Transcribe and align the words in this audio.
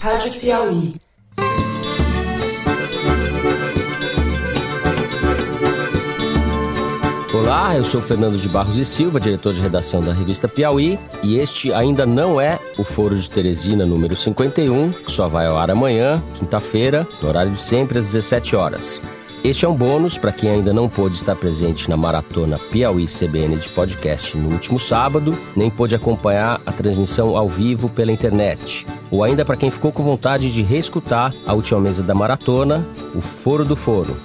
Rádio 0.00 0.40
Piauí. 0.40 0.94
Olá, 7.34 7.76
eu 7.76 7.84
sou 7.84 8.00
Fernando 8.00 8.38
de 8.38 8.48
Barros 8.48 8.78
e 8.78 8.84
Silva, 8.86 9.20
diretor 9.20 9.52
de 9.52 9.60
redação 9.60 10.02
da 10.02 10.14
revista 10.14 10.48
Piauí, 10.48 10.98
e 11.22 11.36
este 11.36 11.70
ainda 11.74 12.06
não 12.06 12.40
é 12.40 12.58
o 12.78 12.82
Foro 12.82 13.14
de 13.14 13.28
Teresina 13.28 13.84
número 13.84 14.16
51, 14.16 14.90
que 14.90 15.12
só 15.12 15.28
vai 15.28 15.46
ao 15.46 15.58
ar 15.58 15.70
amanhã, 15.70 16.22
quinta-feira, 16.34 17.06
no 17.20 17.28
horário 17.28 17.52
de 17.52 17.60
sempre 17.60 17.98
às 17.98 18.06
17 18.06 18.56
horas. 18.56 19.02
Este 19.44 19.66
é 19.66 19.68
um 19.68 19.76
bônus 19.76 20.16
para 20.16 20.32
quem 20.32 20.48
ainda 20.48 20.72
não 20.72 20.88
pôde 20.88 21.16
estar 21.16 21.36
presente 21.36 21.90
na 21.90 21.96
maratona 21.98 22.58
Piauí 22.58 23.04
CBN 23.04 23.56
de 23.56 23.68
podcast 23.68 24.34
no 24.34 24.50
último 24.50 24.80
sábado, 24.80 25.36
nem 25.54 25.68
pôde 25.68 25.94
acompanhar 25.94 26.58
a 26.64 26.72
transmissão 26.72 27.36
ao 27.36 27.50
vivo 27.50 27.90
pela 27.90 28.10
internet. 28.10 28.86
Ou 29.10 29.24
ainda 29.24 29.44
para 29.44 29.56
quem 29.56 29.70
ficou 29.70 29.92
com 29.92 30.04
vontade 30.04 30.52
de 30.52 30.62
reescutar 30.62 31.34
a 31.46 31.52
última 31.52 31.80
mesa 31.80 32.02
da 32.02 32.14
maratona, 32.14 32.86
o 33.14 33.20
Foro 33.20 33.64
do 33.64 33.76
Foro. 33.76 34.16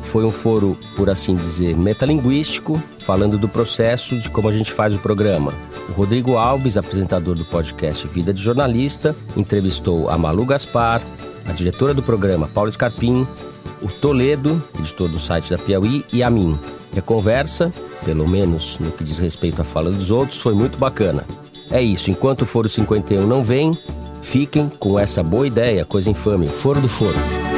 Foi 0.00 0.24
um 0.24 0.30
foro, 0.30 0.78
por 0.96 1.10
assim 1.10 1.34
dizer, 1.34 1.76
metalinguístico, 1.76 2.80
falando 3.00 3.36
do 3.36 3.48
processo 3.48 4.16
de 4.16 4.30
como 4.30 4.48
a 4.48 4.52
gente 4.52 4.70
faz 4.70 4.94
o 4.94 4.98
programa. 4.98 5.52
O 5.88 5.92
Rodrigo 5.92 6.36
Alves, 6.36 6.76
apresentador 6.76 7.34
do 7.34 7.44
podcast 7.44 8.06
Vida 8.06 8.32
de 8.32 8.40
Jornalista, 8.40 9.16
entrevistou 9.36 10.08
a 10.08 10.16
Malu 10.16 10.44
Gaspar, 10.44 11.02
a 11.46 11.52
diretora 11.52 11.92
do 11.92 12.02
programa 12.02 12.46
Paula 12.46 12.70
Scarpim, 12.70 13.26
o 13.82 13.88
Toledo, 13.88 14.62
editor 14.78 15.08
do 15.08 15.18
site 15.18 15.50
da 15.50 15.58
Piauí, 15.58 16.04
e 16.12 16.22
a 16.22 16.30
mim. 16.30 16.56
E 16.94 16.98
a 16.98 17.02
conversa, 17.02 17.72
pelo 18.04 18.28
menos 18.28 18.78
no 18.78 18.92
que 18.92 19.02
diz 19.02 19.18
respeito 19.18 19.60
à 19.60 19.64
fala 19.64 19.90
dos 19.90 20.10
outros, 20.10 20.40
foi 20.40 20.54
muito 20.54 20.78
bacana. 20.78 21.24
É 21.70 21.82
isso, 21.82 22.10
enquanto 22.10 22.42
o 22.42 22.46
Foro 22.46 22.68
51 22.68 23.26
não 23.26 23.42
vem, 23.42 23.72
fiquem 24.22 24.70
com 24.78 24.98
essa 24.98 25.22
boa 25.22 25.46
ideia, 25.46 25.84
coisa 25.84 26.10
infame, 26.10 26.46
Foro 26.46 26.80
do 26.80 26.88
Foro. 26.88 27.53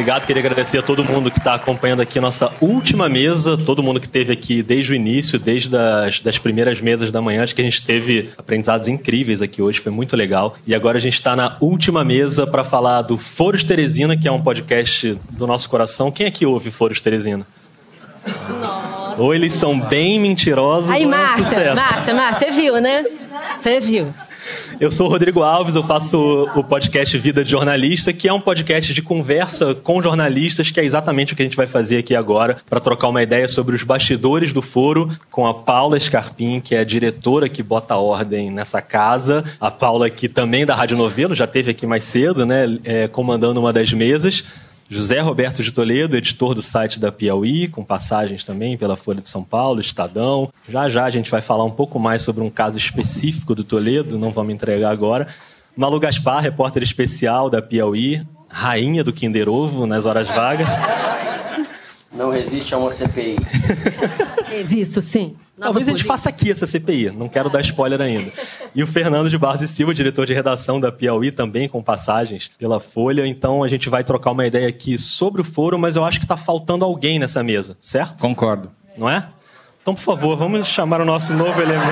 Obrigado, 0.00 0.24
queria 0.24 0.40
agradecer 0.40 0.78
a 0.78 0.82
todo 0.82 1.04
mundo 1.04 1.30
que 1.30 1.38
está 1.38 1.52
acompanhando 1.52 2.00
aqui 2.00 2.18
a 2.18 2.22
nossa 2.22 2.50
última 2.58 3.06
mesa, 3.06 3.54
todo 3.54 3.82
mundo 3.82 4.00
que 4.00 4.06
esteve 4.06 4.32
aqui 4.32 4.62
desde 4.62 4.92
o 4.92 4.94
início, 4.94 5.38
desde 5.38 5.76
as 5.76 6.22
das 6.22 6.38
primeiras 6.38 6.80
mesas 6.80 7.12
da 7.12 7.20
manhã. 7.20 7.42
Acho 7.42 7.54
que 7.54 7.60
a 7.60 7.64
gente 7.64 7.84
teve 7.84 8.30
aprendizados 8.38 8.88
incríveis 8.88 9.42
aqui 9.42 9.60
hoje, 9.60 9.78
foi 9.78 9.92
muito 9.92 10.16
legal. 10.16 10.56
E 10.66 10.74
agora 10.74 10.96
a 10.96 11.00
gente 11.02 11.16
está 11.16 11.36
na 11.36 11.54
última 11.60 12.02
mesa 12.02 12.46
para 12.46 12.64
falar 12.64 13.02
do 13.02 13.18
Foros 13.18 13.62
Teresina, 13.62 14.16
que 14.16 14.26
é 14.26 14.32
um 14.32 14.40
podcast 14.40 15.18
do 15.32 15.46
nosso 15.46 15.68
coração. 15.68 16.10
Quem 16.10 16.24
é 16.24 16.30
que 16.30 16.46
ouve 16.46 16.70
Foros 16.70 17.02
Teresina? 17.02 17.46
Nossa. 18.58 19.20
Ou 19.20 19.34
eles 19.34 19.52
são 19.52 19.78
bem 19.78 20.18
mentirosos 20.18 20.90
Aí, 20.90 21.02
é 21.02 21.06
Márcia. 21.06 21.74
Márcia, 21.74 22.14
Márcia, 22.14 22.50
você 22.50 22.58
viu, 22.58 22.80
né? 22.80 23.04
Você 23.58 23.80
viu. 23.80 24.14
Eu 24.80 24.90
sou 24.90 25.06
o 25.06 25.10
Rodrigo 25.10 25.42
Alves, 25.42 25.74
eu 25.74 25.82
faço 25.82 26.48
o 26.54 26.64
podcast 26.64 27.16
Vida 27.18 27.44
de 27.44 27.50
Jornalista, 27.50 28.12
que 28.12 28.28
é 28.28 28.32
um 28.32 28.40
podcast 28.40 28.92
de 28.92 29.02
conversa 29.02 29.74
com 29.74 30.02
jornalistas, 30.02 30.70
que 30.70 30.80
é 30.80 30.84
exatamente 30.84 31.32
o 31.32 31.36
que 31.36 31.42
a 31.42 31.44
gente 31.44 31.56
vai 31.56 31.66
fazer 31.66 31.98
aqui 31.98 32.14
agora, 32.14 32.58
para 32.68 32.80
trocar 32.80 33.08
uma 33.08 33.22
ideia 33.22 33.46
sobre 33.46 33.76
os 33.76 33.82
bastidores 33.82 34.52
do 34.52 34.62
foro 34.62 35.10
com 35.30 35.46
a 35.46 35.54
Paula 35.54 35.98
Scarpim, 35.98 36.60
que 36.60 36.74
é 36.74 36.78
a 36.78 36.84
diretora 36.84 37.48
que 37.48 37.62
bota 37.62 37.96
ordem 37.96 38.50
nessa 38.50 38.80
casa. 38.80 39.44
A 39.60 39.70
Paula 39.70 40.06
aqui 40.06 40.28
também 40.28 40.64
da 40.64 40.74
Rádio 40.74 40.96
Novelo, 40.96 41.34
já 41.34 41.46
teve 41.46 41.70
aqui 41.70 41.86
mais 41.86 42.04
cedo, 42.04 42.46
né, 42.46 42.78
é, 42.84 43.08
comandando 43.08 43.60
uma 43.60 43.72
das 43.72 43.92
mesas. 43.92 44.44
José 44.92 45.20
Roberto 45.20 45.62
de 45.62 45.70
Toledo, 45.70 46.16
editor 46.16 46.52
do 46.52 46.60
site 46.60 46.98
da 46.98 47.12
Piauí, 47.12 47.68
com 47.68 47.84
passagens 47.84 48.42
também 48.42 48.76
pela 48.76 48.96
Folha 48.96 49.20
de 49.20 49.28
São 49.28 49.44
Paulo, 49.44 49.80
Estadão. 49.80 50.52
Já 50.68 50.88
já 50.88 51.04
a 51.04 51.10
gente 51.10 51.30
vai 51.30 51.40
falar 51.40 51.64
um 51.64 51.70
pouco 51.70 52.00
mais 52.00 52.22
sobre 52.22 52.42
um 52.42 52.50
caso 52.50 52.76
específico 52.76 53.54
do 53.54 53.62
Toledo, 53.62 54.18
não 54.18 54.32
vamos 54.32 54.52
entregar 54.52 54.90
agora. 54.90 55.28
Malu 55.76 56.00
Gaspar, 56.00 56.42
repórter 56.42 56.82
especial 56.82 57.48
da 57.48 57.62
Piauí, 57.62 58.26
rainha 58.48 59.04
do 59.04 59.12
Kinder 59.12 59.48
Ovo 59.48 59.86
nas 59.86 60.06
horas 60.06 60.26
vagas. 60.26 60.68
Não 62.12 62.28
resiste 62.28 62.74
a 62.74 62.78
uma 62.78 62.90
CPI. 62.90 63.36
Existo, 64.52 65.00
sim. 65.00 65.36
Nova 65.60 65.74
Talvez 65.74 65.88
a 65.88 65.90
gente 65.90 66.04
faça 66.04 66.30
aqui 66.30 66.50
essa 66.50 66.66
CPI, 66.66 67.10
não 67.10 67.28
quero 67.28 67.50
dar 67.50 67.60
spoiler 67.60 68.00
ainda. 68.00 68.32
E 68.74 68.82
o 68.82 68.86
Fernando 68.86 69.28
de 69.28 69.36
Barros 69.36 69.60
e 69.60 69.68
Silva, 69.68 69.92
diretor 69.92 70.24
de 70.24 70.32
redação 70.32 70.80
da 70.80 70.90
Piauí, 70.90 71.30
também 71.30 71.68
com 71.68 71.82
passagens 71.82 72.50
pela 72.58 72.80
Folha. 72.80 73.26
Então 73.26 73.62
a 73.62 73.68
gente 73.68 73.90
vai 73.90 74.02
trocar 74.02 74.30
uma 74.30 74.46
ideia 74.46 74.66
aqui 74.66 74.98
sobre 74.98 75.42
o 75.42 75.44
foro, 75.44 75.78
mas 75.78 75.96
eu 75.96 76.04
acho 76.04 76.18
que 76.18 76.24
está 76.24 76.36
faltando 76.36 76.82
alguém 76.82 77.18
nessa 77.18 77.42
mesa, 77.42 77.76
certo? 77.78 78.22
Concordo. 78.22 78.72
Não 78.96 79.06
é? 79.08 79.28
Então, 79.82 79.94
por 79.94 80.00
favor, 80.00 80.34
vamos 80.34 80.66
chamar 80.66 81.02
o 81.02 81.04
nosso 81.04 81.34
novo 81.34 81.60
elemento. 81.60 81.90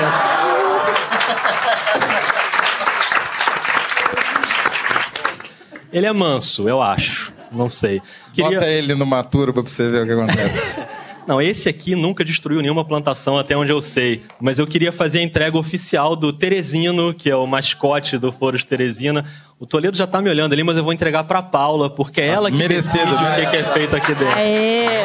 Ele 5.92 6.06
é 6.06 6.12
manso, 6.12 6.66
eu 6.66 6.80
acho. 6.80 7.34
Não 7.52 7.68
sei. 7.68 8.00
Bota 8.34 8.66
ele 8.66 8.94
numa 8.94 9.22
turba 9.22 9.62
pra 9.62 9.70
você 9.70 9.90
ver 9.90 10.04
o 10.04 10.06
que 10.06 10.12
acontece. 10.12 10.58
Não, 11.28 11.42
esse 11.42 11.68
aqui 11.68 11.94
nunca 11.94 12.24
destruiu 12.24 12.62
nenhuma 12.62 12.82
plantação, 12.86 13.36
até 13.36 13.54
onde 13.54 13.70
eu 13.70 13.82
sei. 13.82 14.22
Mas 14.40 14.58
eu 14.58 14.66
queria 14.66 14.90
fazer 14.90 15.18
a 15.18 15.22
entrega 15.22 15.58
oficial 15.58 16.16
do 16.16 16.32
Teresino, 16.32 17.12
que 17.12 17.28
é 17.28 17.36
o 17.36 17.46
mascote 17.46 18.16
do 18.16 18.32
Foros 18.32 18.64
Teresina. 18.64 19.26
O 19.60 19.66
Toledo 19.66 19.94
já 19.94 20.06
tá 20.06 20.22
me 20.22 20.30
olhando 20.30 20.54
ali, 20.54 20.64
mas 20.64 20.78
eu 20.78 20.82
vou 20.82 20.90
entregar 20.90 21.24
pra 21.24 21.42
Paula, 21.42 21.90
porque 21.90 22.22
é 22.22 22.28
ela 22.28 22.50
que 22.50 22.56
Merecido, 22.56 23.04
decide 23.04 23.14
o 23.14 23.28
né? 23.28 23.40
que 23.44 23.46
que 23.50 23.56
é 23.58 23.62
feito 23.62 23.94
aqui 23.94 24.14
dentro. 24.14 24.38
Aê. 24.38 25.02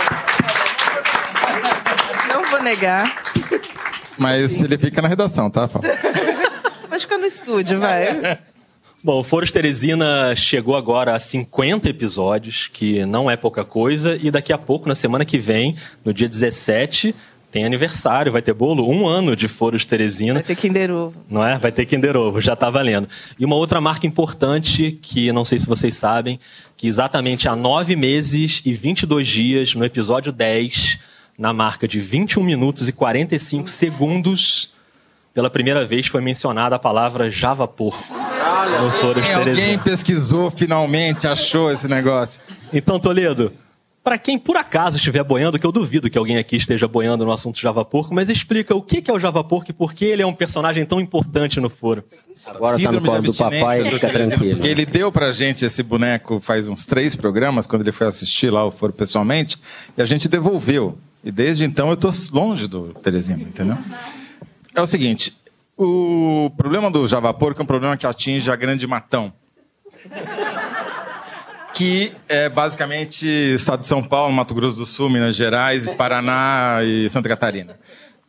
Não 2.29 2.45
vou 2.45 2.63
negar. 2.63 3.21
Mas 4.17 4.63
ele 4.63 4.77
fica 4.77 5.01
na 5.01 5.09
redação, 5.09 5.49
tá, 5.49 5.67
Paulo? 5.67 5.85
Vai 6.89 7.01
ficar 7.01 7.17
no 7.17 7.25
estúdio, 7.25 7.81
vai. 7.81 8.39
Bom, 9.05 9.19
o 9.19 9.23
Foros 9.23 9.51
Teresina 9.51 10.33
chegou 10.33 10.77
agora 10.77 11.13
a 11.13 11.19
50 11.19 11.89
episódios, 11.89 12.69
que 12.71 13.05
não 13.05 13.29
é 13.29 13.35
pouca 13.35 13.65
coisa, 13.65 14.17
e 14.23 14.31
daqui 14.31 14.53
a 14.53 14.57
pouco, 14.57 14.87
na 14.87 14.95
semana 14.95 15.25
que 15.25 15.37
vem, 15.37 15.75
no 16.05 16.13
dia 16.13 16.29
17, 16.29 17.13
tem 17.51 17.65
aniversário, 17.65 18.31
vai 18.31 18.41
ter 18.41 18.53
bolo, 18.53 18.89
um 18.89 19.05
ano 19.05 19.35
de 19.35 19.49
Foros 19.49 19.83
Teresina. 19.83 20.35
Vai 20.35 20.43
ter 20.43 20.55
Kinder 20.55 20.89
Ovo. 20.89 21.21
Não 21.29 21.45
é? 21.45 21.57
Vai 21.57 21.69
ter 21.69 21.85
Kinder 21.85 22.15
Ovo, 22.15 22.39
já 22.39 22.55
tá 22.55 22.69
valendo. 22.69 23.09
E 23.37 23.43
uma 23.43 23.57
outra 23.57 23.81
marca 23.81 24.07
importante, 24.07 24.97
que 25.01 25.33
não 25.33 25.43
sei 25.43 25.59
se 25.59 25.67
vocês 25.67 25.95
sabem, 25.95 26.39
que 26.77 26.87
exatamente 26.87 27.49
há 27.49 27.57
nove 27.57 27.97
meses 27.97 28.61
e 28.63 28.71
22 28.71 29.27
dias, 29.27 29.75
no 29.75 29.83
episódio 29.83 30.31
10, 30.31 30.97
na 31.37 31.51
marca 31.51 31.89
de 31.89 31.99
21 31.99 32.41
minutos 32.41 32.87
e 32.87 32.93
45 32.93 33.69
segundos, 33.69 34.71
pela 35.33 35.49
primeira 35.49 35.83
vez 35.83 36.07
foi 36.07 36.21
mencionada 36.21 36.77
a 36.77 36.79
palavra 36.79 37.29
Java 37.29 37.67
Porco 37.67 38.22
no 38.53 39.35
Alguém 39.35 39.77
pesquisou, 39.79 40.51
finalmente, 40.51 41.27
achou 41.27 41.71
esse 41.71 41.87
negócio. 41.87 42.41
Então, 42.71 42.99
Toledo, 42.99 43.53
para 44.03 44.17
quem 44.17 44.37
por 44.37 44.57
acaso 44.57 44.97
estiver 44.97 45.23
boiando, 45.23 45.57
que 45.57 45.65
eu 45.65 45.71
duvido 45.71 46.09
que 46.09 46.17
alguém 46.17 46.37
aqui 46.37 46.57
esteja 46.57 46.87
boiando 46.87 47.25
no 47.25 47.31
assunto 47.31 47.59
Java 47.59 47.85
Porco, 47.85 48.13
mas 48.13 48.29
explica 48.29 48.75
o 48.75 48.81
que 48.81 49.09
é 49.09 49.13
o 49.13 49.19
Java 49.19 49.43
Porco 49.43 49.71
e 49.71 49.73
por 49.73 49.93
que 49.93 50.03
ele 50.03 50.21
é 50.21 50.25
um 50.25 50.33
personagem 50.33 50.85
tão 50.85 50.99
importante 50.99 51.59
no 51.59 51.69
foro. 51.69 52.03
Agora 52.45 52.77
tá 52.77 52.91
no 52.91 52.99
Síndrome 52.99 53.07
colo 53.07 53.21
do 53.21 53.33
papai, 53.33 53.83
do 53.83 53.91
fica 53.91 54.09
tranquilo. 54.09 54.55
Porque 54.57 54.67
ele 54.67 54.85
deu 54.85 55.09
pra 55.09 55.31
gente 55.31 55.63
esse 55.63 55.81
boneco 55.81 56.41
faz 56.41 56.67
uns 56.67 56.85
três 56.85 57.15
programas, 57.15 57.65
quando 57.65 57.83
ele 57.83 57.93
foi 57.93 58.05
assistir 58.07 58.49
lá 58.49 58.65
o 58.65 58.71
Foro 58.71 58.91
pessoalmente, 58.91 59.57
e 59.97 60.01
a 60.01 60.05
gente 60.05 60.27
devolveu. 60.27 60.97
E 61.23 61.31
desde 61.31 61.63
então 61.63 61.89
eu 61.89 61.95
tô 61.95 62.09
longe 62.33 62.67
do 62.67 62.93
Teresina, 62.95 63.41
entendeu? 63.41 63.77
É 64.75 64.81
o 64.81 64.87
seguinte, 64.87 65.33
o 65.77 66.51
problema 66.55 66.91
do 66.91 67.07
Java 67.07 67.33
Porco 67.33 67.61
é 67.61 67.63
um 67.63 67.67
problema 67.67 67.97
que 67.97 68.05
atinge 68.05 68.49
a 68.51 68.55
grande 68.55 68.85
matão. 68.85 69.33
Que 71.73 72.11
é 72.27 72.49
basicamente 72.49 73.25
estado 73.25 73.79
de 73.79 73.87
São 73.87 74.03
Paulo, 74.03 74.31
Mato 74.31 74.53
Grosso 74.53 74.75
do 74.75 74.85
Sul, 74.85 75.09
Minas 75.09 75.35
Gerais, 75.35 75.89
Paraná 75.89 76.79
e 76.83 77.09
Santa 77.09 77.27
Catarina. 77.27 77.79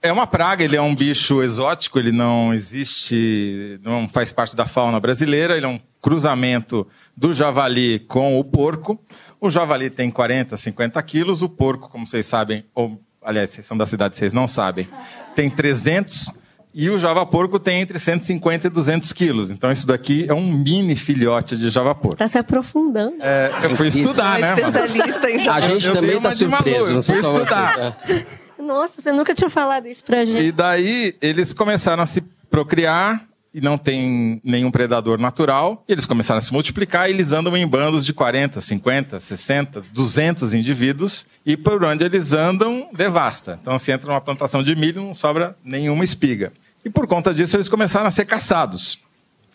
É 0.00 0.12
uma 0.12 0.26
praga, 0.26 0.62
ele 0.62 0.76
é 0.76 0.82
um 0.82 0.94
bicho 0.94 1.43
exótico, 1.43 1.99
ele 1.99 2.12
não 2.12 2.52
existe, 2.52 3.81
não 3.82 4.08
faz 4.08 4.32
parte 4.32 4.55
da 4.55 4.67
fauna 4.67 5.00
brasileira, 5.00 5.56
ele 5.56 5.64
é 5.64 5.69
um 5.69 5.81
cruzamento 6.00 6.87
do 7.17 7.32
javali 7.32 8.00
com 8.00 8.38
o 8.38 8.44
porco. 8.44 9.00
O 9.40 9.49
javali 9.50 9.88
tem 9.88 10.11
40, 10.11 10.56
50 10.56 11.02
quilos, 11.02 11.43
o 11.43 11.49
porco, 11.49 11.88
como 11.88 12.06
vocês 12.06 12.26
sabem, 12.26 12.64
ou, 12.75 13.00
aliás, 13.23 13.50
vocês 13.50 13.64
são 13.67 13.76
da 13.76 13.87
cidade, 13.87 14.17
vocês 14.17 14.32
não 14.32 14.47
sabem, 14.47 14.87
tem 15.35 15.49
300 15.49 16.31
e 16.75 16.91
o 16.91 16.99
java 16.99 17.25
porco 17.25 17.59
tem 17.61 17.81
entre 17.81 17.99
150 17.99 18.67
e 18.67 18.71
200 18.71 19.12
quilos. 19.12 19.49
Então 19.49 19.71
isso 19.71 19.87
daqui 19.87 20.26
é 20.29 20.35
um 20.35 20.53
mini 20.53 20.97
filhote 20.97 21.56
de 21.56 21.71
java 21.71 21.94
porco. 21.94 22.17
Tá 22.17 22.26
se 22.26 22.37
aprofundando. 22.37 23.17
É, 23.21 23.53
eu 23.62 23.76
fui 23.76 23.88
estudar, 23.88 24.41
né, 24.41 24.56
mano? 24.56 24.69
Especialista 24.69 25.31
em 25.31 25.37
A 25.37 25.38
Java. 25.38 25.61
gente 25.61 25.87
eu 25.87 25.94
também 25.94 26.21
tá 26.21 26.21
maluco, 26.23 26.37
surpreso, 26.37 27.03
fui 27.03 27.21
estudar. 27.21 27.99
É. 28.09 28.26
Nossa, 28.61 29.00
você 29.00 29.12
nunca 29.12 29.35
tinha 29.35 29.49
falado 29.50 29.87
isso 29.87 30.03
pra 30.03 30.25
gente. 30.25 30.43
E 30.43 30.50
daí 30.50 31.15
eles 31.23 31.53
começaram 31.53 32.03
a 32.03 32.06
se 32.06 32.21
procriar 32.50 33.25
e 33.53 33.61
não 33.61 33.79
tem 33.79 34.41
nenhum 34.43 34.71
predador 34.71 35.17
natural. 35.17 35.85
E 35.88 35.93
eles 35.93 36.06
começaram 36.06 36.38
a 36.38 36.41
se 36.41 36.53
multiplicar 36.53 37.09
e 37.09 37.12
eles 37.12 37.31
andam 37.31 37.56
em 37.56 37.65
bandos 37.65 38.05
de 38.05 38.12
40, 38.12 38.61
50, 38.61 39.21
60, 39.21 39.85
200 39.93 40.53
indivíduos. 40.55 41.25
E 41.47 41.56
por 41.56 41.85
onde 41.85 42.05
eles 42.05 42.32
andam, 42.32 42.88
devasta. 42.93 43.59
Então, 43.62 43.79
se 43.79 43.93
entra 43.93 44.09
numa 44.09 44.21
plantação 44.21 44.61
de 44.61 44.75
milho, 44.75 45.03
não 45.03 45.15
sobra 45.15 45.56
nenhuma 45.62 46.03
espiga. 46.03 46.53
E 46.85 46.91
por 46.91 47.07
conta 47.07 47.33
disso, 47.33 47.57
eles 47.57 47.69
começaram 47.69 48.07
a 48.07 48.11
ser 48.11 48.27
caçados. 48.27 49.01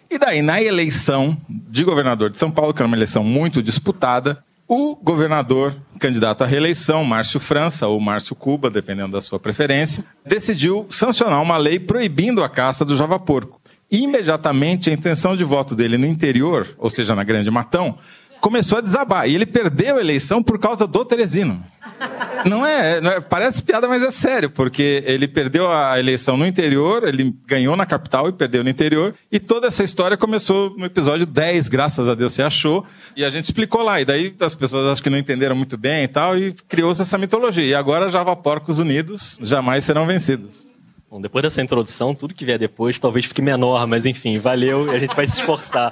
E 0.10 0.18
daí, 0.18 0.42
na 0.42 0.62
eleição 0.62 1.38
de 1.48 1.84
governador 1.84 2.32
de 2.32 2.40
São 2.40 2.50
Paulo, 2.50 2.74
que 2.74 2.82
era 2.82 2.88
uma 2.88 2.98
eleição 2.98 3.24
muito 3.24 3.62
disputada, 3.62 4.44
o 4.68 4.96
governador 4.96 5.76
candidato 6.00 6.44
à 6.44 6.48
reeleição, 6.48 7.04
Márcio 7.04 7.40
França 7.40 7.88
ou 7.88 8.00
Márcio 8.00 8.36
Cuba, 8.36 8.70
dependendo 8.70 9.12
da 9.12 9.22
sua 9.22 9.40
preferência, 9.40 10.04
decidiu 10.26 10.86
sancionar 10.90 11.42
uma 11.42 11.58
lei 11.58 11.80
proibindo 11.80 12.44
a 12.44 12.50
caça 12.50 12.84
do 12.84 12.96
java-porco. 12.96 13.60
Imediatamente, 13.92 14.90
a 14.90 14.94
intenção 14.94 15.36
de 15.36 15.44
voto 15.44 15.76
dele 15.76 15.98
no 15.98 16.06
interior, 16.06 16.68
ou 16.78 16.90
seja, 16.90 17.16
na 17.16 17.24
Grande 17.24 17.50
Matão, 17.50 17.98
começou 18.40 18.78
a 18.78 18.82
desabar. 18.82 19.28
E 19.28 19.36
ele 19.36 19.46
perdeu 19.46 19.98
a 19.98 20.00
eleição 20.02 20.42
por 20.42 20.60
causa 20.60 20.88
do 20.88 21.06
Teresino. 21.06 21.64
Não 22.46 22.66
é, 22.66 23.02
não 23.02 23.12
é, 23.12 23.20
parece 23.20 23.62
piada, 23.62 23.88
mas 23.88 24.02
é 24.02 24.12
sério, 24.12 24.50
porque 24.50 25.04
ele 25.06 25.28
perdeu 25.28 25.70
a 25.70 26.00
eleição 26.00 26.38
no 26.38 26.48
interior, 26.48 27.06
ele 27.06 27.36
ganhou 27.46 27.76
na 27.76 27.86
capital 27.86 28.30
e 28.30 28.34
perdeu 28.34 28.64
no 28.64 28.70
interior, 28.70 29.14
e 29.30 29.40
toda 29.40 29.68
essa 29.68 29.84
história 29.84 30.16
começou 30.16 30.74
no 30.78 30.86
episódio 30.86 31.26
10, 31.26 31.68
graças 31.68 32.08
a 32.08 32.16
Deus 32.16 32.34
você 32.34 32.42
achou, 32.42 32.86
e 33.16 33.26
a 33.26 33.30
gente 33.30 33.46
explicou 33.46 33.82
lá, 33.82 34.00
e 34.00 34.06
daí 34.06 34.34
as 34.40 34.56
pessoas 34.56 34.88
acho 34.88 35.04
que 35.04 35.10
não 35.10 35.18
entenderam 35.18 35.56
muito 35.56 35.78
bem 35.78 36.04
e 36.04 36.08
tal, 36.08 36.38
e 36.38 36.54
criou-se 36.70 37.02
essa 37.02 37.18
mitologia. 37.18 37.66
E 37.66 37.76
agora 37.76 38.10
Java 38.10 38.36
Porcos 38.36 38.80
Unidos 38.80 39.38
jamais 39.42 39.84
serão 39.84 40.06
vencidos. 40.06 40.64
Bom, 41.10 41.20
depois 41.20 41.44
dessa 41.44 41.62
introdução, 41.62 42.14
tudo 42.14 42.36
que 42.36 42.46
vier 42.46 42.60
depois 42.60 43.00
talvez 43.00 43.26
fique 43.26 43.42
menor, 43.42 43.86
mas 43.88 44.06
enfim, 44.06 44.40
valeu 44.40 44.92
e 44.92 44.96
a 44.96 45.00
gente 45.00 45.16
vai 45.16 45.28
se 45.28 45.40
esforçar. 45.40 45.92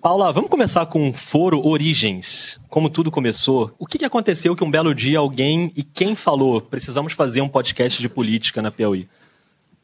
Paula, 0.00 0.32
vamos 0.32 0.48
começar 0.48 0.86
com 0.86 1.12
Foro 1.12 1.66
Origens. 1.66 2.60
Como 2.68 2.88
tudo 2.88 3.10
começou, 3.10 3.74
o 3.80 3.84
que 3.84 4.04
aconteceu 4.04 4.54
que 4.54 4.62
um 4.62 4.70
belo 4.70 4.94
dia 4.94 5.18
alguém 5.18 5.72
e 5.74 5.82
quem 5.82 6.14
falou 6.14 6.60
precisamos 6.60 7.14
fazer 7.14 7.40
um 7.40 7.48
podcast 7.48 8.00
de 8.00 8.08
política 8.08 8.62
na 8.62 8.70
Piauí? 8.70 9.08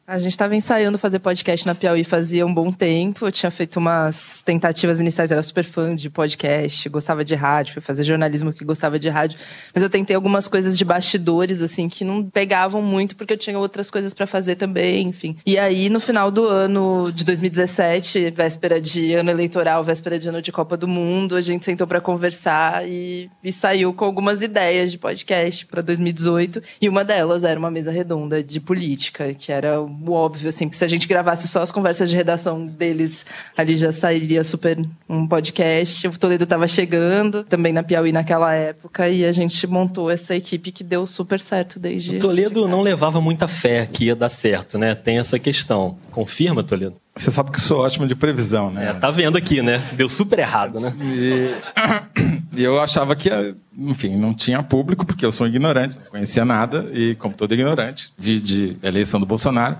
A 0.07 0.19
gente 0.19 0.33
estava 0.33 0.55
ensaiando 0.55 0.99
fazer 0.99 1.17
podcast 1.17 1.65
na 1.65 1.73
Piauí 1.73 2.03
fazia 2.03 2.45
um 2.45 2.53
bom 2.53 2.71
tempo. 2.71 3.25
Eu 3.25 3.31
tinha 3.31 3.49
feito 3.49 3.77
umas 3.77 4.39
tentativas 4.43 4.99
iniciais, 4.99 5.31
era 5.31 5.41
super 5.41 5.63
fã 5.63 5.95
de 5.95 6.11
podcast, 6.11 6.87
gostava 6.89 7.25
de 7.25 7.33
rádio, 7.33 7.73
fui 7.73 7.81
fazer 7.81 8.03
jornalismo 8.03 8.53
que 8.53 8.63
gostava 8.63 8.99
de 8.99 9.09
rádio. 9.09 9.39
Mas 9.73 9.83
eu 9.83 9.89
tentei 9.89 10.15
algumas 10.15 10.47
coisas 10.47 10.77
de 10.77 10.85
bastidores, 10.85 11.59
assim, 11.59 11.89
que 11.89 12.05
não 12.05 12.23
pegavam 12.23 12.83
muito, 12.83 13.15
porque 13.15 13.33
eu 13.33 13.37
tinha 13.37 13.57
outras 13.57 13.89
coisas 13.89 14.13
para 14.13 14.27
fazer 14.27 14.57
também, 14.57 15.07
enfim. 15.07 15.37
E 15.43 15.57
aí, 15.57 15.89
no 15.89 15.99
final 15.99 16.29
do 16.29 16.45
ano 16.47 17.11
de 17.11 17.25
2017, 17.25 18.29
véspera 18.29 18.79
de 18.79 19.15
ano 19.15 19.31
eleitoral, 19.31 19.83
véspera 19.83 20.19
de 20.19 20.29
ano 20.29 20.39
de 20.39 20.51
Copa 20.51 20.77
do 20.77 20.87
Mundo, 20.87 21.35
a 21.35 21.41
gente 21.41 21.65
sentou 21.65 21.87
para 21.87 21.99
conversar 21.99 22.87
e, 22.87 23.27
e 23.43 23.51
saiu 23.51 23.91
com 23.91 24.05
algumas 24.05 24.43
ideias 24.43 24.91
de 24.91 24.99
podcast 24.99 25.65
para 25.65 25.81
2018. 25.81 26.61
E 26.79 26.87
uma 26.87 27.03
delas 27.03 27.43
era 27.43 27.59
uma 27.59 27.71
mesa 27.71 27.89
redonda 27.89 28.43
de 28.43 28.59
política, 28.59 29.33
que 29.33 29.51
era 29.51 29.81
o 30.01 30.11
óbvio, 30.11 30.49
assim, 30.49 30.67
porque 30.67 30.77
se 30.77 30.85
a 30.85 30.87
gente 30.87 31.07
gravasse 31.07 31.47
só 31.47 31.61
as 31.61 31.71
conversas 31.71 32.09
de 32.09 32.15
redação 32.15 32.65
deles, 32.65 33.25
ali 33.55 33.77
já 33.77 33.91
sairia 33.91 34.43
super 34.43 34.77
um 35.07 35.27
podcast. 35.27 36.07
O 36.07 36.17
Toledo 36.17 36.43
estava 36.43 36.67
chegando, 36.67 37.43
também 37.43 37.73
na 37.73 37.83
Piauí 37.83 38.11
naquela 38.11 38.53
época, 38.53 39.09
e 39.09 39.25
a 39.25 39.31
gente 39.31 39.65
montou 39.67 40.09
essa 40.09 40.35
equipe 40.35 40.71
que 40.71 40.83
deu 40.83 41.05
super 41.05 41.39
certo 41.39 41.79
desde. 41.79 42.17
O 42.17 42.19
Toledo 42.19 42.67
não 42.67 42.81
levava 42.81 43.21
muita 43.21 43.47
fé 43.47 43.85
que 43.85 44.05
ia 44.05 44.15
dar 44.15 44.29
certo, 44.29 44.77
né? 44.77 44.95
Tem 44.95 45.17
essa 45.17 45.37
questão. 45.39 45.97
Confirma, 46.11 46.63
Toledo? 46.63 46.95
Você 47.17 47.31
sabe 47.31 47.49
que 47.49 47.57
eu 47.57 47.61
sou 47.61 47.79
ótimo 47.79 48.05
de 48.05 48.13
previsão, 48.13 48.69
né? 48.69 48.89
É, 48.89 48.93
tá 48.93 49.09
vendo 49.09 49.37
aqui, 49.37 49.61
né? 49.61 49.81
Deu 49.93 50.09
super 50.09 50.37
errado, 50.37 50.81
né? 50.81 50.93
E, 51.01 51.55
e 52.59 52.63
eu 52.63 52.81
achava 52.81 53.15
que, 53.15 53.29
enfim, 53.77 54.17
não 54.17 54.33
tinha 54.33 54.61
público, 54.61 55.05
porque 55.05 55.25
eu 55.25 55.31
sou 55.31 55.47
ignorante, 55.47 55.97
não 55.97 56.11
conhecia 56.11 56.43
nada, 56.43 56.89
e 56.91 57.15
como 57.15 57.33
todo 57.33 57.53
ignorante, 57.53 58.11
de, 58.17 58.41
de 58.41 58.77
eleição 58.83 59.17
do 59.17 59.25
Bolsonaro, 59.25 59.77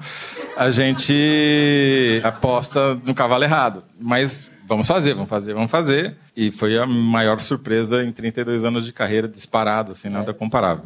a 0.55 0.71
gente 0.71 2.21
aposta 2.23 2.95
no 3.03 3.13
cavalo 3.13 3.43
errado. 3.43 3.83
Mas 3.99 4.49
vamos 4.65 4.87
fazer, 4.87 5.13
vamos 5.13 5.29
fazer, 5.29 5.53
vamos 5.53 5.69
fazer. 5.69 6.15
E 6.37 6.51
foi 6.51 6.77
a 6.77 6.85
maior 6.85 7.41
surpresa 7.41 8.01
em 8.01 8.13
32 8.13 8.63
anos 8.63 8.85
de 8.85 8.93
carreira, 8.93 9.27
disparado, 9.27 9.91
assim, 9.91 10.07
nada 10.07 10.33
comparável. 10.33 10.85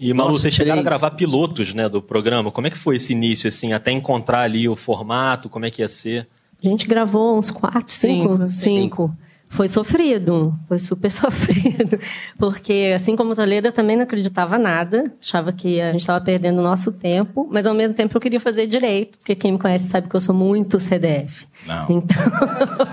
E, 0.00 0.14
Malu, 0.14 0.38
vocês 0.38 0.54
chegaram 0.54 0.80
a 0.80 0.82
gravar 0.82 1.10
pilotos 1.10 1.74
né, 1.74 1.86
do 1.86 2.00
programa. 2.00 2.50
Como 2.50 2.66
é 2.66 2.70
que 2.70 2.78
foi 2.78 2.96
esse 2.96 3.12
início, 3.12 3.48
assim, 3.48 3.74
até 3.74 3.90
encontrar 3.90 4.40
ali 4.40 4.66
o 4.66 4.74
formato, 4.74 5.50
como 5.50 5.66
é 5.66 5.70
que 5.70 5.82
ia 5.82 5.88
ser? 5.88 6.26
A 6.64 6.66
gente 6.66 6.86
gravou 6.86 7.36
uns 7.36 7.50
quatro, 7.50 7.92
cinco. 7.92 8.48
Cinco. 8.48 8.48
cinco. 8.48 9.16
Foi 9.52 9.66
sofrido, 9.66 10.54
foi 10.68 10.78
super 10.78 11.10
sofrido. 11.12 11.98
Porque, 12.38 12.92
assim 12.94 13.16
como 13.16 13.34
Toledo, 13.34 13.66
eu 13.66 13.72
também 13.72 13.96
não 13.96 14.04
acreditava 14.04 14.56
nada. 14.56 15.12
Achava 15.20 15.52
que 15.52 15.80
a 15.80 15.90
gente 15.90 16.00
estava 16.00 16.24
perdendo 16.24 16.60
o 16.60 16.62
nosso 16.62 16.92
tempo. 16.92 17.46
Mas, 17.50 17.66
ao 17.66 17.74
mesmo 17.74 17.94
tempo, 17.94 18.16
eu 18.16 18.20
queria 18.20 18.40
fazer 18.40 18.66
direito. 18.68 19.18
Porque 19.18 19.34
quem 19.34 19.52
me 19.52 19.58
conhece 19.58 19.88
sabe 19.88 20.08
que 20.08 20.14
eu 20.14 20.20
sou 20.20 20.34
muito 20.34 20.78
CDF. 20.78 21.46
Não. 21.66 21.86
Então, 21.90 22.16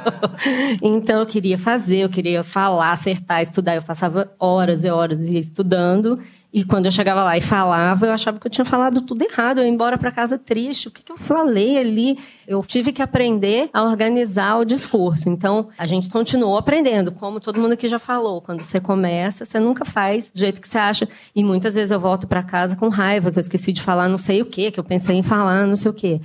então 0.82 1.20
eu 1.20 1.26
queria 1.28 1.60
fazer, 1.60 2.00
eu 2.00 2.10
queria 2.10 2.44
falar, 2.44 2.92
acertar, 2.92 3.40
estudar. 3.40 3.76
Eu 3.76 3.84
passava 3.84 4.30
horas 4.40 4.84
e 4.84 4.90
horas 4.90 5.22
estudando. 5.30 6.20
E 6.52 6.64
quando 6.64 6.86
eu 6.86 6.92
chegava 6.92 7.24
lá 7.24 7.38
e 7.38 7.42
falava, 7.42 8.06
eu 8.06 8.12
achava 8.12 8.40
que 8.40 8.48
eu 8.48 8.52
tinha 8.52 8.64
falado 8.64 9.02
tudo 9.02 9.22
errado. 9.22 9.60
Eu 9.60 9.66
ia 9.66 9.70
embora 9.70 9.98
para 9.98 10.12
casa 10.12 10.40
triste. 10.40 10.88
O 10.88 10.92
que, 10.92 11.04
que 11.04 11.12
eu 11.12 11.18
falei 11.18 11.78
ali? 11.78 12.18
Eu 12.48 12.64
tive 12.64 12.94
que 12.94 13.02
aprender 13.02 13.70
a 13.74 13.84
organizar 13.84 14.58
o 14.58 14.64
discurso. 14.64 15.30
Então, 15.30 15.68
a 15.78 15.86
gente 15.86 16.10
continuou 16.10 16.58
aprendendo. 16.58 17.12
Como 17.12 17.42
todo 17.42 17.60
mundo 17.60 17.74
aqui 17.74 17.88
já 17.88 18.00
falou, 18.00 18.42
quando 18.42 18.64
você 18.64 18.80
começa, 18.80 19.44
você 19.44 19.60
nunca 19.60 19.84
faz 19.84 20.32
do 20.32 20.40
jeito 20.40 20.62
que 20.62 20.70
você 20.70 20.78
acha. 20.78 21.08
E 21.36 21.44
muitas 21.44 21.76
vezes 21.76 21.92
eu 21.92 22.00
volto 22.00 22.26
para 22.26 22.42
casa 22.42 22.76
com 22.78 22.88
raiva, 22.88 23.30
que 23.30 23.38
eu 23.38 23.42
esqueci 23.42 23.74
de 23.74 23.82
falar 23.82 24.08
não 24.08 24.18
sei 24.18 24.42
o 24.42 24.46
quê, 24.46 24.72
que 24.72 24.80
eu 24.80 24.84
pensei 24.86 25.18
em 25.18 25.24
falar 25.24 25.68
não 25.68 25.76
sei 25.76 25.92
o 25.92 25.94
quê. 25.94 26.22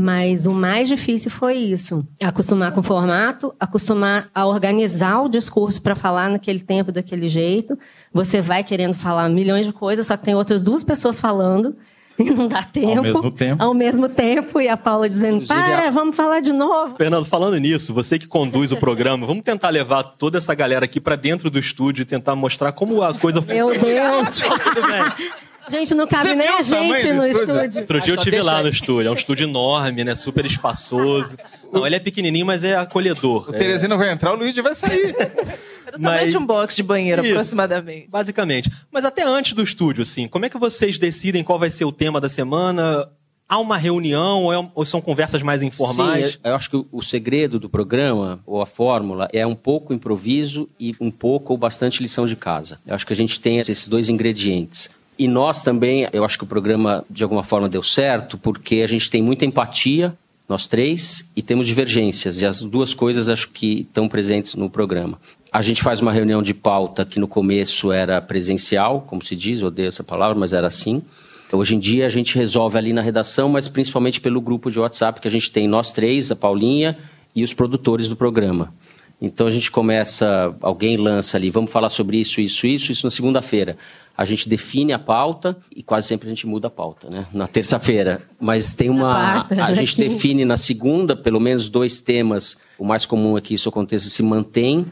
Mas 0.00 0.46
o 0.46 0.52
mais 0.52 0.88
difícil 0.88 1.30
foi 1.30 1.58
isso: 1.58 2.06
acostumar 2.22 2.72
com 2.72 2.80
o 2.80 2.82
formato, 2.82 3.54
acostumar 3.60 4.30
a 4.34 4.46
organizar 4.46 5.20
o 5.20 5.28
discurso 5.28 5.82
para 5.82 5.94
falar 5.94 6.30
naquele 6.30 6.60
tempo, 6.60 6.90
daquele 6.90 7.28
jeito. 7.28 7.78
Você 8.10 8.40
vai 8.40 8.64
querendo 8.64 8.94
falar 8.94 9.28
milhões 9.28 9.66
de 9.66 9.74
coisas, 9.74 10.06
só 10.06 10.16
que 10.16 10.24
tem 10.24 10.34
outras 10.34 10.62
duas 10.62 10.82
pessoas 10.82 11.20
falando. 11.20 11.76
E 12.20 12.24
não 12.24 12.46
dá 12.48 12.62
tempo. 12.62 12.98
Ao 12.98 13.02
mesmo 13.02 13.30
tempo. 13.30 13.62
Ao 13.64 13.72
mesmo 13.72 14.08
tempo. 14.10 14.60
E 14.60 14.68
a 14.68 14.76
Paula 14.76 15.08
dizendo, 15.08 15.36
Inclusive, 15.42 15.58
para, 15.58 15.88
a... 15.88 15.90
vamos 15.90 16.14
falar 16.14 16.40
de 16.40 16.52
novo. 16.52 16.94
Fernando, 16.98 17.24
falando 17.24 17.56
nisso, 17.56 17.94
você 17.94 18.18
que 18.18 18.26
conduz 18.26 18.72
o 18.72 18.76
programa, 18.76 19.26
vamos 19.26 19.42
tentar 19.42 19.70
levar 19.70 20.02
toda 20.02 20.36
essa 20.36 20.54
galera 20.54 20.84
aqui 20.84 21.00
para 21.00 21.16
dentro 21.16 21.48
do 21.48 21.58
estúdio 21.58 22.02
e 22.02 22.04
tentar 22.04 22.36
mostrar 22.36 22.72
como 22.72 23.02
a 23.02 23.14
coisa 23.14 23.40
funciona. 23.40 23.72
Meu 23.72 23.80
Deus! 23.80 24.42
Gente, 25.70 25.94
não 25.94 26.06
cabe 26.06 26.30
Você 26.30 26.34
nem 26.34 26.48
a 26.48 26.62
gente 26.62 27.12
no 27.12 27.26
estúdio. 27.26 27.80
Outro 27.80 28.00
dia 28.00 28.12
ah, 28.12 28.16
eu 28.16 28.18
estive 28.18 28.42
lá 28.42 28.62
no 28.62 28.68
estúdio. 28.68 29.08
É 29.08 29.10
um 29.10 29.14
estúdio 29.14 29.48
enorme, 29.48 30.04
né? 30.04 30.14
Super 30.14 30.44
espaçoso. 30.44 31.36
Não, 31.72 31.86
ele 31.86 31.96
é 31.96 32.00
pequenininho, 32.00 32.44
mas 32.44 32.64
é 32.64 32.74
acolhedor. 32.74 33.48
O 33.48 33.54
é... 33.54 33.58
Teresino 33.58 33.96
vai 33.96 34.10
entrar, 34.10 34.32
o 34.32 34.36
Luigi 34.36 34.60
vai 34.60 34.74
sair. 34.74 35.14
É 35.90 35.92
totalmente 35.92 36.22
mas... 36.22 36.34
um 36.36 36.46
box 36.46 36.76
de 36.76 36.84
banheiro, 36.84 37.20
Isso, 37.20 37.32
aproximadamente. 37.32 38.08
Basicamente. 38.08 38.70
Mas 38.92 39.04
até 39.04 39.24
antes 39.24 39.54
do 39.54 39.62
estúdio, 39.62 40.02
assim, 40.02 40.28
como 40.28 40.46
é 40.46 40.48
que 40.48 40.56
vocês 40.56 41.00
decidem 41.00 41.42
qual 41.42 41.58
vai 41.58 41.68
ser 41.68 41.84
o 41.84 41.90
tema 41.90 42.20
da 42.20 42.28
semana? 42.28 43.08
Há 43.48 43.58
uma 43.58 43.76
reunião 43.76 44.44
ou, 44.44 44.52
é, 44.52 44.70
ou, 44.72 44.84
são 44.84 45.00
conversas 45.00 45.42
mais 45.42 45.64
informais? 45.64 46.34
Sim, 46.34 46.38
eu 46.44 46.54
acho 46.54 46.70
que 46.70 46.86
o 46.92 47.02
segredo 47.02 47.58
do 47.58 47.68
programa, 47.68 48.40
ou 48.46 48.62
a 48.62 48.66
fórmula, 48.66 49.28
é 49.32 49.44
um 49.44 49.56
pouco 49.56 49.92
improviso 49.92 50.68
e 50.78 50.94
um 51.00 51.10
pouco 51.10 51.54
ou 51.54 51.58
bastante 51.58 52.00
lição 52.00 52.24
de 52.24 52.36
casa. 52.36 52.78
Eu 52.86 52.94
acho 52.94 53.04
que 53.04 53.12
a 53.12 53.16
gente 53.16 53.40
tem 53.40 53.58
esses 53.58 53.88
dois 53.88 54.08
ingredientes. 54.08 54.90
E 55.20 55.28
nós 55.28 55.62
também, 55.62 56.08
eu 56.14 56.24
acho 56.24 56.38
que 56.38 56.44
o 56.44 56.46
programa 56.46 57.04
de 57.10 57.22
alguma 57.22 57.44
forma 57.44 57.68
deu 57.68 57.82
certo, 57.82 58.38
porque 58.38 58.76
a 58.76 58.86
gente 58.86 59.10
tem 59.10 59.22
muita 59.22 59.44
empatia, 59.44 60.16
nós 60.48 60.66
três, 60.66 61.30
e 61.36 61.42
temos 61.42 61.66
divergências. 61.66 62.40
E 62.40 62.46
as 62.46 62.62
duas 62.62 62.94
coisas 62.94 63.28
acho 63.28 63.50
que 63.50 63.80
estão 63.80 64.08
presentes 64.08 64.54
no 64.54 64.70
programa. 64.70 65.20
A 65.52 65.60
gente 65.60 65.82
faz 65.82 66.00
uma 66.00 66.10
reunião 66.10 66.42
de 66.42 66.54
pauta 66.54 67.04
que 67.04 67.20
no 67.20 67.28
começo 67.28 67.92
era 67.92 68.18
presencial, 68.22 69.02
como 69.02 69.22
se 69.22 69.36
diz, 69.36 69.62
odeio 69.62 69.88
essa 69.88 70.02
palavra, 70.02 70.38
mas 70.38 70.54
era 70.54 70.68
assim. 70.68 71.02
Hoje 71.52 71.76
em 71.76 71.78
dia 71.78 72.06
a 72.06 72.08
gente 72.08 72.38
resolve 72.38 72.78
ali 72.78 72.94
na 72.94 73.02
redação, 73.02 73.50
mas 73.50 73.68
principalmente 73.68 74.22
pelo 74.22 74.40
grupo 74.40 74.70
de 74.70 74.80
WhatsApp 74.80 75.20
que 75.20 75.28
a 75.28 75.30
gente 75.30 75.50
tem 75.52 75.68
nós 75.68 75.92
três, 75.92 76.32
a 76.32 76.36
Paulinha 76.36 76.96
e 77.36 77.44
os 77.44 77.52
produtores 77.52 78.08
do 78.08 78.16
programa. 78.16 78.72
Então 79.20 79.46
a 79.46 79.50
gente 79.50 79.70
começa, 79.70 80.54
alguém 80.62 80.96
lança 80.96 81.36
ali, 81.36 81.50
vamos 81.50 81.70
falar 81.70 81.90
sobre 81.90 82.18
isso, 82.18 82.40
isso, 82.40 82.66
isso, 82.66 82.90
isso 82.90 83.06
na 83.06 83.10
segunda-feira 83.10 83.76
a 84.20 84.24
gente 84.26 84.50
define 84.50 84.92
a 84.92 84.98
pauta 84.98 85.56
e 85.74 85.82
quase 85.82 86.06
sempre 86.08 86.26
a 86.26 86.28
gente 86.28 86.46
muda 86.46 86.68
a 86.68 86.70
pauta, 86.70 87.08
né? 87.08 87.26
Na 87.32 87.46
terça-feira. 87.46 88.20
Mas 88.38 88.74
tem 88.74 88.90
uma. 88.90 89.14
Quarta, 89.14 89.64
a 89.64 89.72
gente 89.72 89.92
aqui. 89.92 90.10
define 90.10 90.44
na 90.44 90.58
segunda, 90.58 91.16
pelo 91.16 91.40
menos 91.40 91.70
dois 91.70 92.02
temas. 92.02 92.58
O 92.78 92.84
mais 92.84 93.06
comum 93.06 93.38
é 93.38 93.40
que 93.40 93.54
isso 93.54 93.70
aconteça 93.70 94.10
se 94.10 94.22
mantém. 94.22 94.84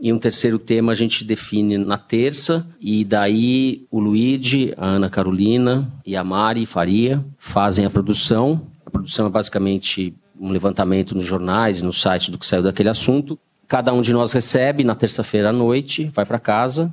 E 0.00 0.10
um 0.10 0.18
terceiro 0.18 0.58
tema 0.58 0.92
a 0.92 0.94
gente 0.94 1.24
define 1.24 1.76
na 1.76 1.98
terça, 1.98 2.66
e 2.80 3.04
daí 3.04 3.86
o 3.90 4.00
Luigi, 4.00 4.72
a 4.78 4.86
Ana 4.86 5.10
Carolina 5.10 5.92
e 6.06 6.16
a 6.16 6.24
Mari 6.24 6.64
Faria 6.64 7.22
fazem 7.36 7.84
a 7.84 7.90
produção. 7.90 8.66
A 8.86 8.90
produção 8.90 9.26
é 9.26 9.28
basicamente 9.28 10.14
um 10.40 10.48
levantamento 10.48 11.14
nos 11.14 11.26
jornais, 11.26 11.82
no 11.82 11.92
site 11.92 12.30
do 12.30 12.38
que 12.38 12.46
saiu 12.46 12.62
daquele 12.62 12.88
assunto. 12.88 13.38
Cada 13.66 13.92
um 13.92 14.00
de 14.00 14.12
nós 14.12 14.32
recebe 14.32 14.84
na 14.84 14.94
terça-feira 14.94 15.50
à 15.50 15.52
noite, 15.52 16.10
vai 16.14 16.24
para 16.24 16.38
casa 16.38 16.92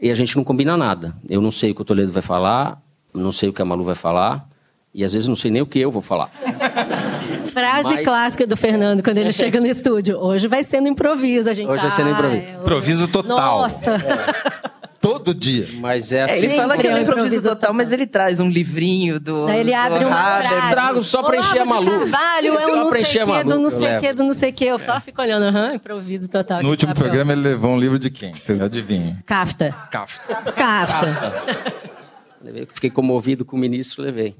e 0.00 0.10
a 0.10 0.14
gente 0.14 0.36
não 0.36 0.44
combina 0.44 0.76
nada. 0.76 1.14
Eu 1.28 1.40
não 1.40 1.50
sei 1.50 1.70
o 1.70 1.74
que 1.74 1.82
o 1.82 1.84
Toledo 1.84 2.12
vai 2.12 2.22
falar, 2.22 2.80
não 3.14 3.30
sei 3.30 3.48
o 3.48 3.52
que 3.52 3.62
a 3.62 3.64
Malu 3.64 3.84
vai 3.84 3.94
falar 3.94 4.48
e 4.94 5.04
às 5.04 5.12
vezes 5.12 5.28
não 5.28 5.36
sei 5.36 5.50
nem 5.50 5.62
o 5.62 5.66
que 5.66 5.78
eu 5.78 5.90
vou 5.90 6.02
falar. 6.02 6.30
Frase 7.52 7.94
Mas... 7.94 8.04
clássica 8.04 8.46
do 8.46 8.56
Fernando 8.56 9.02
quando 9.02 9.18
ele 9.18 9.32
chega 9.32 9.60
no 9.60 9.66
estúdio. 9.66 10.18
Hoje 10.18 10.48
vai 10.48 10.64
sendo 10.64 10.88
improviso, 10.88 11.50
a 11.50 11.54
gente. 11.54 11.68
Hoje 11.68 11.82
vai 11.82 11.90
sendo 11.90 12.10
improviso. 12.10 12.42
Improviso 12.60 13.08
total. 13.08 13.62
Nossa. 13.62 13.90
É. 13.92 14.61
Todo 15.02 15.34
dia. 15.34 15.68
Mas 15.80 16.12
é 16.12 16.22
assim. 16.22 16.44
Ele 16.44 16.50
fala 16.50 16.78
que 16.78 16.86
é 16.86 16.94
um 16.94 16.98
improviso 16.98 17.42
total, 17.42 17.74
mas 17.74 17.90
ele 17.90 18.06
traz 18.06 18.38
um 18.38 18.48
livrinho 18.48 19.18
do. 19.18 19.46
Daí 19.46 19.58
ele 19.58 19.74
abre 19.74 20.04
uma 20.04 20.14
frase. 20.14 20.70
Trago 20.70 21.02
só 21.02 21.24
pra 21.24 21.38
encher 21.38 21.60
a 21.60 21.64
Malu. 21.64 21.90
Carvalho, 21.90 22.54
é 22.56 22.66
um 22.66 22.76
não 22.76 22.90
sei 22.92 23.04
que, 23.04 23.44
do 23.44 23.58
não 23.58 23.70
sei 23.70 23.98
que, 23.98 24.12
do 24.12 24.22
não 24.22 24.34
sei 24.34 24.52
que. 24.52 24.64
Eu 24.64 24.78
só 24.78 25.00
fico 25.00 25.20
olhando, 25.20 25.42
aham, 25.46 25.74
improviso 25.74 26.28
total. 26.28 26.62
No 26.62 26.70
último 26.70 26.94
programa 26.94 27.32
ele 27.32 27.42
levou 27.42 27.72
um 27.72 27.80
livro 27.80 27.98
de 27.98 28.10
quem? 28.10 28.32
Vocês 28.40 28.60
adivinham? 28.60 29.16
Kafta. 29.26 29.74
Kafta. 29.90 30.52
Kafta. 30.52 31.91
Fiquei 32.72 32.90
comovido 32.90 33.44
com 33.44 33.56
o 33.56 33.58
ministro, 33.58 34.02
levei. 34.02 34.34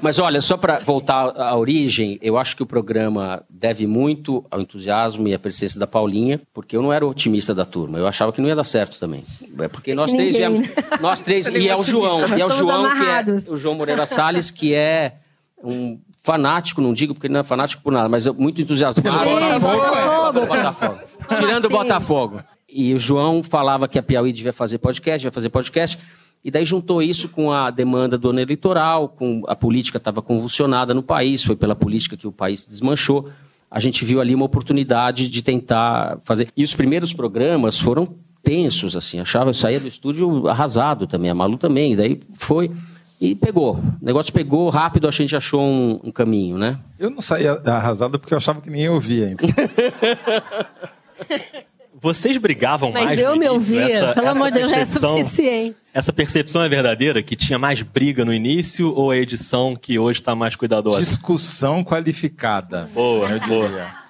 Mas 0.00 0.18
olha, 0.18 0.40
só 0.40 0.56
para 0.56 0.78
voltar 0.80 1.32
à 1.36 1.56
origem, 1.56 2.18
eu 2.22 2.38
acho 2.38 2.56
que 2.56 2.62
o 2.62 2.66
programa 2.66 3.44
deve 3.48 3.86
muito 3.86 4.44
ao 4.50 4.60
entusiasmo 4.60 5.26
e 5.28 5.34
à 5.34 5.38
persistência 5.38 5.78
da 5.78 5.86
Paulinha, 5.86 6.40
porque 6.52 6.76
eu 6.76 6.82
não 6.82 6.92
era 6.92 7.06
otimista 7.06 7.54
da 7.54 7.64
turma. 7.64 7.98
Eu 7.98 8.06
achava 8.06 8.32
que 8.32 8.40
não 8.40 8.48
ia 8.48 8.56
dar 8.56 8.64
certo 8.64 8.98
também. 8.98 9.24
É 9.58 9.68
porque 9.68 9.94
nós 9.94 10.12
três 10.12 10.34
Ninguém. 10.34 10.62
viemos, 10.62 11.00
nós 11.00 11.20
três 11.20 11.46
e 11.52 11.68
é 11.68 11.76
o 11.76 11.82
João, 11.82 12.36
e 12.36 12.40
é 12.40 12.46
o 12.46 12.50
João 12.50 12.86
amarrados. 12.86 13.44
que 13.44 13.50
é 13.50 13.52
o 13.52 13.56
João 13.56 13.74
Moreira 13.74 14.06
Salles 14.06 14.50
que 14.50 14.74
é 14.74 15.16
um 15.62 15.98
fanático, 16.22 16.80
não 16.80 16.92
digo 16.92 17.14
porque 17.14 17.26
ele 17.26 17.34
não 17.34 17.40
é 17.40 17.44
fanático 17.44 17.82
por 17.82 17.92
nada, 17.92 18.08
mas 18.08 18.26
é 18.26 18.32
muito 18.32 18.60
entusiasmado. 18.62 19.28
Ei, 19.28 19.58
Botafogo. 19.58 20.46
Botafogo. 20.46 20.98
Tirando 21.36 21.64
o 21.64 21.66
assim? 21.66 21.76
Botafogo. 21.76 22.42
E 22.68 22.94
o 22.94 22.98
João 22.98 23.42
falava 23.42 23.86
que 23.86 23.98
a 23.98 24.02
Piauí 24.02 24.32
devia 24.32 24.52
fazer 24.52 24.78
podcast, 24.78 25.18
devia 25.18 25.32
fazer 25.32 25.50
podcast. 25.50 25.98
E 26.44 26.50
daí 26.50 26.64
juntou 26.64 27.00
isso 27.00 27.28
com 27.28 27.52
a 27.52 27.70
demanda 27.70 28.18
do 28.18 28.30
ano 28.30 28.40
eleitoral, 28.40 29.08
com 29.08 29.42
a 29.46 29.54
política 29.54 29.98
estava 29.98 30.20
convulsionada 30.20 30.92
no 30.92 31.02
país, 31.02 31.44
foi 31.44 31.54
pela 31.54 31.76
política 31.76 32.16
que 32.16 32.26
o 32.26 32.32
país 32.32 32.66
desmanchou. 32.66 33.28
A 33.70 33.78
gente 33.78 34.04
viu 34.04 34.20
ali 34.20 34.34
uma 34.34 34.44
oportunidade 34.44 35.30
de 35.30 35.42
tentar 35.42 36.18
fazer. 36.24 36.48
E 36.56 36.64
os 36.64 36.74
primeiros 36.74 37.12
programas 37.12 37.78
foram 37.78 38.04
tensos, 38.42 38.96
assim. 38.96 39.20
Achava, 39.20 39.50
eu 39.50 39.54
saía 39.54 39.78
do 39.78 39.86
estúdio 39.86 40.48
arrasado 40.48 41.06
também, 41.06 41.30
a 41.30 41.34
Malu 41.34 41.56
também. 41.56 41.92
E 41.92 41.96
daí 41.96 42.20
foi 42.34 42.72
e 43.20 43.36
pegou. 43.36 43.76
O 43.76 44.04
negócio 44.04 44.32
pegou 44.32 44.68
rápido, 44.68 45.06
a 45.06 45.12
gente 45.12 45.36
achou 45.36 45.62
um, 45.62 46.00
um 46.02 46.10
caminho, 46.10 46.58
né? 46.58 46.80
Eu 46.98 47.08
não 47.08 47.20
saía 47.20 47.52
arrasado 47.64 48.18
porque 48.18 48.34
eu 48.34 48.38
achava 48.38 48.60
que 48.60 48.68
ninguém 48.68 48.88
ouvia 48.88 49.28
ainda. 49.28 49.44
Vocês 52.02 52.36
brigavam 52.36 52.90
Mas 52.92 53.04
mais 53.04 53.18
eu 53.20 53.30
no 53.30 53.36
me 53.40 53.46
início? 53.46 53.78
ouvia. 53.80 53.94
Essa, 53.96 54.12
Pelo 54.14 54.26
essa 54.26 54.30
amor 54.38 54.50
de 54.50 54.58
Deus, 54.58 54.70
já 54.72 54.76
é 54.76 54.80
percepção- 54.80 55.18
suficiente. 55.18 55.76
Essa 55.94 56.12
percepção 56.12 56.62
é 56.62 56.68
verdadeira? 56.68 57.22
Que 57.22 57.36
tinha 57.36 57.58
mais 57.58 57.80
briga 57.80 58.24
no 58.24 58.34
início 58.34 58.92
ou 58.94 59.10
a 59.12 59.16
edição 59.16 59.76
que 59.76 59.98
hoje 59.98 60.20
está 60.20 60.34
mais 60.34 60.56
cuidadosa? 60.56 60.98
Discussão 61.00 61.84
qualificada. 61.84 62.88
Boa, 62.92 63.28
Eu 63.30 63.40
boa. 63.46 63.68
diria. 63.68 64.02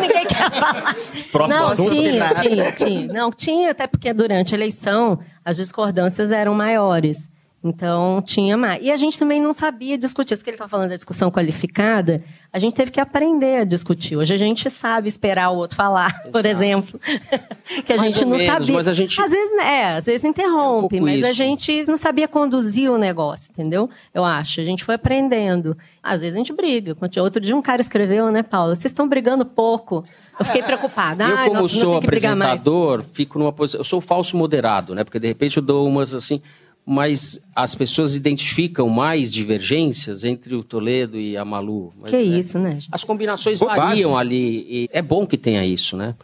Ninguém 0.00 0.26
quer 0.26 0.50
falar. 0.50 0.94
Próximo 1.32 1.60
não, 1.60 1.66
assunto? 1.68 1.90
tinha, 1.90 2.34
tinha, 2.34 2.72
tinha. 2.72 3.06
Não, 3.12 3.30
tinha, 3.30 3.70
até 3.72 3.86
porque 3.86 4.12
durante 4.12 4.54
a 4.54 4.58
eleição 4.58 5.18
as 5.44 5.56
discordâncias 5.56 6.32
eram 6.32 6.54
maiores. 6.54 7.28
Então, 7.62 8.22
tinha 8.24 8.56
mais. 8.56 8.82
E 8.82 8.90
a 8.90 8.96
gente 8.96 9.18
também 9.18 9.38
não 9.40 9.52
sabia 9.52 9.98
discutir. 9.98 10.32
Isso 10.32 10.42
que 10.42 10.48
ele 10.48 10.54
está 10.54 10.66
falando 10.66 10.88
da 10.88 10.94
discussão 10.94 11.30
qualificada, 11.30 12.22
a 12.50 12.58
gente 12.58 12.74
teve 12.74 12.90
que 12.90 12.98
aprender 12.98 13.58
a 13.60 13.64
discutir. 13.64 14.16
Hoje 14.16 14.32
a 14.32 14.36
gente 14.38 14.70
sabe 14.70 15.08
esperar 15.08 15.50
o 15.50 15.56
outro 15.56 15.76
falar, 15.76 16.22
por 16.32 16.46
exemplo. 16.46 16.98
que 17.84 17.92
a 17.92 17.96
Mais 17.98 18.00
gente 18.14 18.24
não 18.24 18.38
menos, 18.38 18.46
sabia. 18.54 18.74
mas 18.74 18.88
a 18.88 18.92
gente- 18.94 19.20
Às 19.20 19.30
vezes, 19.30 19.54
é, 19.58 19.92
às 19.96 20.06
vezes 20.06 20.24
interrompe, 20.24 20.96
É 20.96 21.00
um 21.00 21.04
mas 21.04 21.22
a 21.22 21.28
isso. 21.28 21.36
gente 21.36 21.84
não 21.86 21.98
sabia 21.98 22.26
conduzir 22.26 22.90
o 22.90 22.96
negócio, 22.96 23.50
entendeu? 23.52 23.90
Eu 24.14 24.24
acho. 24.24 24.62
A 24.62 24.64
gente 24.64 24.82
foi 24.82 24.94
aprendendo. 24.94 25.76
Às 26.02 26.22
vezes 26.22 26.34
a 26.36 26.38
gente 26.38 26.54
briga. 26.54 26.96
Outro 27.22 27.42
dia 27.42 27.54
um 27.54 27.60
cara 27.60 27.82
escreveu, 27.82 28.30
né, 28.32 28.42
Paula? 28.42 28.74
Vocês 28.74 28.86
estão 28.86 29.06
brigando 29.06 29.44
pouco. 29.44 30.02
Eu 30.38 30.46
fiquei 30.46 30.62
preocupada. 30.62 31.24
Eu, 31.24 31.36
Ai, 31.36 31.48
como 31.50 31.60
nossa, 31.60 31.74
não 31.74 31.82
sou 31.82 31.96
apresentador, 31.98 33.04
fico 33.04 33.38
numa 33.38 33.52
posição. 33.52 33.80
Eu 33.80 33.84
sou 33.84 34.00
falso 34.00 34.34
moderado, 34.34 34.94
né? 34.94 35.04
Porque 35.04 35.18
de 35.20 35.26
repente 35.26 35.58
eu 35.58 35.62
dou 35.62 35.86
umas 35.86 36.14
assim. 36.14 36.40
Mas 36.84 37.40
as 37.54 37.74
pessoas 37.74 38.16
identificam 38.16 38.88
mais 38.88 39.32
divergências 39.32 40.24
entre 40.24 40.54
o 40.54 40.64
Toledo 40.64 41.18
e 41.18 41.36
a 41.36 41.44
Malu. 41.44 41.92
Mas, 42.00 42.10
Que 42.10 42.16
é, 42.16 42.22
isso, 42.22 42.58
né? 42.58 42.72
gente? 42.72 42.88
As 42.90 43.04
combinações 43.04 43.60
Bobagem. 43.60 43.82
variam 43.84 44.16
ali. 44.18 44.66
E 44.68 44.88
é 44.92 45.00
bom 45.02 45.26
que 45.26 45.36
tenha 45.36 45.64
isso, 45.64 45.96
né? 45.96 46.14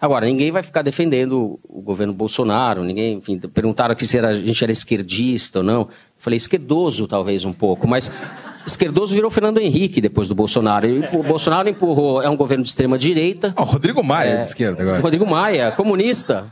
Agora, 0.00 0.26
ninguém 0.26 0.50
vai 0.50 0.62
ficar 0.62 0.82
defendendo 0.82 1.58
o 1.68 1.80
governo 1.80 2.12
Bolsonaro, 2.12 2.84
ninguém, 2.84 3.14
enfim, 3.18 3.38
perguntaram 3.38 3.92
aqui 3.92 4.06
se 4.06 4.18
era- 4.18 4.28
a 4.28 4.32
gente 4.34 4.62
era 4.62 4.70
esquerdista 4.72 5.60
ou 5.60 5.64
não. 5.64 5.80
Eu 5.82 5.88
falei, 6.18 6.36
esquerdoso 6.36 7.06
talvez 7.06 7.44
um 7.44 7.52
pouco, 7.54 7.86
mas 7.88 8.10
esquerdoso 8.66 9.14
virou 9.14 9.30
Fernando 9.30 9.58
Henrique 9.58 10.00
depois 10.00 10.28
do 10.28 10.34
Bolsonaro. 10.34 10.86
E 10.86 10.98
o 11.12 11.22
Bolsonaro 11.22 11.68
empurrou, 11.68 12.20
é 12.22 12.28
um 12.28 12.36
governo 12.36 12.62
de 12.64 12.68
extrema 12.70 12.98
direita. 12.98 13.52
Ó, 13.56 13.62
o 13.62 13.66
Rodrigo 13.66 14.02
Maia 14.02 14.30
é 14.30 14.36
de 14.38 14.42
esquerda 14.44 14.82
agora. 14.82 15.00
Rodrigo 15.00 15.26
Maia, 15.26 15.72
comunista. 15.72 16.46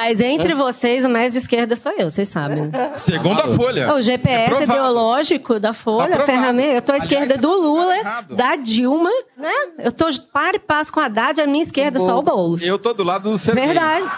Mas 0.00 0.20
entre 0.20 0.54
vocês, 0.54 1.04
o 1.04 1.08
mais 1.08 1.32
de 1.32 1.40
esquerda 1.40 1.74
sou 1.74 1.90
eu, 1.98 2.08
vocês 2.08 2.28
sabem. 2.28 2.70
Segundo 2.94 3.40
a 3.40 3.48
Folha. 3.48 3.92
O 3.94 4.00
GPS 4.00 4.28
É 4.44 4.46
provado. 4.46 4.70
ideológico 4.72 5.58
da 5.58 5.72
Folha, 5.72 6.02
a 6.02 6.04
Aprovado. 6.04 6.26
ferramenta. 6.26 6.72
Eu 6.74 6.82
tô 6.82 6.92
à 6.92 6.94
Aliás, 6.94 7.10
esquerda 7.12 7.36
do 7.36 7.48
tá 7.48 7.56
Lula, 7.56 7.96
errado. 7.98 8.36
da 8.36 8.54
Dilma, 8.54 9.10
né? 9.36 9.50
Eu 9.80 9.90
tô 9.90 10.04
par 10.32 10.54
e 10.54 10.60
passo 10.60 10.92
com 10.92 11.00
a 11.00 11.06
Haddad, 11.06 11.40
a 11.40 11.46
minha 11.48 11.64
esquerda 11.64 11.98
só 11.98 12.16
o 12.16 12.22
Boulos. 12.22 12.62
Eu 12.62 12.78
tô 12.78 12.94
do 12.94 13.02
lado 13.02 13.28
do 13.32 13.38
Serguei. 13.38 13.66
Verdade. 13.66 14.08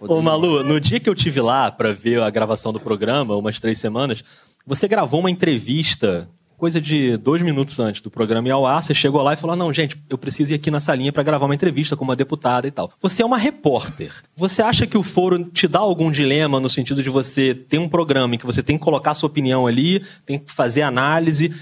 Ô, 0.00 0.20
Malu, 0.20 0.64
no 0.64 0.80
dia 0.80 0.98
que 0.98 1.08
eu 1.08 1.14
tive 1.14 1.40
lá 1.40 1.70
pra 1.70 1.92
ver 1.92 2.20
a 2.20 2.28
gravação 2.28 2.72
do 2.72 2.80
programa, 2.80 3.36
umas 3.36 3.60
três 3.60 3.78
semanas, 3.78 4.24
você 4.66 4.88
gravou 4.88 5.20
uma 5.20 5.30
entrevista, 5.30 6.28
coisa 6.64 6.80
de 6.80 7.18
dois 7.18 7.42
minutos 7.42 7.78
antes 7.78 8.00
do 8.00 8.10
programa 8.10 8.48
ir 8.48 8.50
ao 8.50 8.64
ar. 8.64 8.82
Você 8.82 8.94
chegou 8.94 9.20
lá 9.20 9.34
e 9.34 9.36
falou: 9.36 9.54
Não, 9.54 9.70
gente, 9.70 10.02
eu 10.08 10.16
preciso 10.16 10.52
ir 10.52 10.54
aqui 10.54 10.70
na 10.70 10.80
salinha 10.80 11.12
pra 11.12 11.22
gravar 11.22 11.44
uma 11.44 11.54
entrevista 11.54 11.94
com 11.94 12.04
uma 12.04 12.16
deputada 12.16 12.66
e 12.66 12.70
tal. 12.70 12.90
Você 13.02 13.20
é 13.20 13.26
uma 13.26 13.36
repórter. 13.36 14.14
Você 14.34 14.62
acha 14.62 14.86
que 14.86 14.96
o 14.96 15.02
foro 15.02 15.44
te 15.44 15.68
dá 15.68 15.80
algum 15.80 16.10
dilema 16.10 16.58
no 16.58 16.70
sentido 16.70 17.02
de 17.02 17.10
você 17.10 17.54
ter 17.54 17.76
um 17.76 17.86
programa 17.86 18.34
em 18.34 18.38
que 18.38 18.46
você 18.46 18.62
tem 18.62 18.78
que 18.78 18.82
colocar 18.82 19.12
sua 19.12 19.26
opinião 19.26 19.66
ali, 19.66 20.02
tem 20.24 20.38
que 20.38 20.50
fazer 20.50 20.80
análise? 20.80 21.52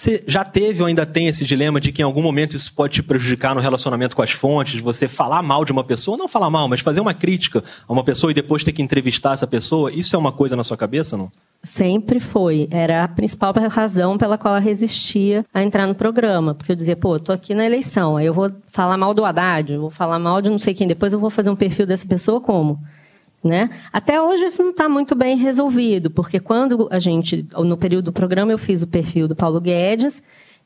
Você 0.00 0.24
já 0.26 0.42
teve 0.42 0.80
ou 0.80 0.86
ainda 0.86 1.04
tem 1.04 1.26
esse 1.26 1.44
dilema 1.44 1.78
de 1.78 1.92
que 1.92 2.00
em 2.00 2.04
algum 2.06 2.22
momento 2.22 2.56
isso 2.56 2.72
pode 2.72 2.94
te 2.94 3.02
prejudicar 3.02 3.54
no 3.54 3.60
relacionamento 3.60 4.16
com 4.16 4.22
as 4.22 4.30
fontes, 4.30 4.72
de 4.72 4.80
você 4.80 5.06
falar 5.06 5.42
mal 5.42 5.62
de 5.62 5.72
uma 5.72 5.84
pessoa, 5.84 6.16
não 6.16 6.26
falar 6.26 6.48
mal, 6.48 6.66
mas 6.66 6.80
fazer 6.80 7.00
uma 7.00 7.12
crítica 7.12 7.62
a 7.86 7.92
uma 7.92 8.02
pessoa 8.02 8.30
e 8.30 8.34
depois 8.34 8.64
ter 8.64 8.72
que 8.72 8.80
entrevistar 8.80 9.34
essa 9.34 9.46
pessoa? 9.46 9.92
Isso 9.92 10.16
é 10.16 10.18
uma 10.18 10.32
coisa 10.32 10.56
na 10.56 10.64
sua 10.64 10.74
cabeça, 10.74 11.18
não? 11.18 11.30
Sempre 11.62 12.18
foi. 12.18 12.66
Era 12.70 13.04
a 13.04 13.08
principal 13.08 13.52
razão 13.68 14.16
pela 14.16 14.38
qual 14.38 14.54
eu 14.54 14.62
resistia 14.62 15.44
a 15.52 15.62
entrar 15.62 15.86
no 15.86 15.94
programa. 15.94 16.54
Porque 16.54 16.72
eu 16.72 16.76
dizia, 16.76 16.96
pô, 16.96 17.16
eu 17.16 17.20
tô 17.20 17.30
aqui 17.30 17.54
na 17.54 17.66
eleição, 17.66 18.16
aí 18.16 18.24
eu 18.24 18.32
vou 18.32 18.50
falar 18.68 18.96
mal 18.96 19.12
do 19.12 19.22
Haddad, 19.22 19.70
eu 19.70 19.82
vou 19.82 19.90
falar 19.90 20.18
mal 20.18 20.40
de 20.40 20.48
não 20.48 20.58
sei 20.58 20.72
quem, 20.72 20.88
depois 20.88 21.12
eu 21.12 21.18
vou 21.18 21.28
fazer 21.28 21.50
um 21.50 21.56
perfil 21.56 21.84
dessa 21.84 22.08
pessoa 22.08 22.40
como? 22.40 22.80
Né? 23.42 23.70
Até 23.90 24.20
hoje 24.20 24.44
isso 24.44 24.62
não 24.62 24.70
está 24.70 24.86
muito 24.86 25.14
bem 25.14 25.34
resolvido, 25.34 26.10
porque 26.10 26.38
quando 26.38 26.88
a 26.90 26.98
gente, 26.98 27.46
no 27.56 27.74
período 27.74 28.06
do 28.06 28.12
programa, 28.12 28.52
eu 28.52 28.58
fiz 28.58 28.82
o 28.82 28.86
perfil 28.86 29.26
do 29.26 29.34
Paulo 29.34 29.58
Guedes, 29.58 30.22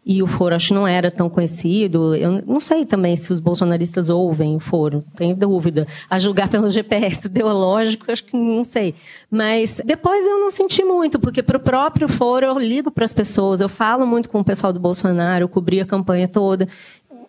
e 0.07 0.23
o 0.23 0.26
foro 0.26 0.54
acho 0.54 0.69
que 0.69 0.75
não 0.75 0.87
era 0.87 1.11
tão 1.11 1.31
conhecido. 1.31 2.14
Eu 2.14 2.43
não 2.47 2.61
sei 2.61 2.85
também 2.85 3.16
se 3.16 3.33
os 3.33 3.40
bolsonaristas 3.40 4.11
ouvem 4.11 4.54
o 4.54 4.61
foro, 4.61 5.02
tenho 5.16 5.35
dúvida. 5.35 5.87
A 6.11 6.19
julgar 6.19 6.49
pelo 6.49 6.69
GPS 6.69 7.26
ideológico, 7.26 8.11
acho 8.12 8.25
que 8.25 8.37
não 8.37 8.62
sei. 8.62 8.95
Mas 9.31 9.81
depois 9.85 10.26
eu 10.26 10.38
não 10.40 10.50
senti 10.50 10.85
muito, 10.85 11.19
porque 11.19 11.43
para 11.43 11.57
o 11.57 11.61
próprio 11.61 12.07
foro 12.07 12.45
eu 12.45 12.59
ligo 12.59 12.90
para 12.90 13.04
as 13.04 13.12
pessoas, 13.12 13.61
eu 13.61 13.69
falo 13.69 14.07
muito 14.07 14.28
com 14.28 14.40
o 14.40 14.45
pessoal 14.45 14.73
do 14.73 14.81
Bolsonaro, 14.81 15.45
eu 15.45 15.49
cobri 15.49 15.81
a 15.81 15.87
campanha 15.87 16.28
toda. 16.28 16.69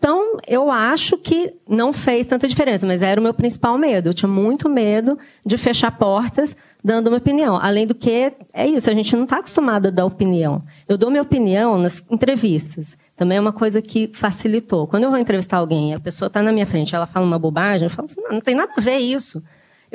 Então, 0.06 0.38
eu 0.48 0.70
acho 0.70 1.18
que 1.18 1.56
não 1.68 1.92
fez 1.92 2.28
tanta 2.28 2.48
diferença, 2.48 2.86
mas 2.86 3.02
era 3.02 3.20
o 3.20 3.24
meu 3.24 3.34
principal 3.34 3.76
medo. 3.76 4.10
Eu 4.10 4.14
tinha 4.14 4.30
muito 4.30 4.70
medo 4.70 5.18
de 5.44 5.58
fechar 5.58 5.90
portas 5.98 6.56
dando 6.84 7.08
uma 7.08 7.18
opinião. 7.18 7.58
Além 7.58 7.88
do 7.88 7.96
que, 7.96 8.32
é 8.54 8.68
isso, 8.68 8.88
a 8.88 8.94
gente 8.94 9.16
não 9.16 9.24
está 9.24 9.40
acostumado 9.40 9.88
a 9.88 9.90
dar 9.90 10.06
opinião. 10.06 10.62
Eu 10.88 10.96
dou 10.96 11.10
minha 11.10 11.24
opinião 11.24 11.80
nas 11.80 12.06
entrevistas. 12.08 12.96
Também 13.18 13.40
é 13.40 13.42
uma 13.42 13.52
coisa 13.52 13.82
que 13.82 14.08
facilitou. 14.14 14.86
Quando 14.86 15.06
eu 15.06 15.10
vou 15.10 15.18
entrevistar 15.18 15.58
alguém, 15.58 15.96
a 15.96 16.00
pessoa 16.00 16.28
está 16.28 16.40
na 16.40 16.52
minha 16.52 16.68
frente, 16.68 16.96
ela 16.96 17.08
fala 17.08 17.26
uma 17.26 17.40
bobagem, 17.40 17.88
eu 17.88 17.90
falo 17.90 18.06
assim, 18.06 18.22
não, 18.22 18.34
não 18.34 18.42
tem 18.42 18.54
nada 18.54 18.74
a 18.78 18.82
ver 18.82 18.98
isso. 18.98 19.42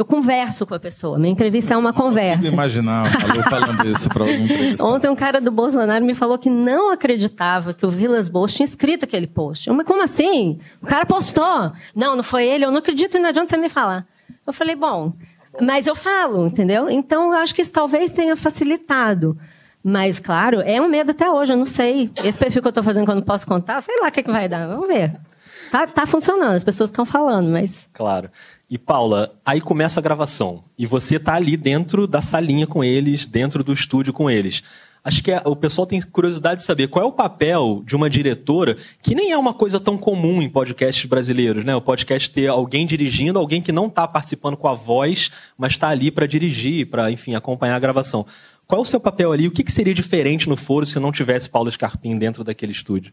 Eu 0.00 0.04
converso 0.06 0.64
com 0.64 0.74
a 0.74 0.80
pessoa. 0.80 1.18
Minha 1.18 1.30
entrevista 1.30 1.74
é 1.74 1.76
uma 1.76 1.92
conversa. 1.92 2.36
Consigo 2.36 2.54
imaginar 2.54 3.04
falando 3.50 3.86
isso 3.86 4.08
algum 4.10 4.30
entrevistado. 4.30 4.88
Ontem 4.88 5.10
um 5.10 5.14
cara 5.14 5.42
do 5.42 5.50
Bolsonaro 5.50 6.02
me 6.02 6.14
falou 6.14 6.38
que 6.38 6.48
não 6.48 6.90
acreditava 6.90 7.74
que 7.74 7.84
o 7.84 7.90
Vilas 7.90 8.30
Boas 8.30 8.54
tinha 8.54 8.64
escrito 8.64 9.04
aquele 9.04 9.26
post. 9.26 9.68
Eu, 9.68 9.74
Mas 9.74 9.84
como 9.84 10.02
assim? 10.02 10.58
O 10.80 10.86
cara 10.86 11.04
postou. 11.04 11.70
Não, 11.94 12.16
não 12.16 12.22
foi 12.22 12.46
ele, 12.46 12.64
eu 12.64 12.70
não 12.70 12.78
acredito 12.78 13.18
e 13.18 13.20
não 13.20 13.28
adianta 13.28 13.50
você 13.50 13.58
me 13.58 13.68
falar. 13.68 14.06
Eu 14.46 14.54
falei, 14.54 14.74
bom, 14.74 15.12
mas 15.60 15.86
eu 15.86 15.94
falo, 15.94 16.46
entendeu? 16.46 16.88
Então 16.88 17.34
eu 17.34 17.38
acho 17.38 17.54
que 17.54 17.60
isso 17.60 17.72
talvez 17.74 18.10
tenha 18.10 18.34
facilitado. 18.36 19.36
Mas, 19.84 20.18
claro, 20.18 20.62
é 20.62 20.80
um 20.80 20.88
medo 20.88 21.10
até 21.10 21.30
hoje, 21.30 21.52
eu 21.52 21.58
não 21.58 21.66
sei. 21.66 22.10
Esse 22.24 22.38
perfil 22.38 22.62
que 22.62 22.68
eu 22.68 22.72
tô 22.72 22.82
fazendo 22.82 23.04
que 23.04 23.10
eu 23.10 23.16
não 23.16 23.22
posso 23.22 23.46
contar, 23.46 23.82
sei 23.82 24.00
lá 24.00 24.08
o 24.08 24.10
que, 24.10 24.22
que 24.22 24.30
vai 24.30 24.48
dar. 24.48 24.66
Vamos 24.66 24.88
ver. 24.88 25.14
Tá, 25.70 25.86
tá 25.86 26.06
funcionando, 26.06 26.54
as 26.54 26.64
pessoas 26.64 26.88
estão 26.88 27.04
falando, 27.04 27.50
mas. 27.50 27.88
Claro. 27.92 28.30
E 28.70 28.78
Paula, 28.78 29.34
aí 29.44 29.60
começa 29.60 29.98
a 29.98 30.02
gravação. 30.02 30.62
E 30.78 30.86
você 30.86 31.18
tá 31.18 31.34
ali 31.34 31.56
dentro 31.56 32.06
da 32.06 32.20
salinha 32.20 32.68
com 32.68 32.84
eles, 32.84 33.26
dentro 33.26 33.64
do 33.64 33.72
estúdio 33.72 34.12
com 34.12 34.30
eles. 34.30 34.62
Acho 35.02 35.24
que 35.24 35.32
o 35.44 35.56
pessoal 35.56 35.86
tem 35.86 36.00
curiosidade 36.00 36.60
de 36.60 36.66
saber 36.66 36.86
qual 36.86 37.04
é 37.04 37.08
o 37.08 37.12
papel 37.12 37.82
de 37.84 37.96
uma 37.96 38.08
diretora, 38.08 38.76
que 39.02 39.14
nem 39.14 39.32
é 39.32 39.38
uma 39.38 39.52
coisa 39.52 39.80
tão 39.80 39.98
comum 39.98 40.40
em 40.40 40.48
podcasts 40.48 41.04
brasileiros, 41.06 41.64
né? 41.64 41.74
O 41.74 41.80
podcast 41.80 42.30
ter 42.30 42.46
alguém 42.46 42.86
dirigindo, 42.86 43.38
alguém 43.38 43.60
que 43.60 43.72
não 43.72 43.86
está 43.86 44.06
participando 44.06 44.56
com 44.56 44.68
a 44.68 44.74
voz, 44.74 45.30
mas 45.58 45.72
está 45.72 45.88
ali 45.88 46.10
para 46.10 46.26
dirigir, 46.26 46.86
para, 46.86 47.10
enfim, 47.10 47.34
acompanhar 47.34 47.74
a 47.74 47.80
gravação. 47.80 48.24
Qual 48.68 48.78
é 48.78 48.82
o 48.82 48.84
seu 48.86 49.00
papel 49.00 49.32
ali? 49.32 49.48
O 49.48 49.50
que, 49.50 49.64
que 49.64 49.72
seria 49.72 49.92
diferente 49.92 50.48
no 50.48 50.56
foro 50.56 50.86
se 50.86 51.00
não 51.00 51.10
tivesse 51.10 51.50
Paulo 51.50 51.68
Scarpim 51.68 52.16
dentro 52.16 52.44
daquele 52.44 52.70
estúdio? 52.70 53.12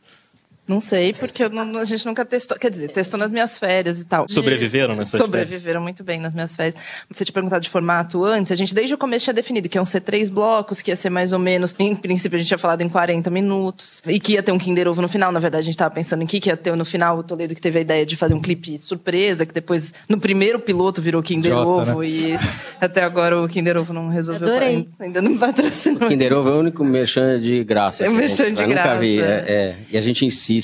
Não 0.68 0.82
sei, 0.82 1.14
porque 1.14 1.48
não, 1.48 1.80
a 1.80 1.86
gente 1.86 2.06
nunca 2.06 2.26
testou. 2.26 2.58
Quer 2.58 2.70
dizer, 2.70 2.90
testou 2.90 3.18
nas 3.18 3.32
minhas 3.32 3.58
férias 3.58 4.02
e 4.02 4.06
tal. 4.06 4.26
Sobreviveram 4.28 4.96
nessas 4.96 5.20
Sobreviveram 5.20 5.64
férias? 5.64 5.84
muito 5.84 6.04
bem 6.04 6.20
nas 6.20 6.34
minhas 6.34 6.56
férias. 6.56 6.76
Você 7.10 7.24
tinha 7.24 7.34
perguntado 7.34 7.62
de 7.62 7.70
formato 7.70 8.26
antes, 8.26 8.52
a 8.52 8.56
gente 8.56 8.76
desde 8.76 8.94
o 8.94 8.98
começo 8.98 9.24
tinha 9.24 9.34
definido 9.34 9.70
que 9.70 9.78
iam 9.78 9.86
ser 9.86 10.02
três 10.02 10.30
blocos, 10.30 10.82
que 10.82 10.92
ia 10.92 10.96
ser 10.96 11.10
mais 11.10 11.32
ou 11.32 11.40
menos. 11.40 11.74
Em 11.80 11.96
princípio, 11.96 12.36
a 12.36 12.40
gente 12.40 12.50
tinha 12.50 12.58
falado 12.58 12.82
em 12.82 12.90
40 12.90 13.30
minutos. 13.30 14.04
E 14.06 14.20
que 14.20 14.34
ia 14.34 14.44
ter 14.44 14.52
um 14.52 14.58
Kinder 14.58 14.90
Ovo 14.90 15.02
no 15.02 15.08
final. 15.08 15.32
Na 15.32 15.40
verdade, 15.40 15.62
a 15.62 15.66
gente 15.66 15.76
estava 15.76 15.94
pensando 15.94 16.24
em 16.24 16.26
que, 16.26 16.40
que 16.40 16.50
ia 16.50 16.58
ter 16.58 16.76
no 16.76 16.84
final. 16.84 17.20
O 17.20 17.24
Toledo 17.24 17.56
que 17.56 17.62
teve 17.62 17.80
a 17.80 17.82
ideia 17.82 18.06
de 18.06 18.18
fazer 18.18 18.34
um 18.34 18.42
clipe 18.42 18.78
surpresa, 18.78 19.46
que 19.46 19.54
depois, 19.54 19.94
no 20.10 20.20
primeiro 20.20 20.60
piloto, 20.60 21.02
virou 21.02 21.24
Kinder 21.24 21.54
Jota, 21.54 21.92
Ovo. 21.92 22.02
Né? 22.02 22.08
E 22.08 22.40
até 22.82 23.04
agora 23.04 23.42
o 23.42 23.48
Kinder 23.48 23.78
Ovo 23.78 23.94
não 23.94 24.10
resolveu. 24.10 24.50
Adorei. 24.50 24.88
Ainda 25.00 25.22
não 25.22 25.32
me 25.32 25.38
patrocinou. 25.38 26.04
O 26.04 26.10
Kinder 26.10 26.34
Ovo 26.34 26.50
é 26.50 26.54
o 26.54 26.60
único 26.60 26.84
merchan 26.84 27.40
de 27.40 27.64
graça. 27.64 28.06
É 28.06 28.10
um 28.10 28.14
merchan 28.14 28.52
de 28.52 28.64
eu 28.64 28.68
graça. 28.68 28.90
Nunca 28.90 29.00
vi. 29.00 29.22
É, 29.22 29.46
é. 29.48 29.76
E 29.92 29.98
a 29.98 30.02
gente 30.02 30.26
insiste. 30.26 30.57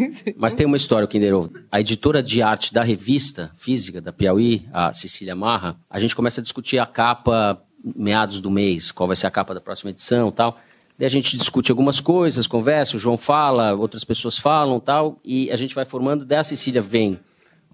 Mas 0.36 0.54
tem 0.54 0.66
uma 0.66 0.76
história, 0.76 1.04
o 1.04 1.08
Kinder 1.08 1.34
Ovo. 1.34 1.52
A 1.70 1.80
editora 1.80 2.22
de 2.22 2.42
arte 2.42 2.72
da 2.72 2.82
revista 2.82 3.50
física 3.56 4.00
da 4.00 4.12
Piauí, 4.12 4.66
a 4.72 4.92
Cecília 4.92 5.34
Marra, 5.34 5.76
a 5.88 5.98
gente 5.98 6.14
começa 6.14 6.40
a 6.40 6.42
discutir 6.42 6.78
a 6.78 6.86
capa 6.86 7.62
meados 7.94 8.40
do 8.40 8.50
mês, 8.50 8.90
qual 8.90 9.06
vai 9.06 9.16
ser 9.16 9.26
a 9.26 9.30
capa 9.30 9.54
da 9.54 9.60
próxima 9.60 9.90
edição 9.90 10.32
tal. 10.32 10.58
Daí 10.98 11.06
a 11.06 11.10
gente 11.10 11.36
discute 11.36 11.70
algumas 11.70 12.00
coisas, 12.00 12.46
conversa, 12.46 12.96
o 12.96 12.98
João 12.98 13.18
fala, 13.18 13.74
outras 13.74 14.02
pessoas 14.02 14.38
falam 14.38 14.80
tal, 14.80 15.20
e 15.24 15.50
a 15.50 15.56
gente 15.56 15.74
vai 15.74 15.84
formando. 15.84 16.24
Daí 16.24 16.38
a 16.38 16.44
Cecília 16.44 16.80
vem 16.80 17.18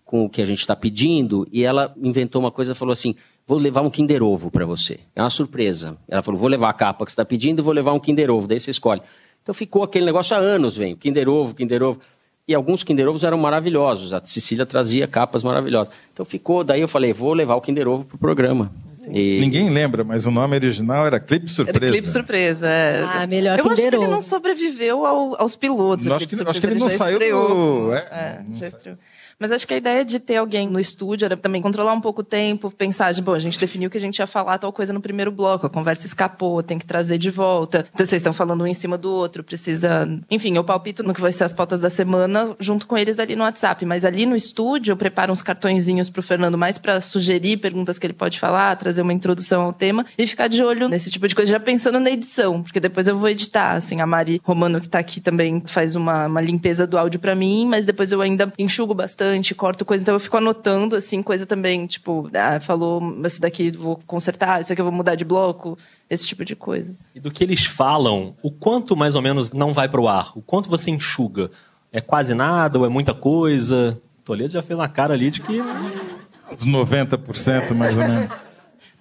com 0.05 0.25
o 0.25 0.29
que 0.29 0.43
a 0.43 0.45
gente 0.45 0.59
está 0.59 0.75
pedindo, 0.75 1.47
e 1.53 1.63
ela 1.63 1.95
inventou 1.97 2.41
uma 2.41 2.51
coisa, 2.51 2.75
falou 2.75 2.93
assim, 2.93 3.15
vou 3.47 3.59
levar 3.59 3.83
um 3.83 3.91
Kinder 3.91 4.23
Ovo 4.23 4.51
para 4.51 4.67
você. 4.67 5.01
É 5.15 5.23
uma 5.23 5.31
surpresa. 5.31 5.97
Ela 6.09 6.23
falou, 6.23 6.39
vou 6.39 6.49
levar 6.49 6.69
a 6.69 6.73
capa 6.73 7.05
que 7.05 7.13
você 7.13 7.15
está 7.15 7.25
pedindo 7.25 7.61
e 7.61 7.63
vou 7.63 7.73
levar 7.73 7.93
um 7.93 8.01
Kinder 8.01 8.31
Ovo. 8.31 8.47
Daí 8.47 8.59
você 8.59 8.71
escolhe. 8.71 9.01
Então 9.43 9.55
ficou 9.55 9.83
aquele 9.83 10.05
negócio 10.05 10.37
há 10.37 10.39
anos, 10.39 10.77
vem, 10.77 10.97
Kinder 10.97 11.29
Ovo, 11.29 11.55
Kinder 11.55 11.83
Ovo. 11.83 12.01
E 12.47 12.55
alguns 12.55 12.83
Kinder 12.83 13.09
Ovos 13.09 13.25
eram 13.25 13.39
maravilhosos. 13.39 14.13
A 14.13 14.21
Cecília 14.25 14.67
trazia 14.67 15.07
capas 15.07 15.43
maravilhosas. 15.43 15.95
Então 16.13 16.25
ficou, 16.25 16.65
daí 16.65 16.81
eu 16.81 16.89
falei, 16.89 17.13
vou 17.13 17.33
levar 17.33 17.55
o 17.55 17.61
Kinder 17.61 17.89
Ovo 17.89 18.05
pro 18.05 18.19
programa. 18.19 18.73
E... 19.09 19.41
Ninguém 19.41 19.69
lembra, 19.69 20.05
mas 20.05 20.27
o 20.27 20.31
nome 20.31 20.55
original 20.55 21.07
era 21.07 21.19
Clipe 21.19 21.49
Surpresa. 21.49 21.85
Era 21.85 21.93
Clipe 21.93 22.09
Surpresa, 22.09 22.69
é. 22.69 23.03
Ah, 23.03 23.27
melhor 23.27 23.59
Eu 23.59 23.65
Kinder 23.65 23.73
acho 23.73 23.91
que 23.91 23.97
ele 23.97 24.07
não 24.07 24.21
sobreviveu 24.21 25.05
ao, 25.05 25.41
aos 25.41 25.57
pilotos. 25.57 26.07
Acho 26.07 26.29
que, 26.29 26.43
acho 26.43 26.61
que 26.61 26.67
ele 26.67 26.79
não 26.79 26.89
saiu 26.89 27.19
estreou. 27.19 27.87
do... 27.87 27.95
É, 27.95 27.99
é 27.99 28.45
já 28.53 28.69
estreou. 28.69 28.97
Mas 29.39 29.53
acho 29.53 29.67
que 29.67 29.75
a 29.75 29.77
ideia 29.77 30.05
de 30.05 30.19
ter 30.19 30.37
alguém 30.37 30.69
no 30.69 30.79
estúdio 30.79 31.25
era 31.25 31.37
também 31.37 31.61
controlar 31.61 31.93
um 31.93 32.01
pouco 32.01 32.21
o 32.21 32.25
tempo, 32.25 32.71
pensar 32.71 33.13
de, 33.13 33.23
bom, 33.23 33.35
a 33.35 33.39
gente 33.39 33.59
definiu 33.59 33.91
que 33.91 33.99
a 33.99 34.01
gente 34.01 34.19
ia 34.19 34.27
falar 34.27 34.59
tal 34.59 34.73
coisa 34.73 34.93
no 34.93 35.01
primeiro 35.01 35.31
bloco, 35.31 35.67
a 35.67 35.71
conversa 35.71 36.07
escapou, 36.07 36.63
tem 36.63 36.79
que 36.79 36.87
trazer 36.87 37.19
de 37.19 37.31
volta. 37.31 37.87
Então, 37.93 38.07
vocês 38.07 38.21
estão 38.21 38.33
falando 38.33 38.63
um 38.63 38.67
em 38.67 38.75
cima 38.75 38.97
do 38.97 39.11
outro, 39.11 39.45
precisa. 39.45 40.09
Enfim, 40.31 40.57
eu 40.57 40.65
palpito 40.65 41.03
no 41.03 41.15
que 41.15 41.21
vai 41.21 41.33
ser 41.33 41.45
as 41.45 41.53
pautas 41.53 41.81
da 41.81 41.91
semana 41.91 42.57
junto 42.59 42.87
com 42.87 42.97
eles 42.97 43.19
ali 43.19 43.37
no 43.37 43.45
WhatsApp. 43.45 43.85
Mas 43.85 44.05
ali 44.05 44.27
no 44.27 44.37
estúdio, 44.37 44.93
eu 44.93 44.97
preparo 44.97 45.33
uns 45.33 45.43
cartõezinhos 45.43 46.11
pro 46.11 46.23
Fernando 46.23 46.57
mais 46.57 46.79
para 46.79 47.01
sugerir 47.01 47.57
perguntas 47.59 47.99
que 47.99 48.07
ele 48.07 48.13
pode 48.13 48.39
falar, 48.39 48.77
trazer 48.77 49.03
uma 49.03 49.13
introdução 49.13 49.63
ao 49.63 49.73
tema 49.73 50.05
e 50.17 50.27
ficar 50.27 50.49
de 50.49 50.63
olho 50.63 50.89
nesse 50.89 51.11
tipo 51.11 51.27
de 51.27 51.35
coisa, 51.35 51.53
já 51.53 51.61
pensando 51.61 52.01
na 52.01 52.11
edição, 52.11 52.63
porque 52.63 52.81
depois 52.81 53.09
eu 53.09 53.17
vou 53.17 53.29
editar. 53.29 53.73
Assim, 53.77 54.01
a 54.01 54.07
Mari 54.07 54.41
Romano, 54.45 54.81
que 54.81 54.89
tá 54.89 54.99
aqui 54.99 55.21
também, 55.21 55.63
faz 55.67 55.95
uma, 55.95 56.27
uma 56.27 56.41
limpeza 56.41 56.87
do 56.87 56.99
áudio 56.99 57.21
para 57.21 57.35
mim, 57.35 57.67
mas 57.69 57.87
depois 57.87 58.13
eu 58.13 58.21
ainda 58.21 58.53
enxugo 58.59 58.95
bastante, 58.95 59.22
corto 59.55 59.85
coisa, 59.85 60.03
então 60.03 60.15
eu 60.15 60.21
fico 60.21 60.37
anotando, 60.37 60.97
assim, 60.97 61.23
coisa 61.23 61.47
também, 61.47 61.87
tipo, 61.87 62.31
ah, 62.35 62.61
falou 62.61 63.03
isso 63.25 63.41
daqui 63.41 63.71
vou 63.71 64.01
consertar, 64.07 64.61
isso 64.61 64.73
aqui 64.73 64.81
eu 64.81 64.85
vou 64.85 64.93
mudar 64.93 65.15
de 65.15 65.25
bloco, 65.25 65.77
esse 66.09 66.27
tipo 66.27 66.45
de 66.45 66.57
coisa. 66.57 66.95
E 67.15 67.21
do 67.21 67.31
que 67.31 67.43
eles 67.45 67.65
falam, 67.65 68.35
o 68.43 68.51
quanto 68.51 68.97
mais 68.97 69.15
ou 69.15 69.23
menos 69.23 69.53
não 69.53 69.73
vai 69.73 69.89
pro 69.89 70.09
ar? 70.09 70.33
O 70.37 70.43
quanto 70.43 70.69
você 70.69 70.91
enxuga? 70.91 71.51
É 71.93 72.01
quase 72.01 72.35
nada 72.35 72.79
ou 72.79 72.87
é 72.87 72.89
muita 72.89 73.13
coisa? 73.13 74.01
Toledo 74.25 74.53
já 74.53 74.63
fez 74.63 74.79
uma 74.79 74.89
cara 74.89 75.15
ali 75.15 75.31
de 75.31 75.43
que. 75.43 75.61
Uns 75.61 76.67
90% 76.67 77.75
mais 77.75 77.99
ou 77.99 78.09
menos. 78.09 78.31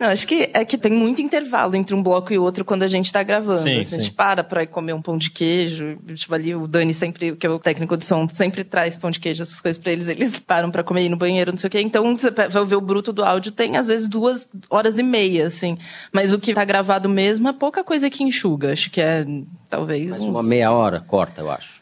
Não, 0.02 0.08
acho 0.10 0.26
que 0.26 0.50
é 0.52 0.66
que 0.66 0.80
tem 0.80 0.92
muito 0.92 1.22
intervalo 1.22 1.76
entre 1.76 1.94
um 1.94 2.02
bloco 2.02 2.34
e 2.34 2.38
outro 2.40 2.66
quando 2.66 2.82
a 2.82 2.88
gente 2.88 3.06
está 3.06 3.22
gravando. 3.22 3.60
Sim, 3.60 3.78
assim, 3.78 3.80
A 3.80 3.84
sim. 4.00 4.02
gente 4.06 4.14
para 4.16 4.44
para 4.44 4.66
comer 4.66 4.94
um 4.94 5.02
pão 5.02 5.16
de 5.16 5.30
queijo. 5.30 5.96
Tipo, 6.16 6.34
ali 6.34 6.56
o 6.56 6.66
Dani 6.68 6.92
sempre, 6.92 7.36
que 7.36 7.46
é 7.46 7.50
o 7.52 7.60
técnico 7.60 7.96
de 7.96 8.04
som, 8.04 8.28
sempre 8.28 8.64
traz 8.64 8.98
pão 8.98 9.12
de 9.12 9.20
queijo, 9.20 9.44
essas 9.44 9.62
coisas 9.62 9.80
para 9.80 9.92
eles. 9.92 10.08
Eles 10.08 10.40
param 10.42 10.72
para 10.72 10.84
comer 10.84 11.04
ir 11.04 11.10
no 11.10 11.18
banheiro, 11.18 11.52
não 11.52 11.58
sei 11.60 11.68
o 11.68 11.72
quê. 11.72 11.82
Então, 11.82 12.18
você 12.18 12.32
vai 12.32 12.66
ver 12.66 12.76
o 12.78 12.82
bruto 12.82 13.14
do 13.14 13.24
áudio, 13.24 13.52
tem 13.52 13.78
às 13.78 13.88
vezes 13.88 14.08
duas 14.08 14.50
horas 14.72 14.98
e 14.98 15.04
meia, 15.04 15.46
assim. 15.46 15.78
Mas 16.12 16.34
o 16.34 16.40
que 16.40 16.52
tá 16.52 16.66
gravado 16.66 17.08
mesmo 17.08 17.48
é 17.48 17.54
pouca 17.54 17.84
coisa 17.84 18.10
que 18.10 18.24
enxuga. 18.24 18.72
Acho 18.72 18.90
que 18.90 19.00
é, 19.00 19.24
talvez. 19.70 20.10
Mais 20.10 20.22
uns- 20.24 20.28
uma 20.30 20.42
meia 20.42 20.72
hora, 20.72 21.00
corta, 21.00 21.42
eu 21.42 21.52
acho. 21.52 21.81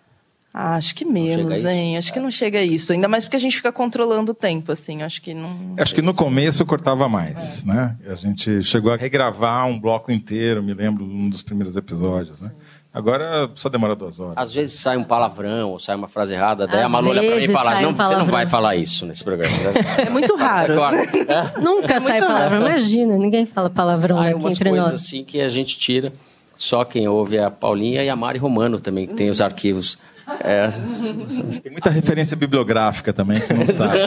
Ah, 0.54 0.76
acho 0.76 0.96
que 0.96 1.06
menos, 1.06 1.64
hein? 1.64 1.96
Acho 1.98 2.12
que 2.12 2.20
não 2.20 2.32
chega 2.32 2.58
a 2.60 2.64
isso. 2.64 2.92
Ainda 2.92 3.08
mais 3.08 3.24
porque 3.24 3.38
a 3.38 3.40
gente 3.40 3.56
fica 3.56 3.72
controlando 3.72 4.32
o 4.32 4.36
tempo, 4.36 4.72
assim. 4.72 5.04
Acho 5.04 5.22
que 5.22 5.34
não. 5.34 5.76
Acho 5.78 5.94
que 5.94 6.02
no 6.02 6.14
começo 6.14 6.66
cortava 6.66 7.08
mais, 7.08 7.64
né? 7.64 7.96
A 8.10 8.16
gente 8.16 8.64
chegou 8.64 8.92
a 8.92 8.96
regravar 8.98 9.68
um 9.68 9.80
bloco 9.80 10.12
inteiro, 10.12 10.64
me 10.64 10.74
lembro, 10.74 11.06
um 11.06 11.30
dos 11.30 11.42
primeiros 11.44 11.78
episódios, 11.78 12.42
né? 12.42 12.52
Agora 12.92 13.48
só 13.54 13.70
demora 13.70 13.96
duas 13.96 14.20
horas. 14.20 14.34
Às 14.36 14.52
vezes 14.52 14.80
sai 14.80 14.98
um 14.98 15.04
palavrão 15.04 15.70
ou 15.70 15.80
sai 15.80 15.96
uma 15.96 16.08
frase 16.08 16.34
errada, 16.34 16.66
daí 16.66 16.80
Às 16.80 16.86
a 16.88 16.90
Malu 16.90 17.10
olha 17.10 17.22
pra 17.22 17.30
mim 17.30 17.36
e 17.36 17.40
vezes 17.42 17.56
fala, 17.56 17.72
sai 17.74 17.84
não, 17.84 17.90
um 17.92 17.94
você 17.94 18.16
não 18.16 18.26
vai 18.26 18.48
falar 18.48 18.76
isso 18.76 19.06
nesse 19.06 19.24
programa. 19.24 19.56
né?" 19.56 20.06
É 20.08 20.10
muito 20.10 20.34
raro. 20.36 20.74
Corta. 20.76 21.54
Nunca 21.62 22.02
sai 22.02 22.20
muito 22.20 22.26
palavrão. 22.28 22.60
raro. 22.62 22.68
Imagina, 22.72 23.16
ninguém 23.16 23.46
fala 23.46 23.70
palavrão 23.70 24.18
Sai 24.18 24.32
aqui 24.32 24.40
umas 24.40 24.56
entre 24.56 24.70
coisas 24.72 24.88
nós. 24.92 24.96
assim 25.04 25.24
que 25.24 25.40
a 25.40 25.48
gente 25.50 25.78
tira. 25.78 26.12
Só 26.56 26.84
quem 26.84 27.08
ouve 27.08 27.38
é 27.38 27.44
a 27.46 27.52
Paulinha 27.52 28.04
e 28.04 28.10
a 28.10 28.16
Mari 28.16 28.40
Romano 28.40 28.80
também, 28.82 29.06
que 29.08 29.14
tem 29.14 29.30
os 29.30 29.40
arquivos. 29.40 29.98
É, 30.42 30.70
Tem 31.62 31.72
muita 31.72 31.90
referência 31.90 32.36
bibliográfica 32.38 33.12
também 33.14 33.40
que 33.40 33.54
não 33.54 33.66
sabe. 33.74 34.00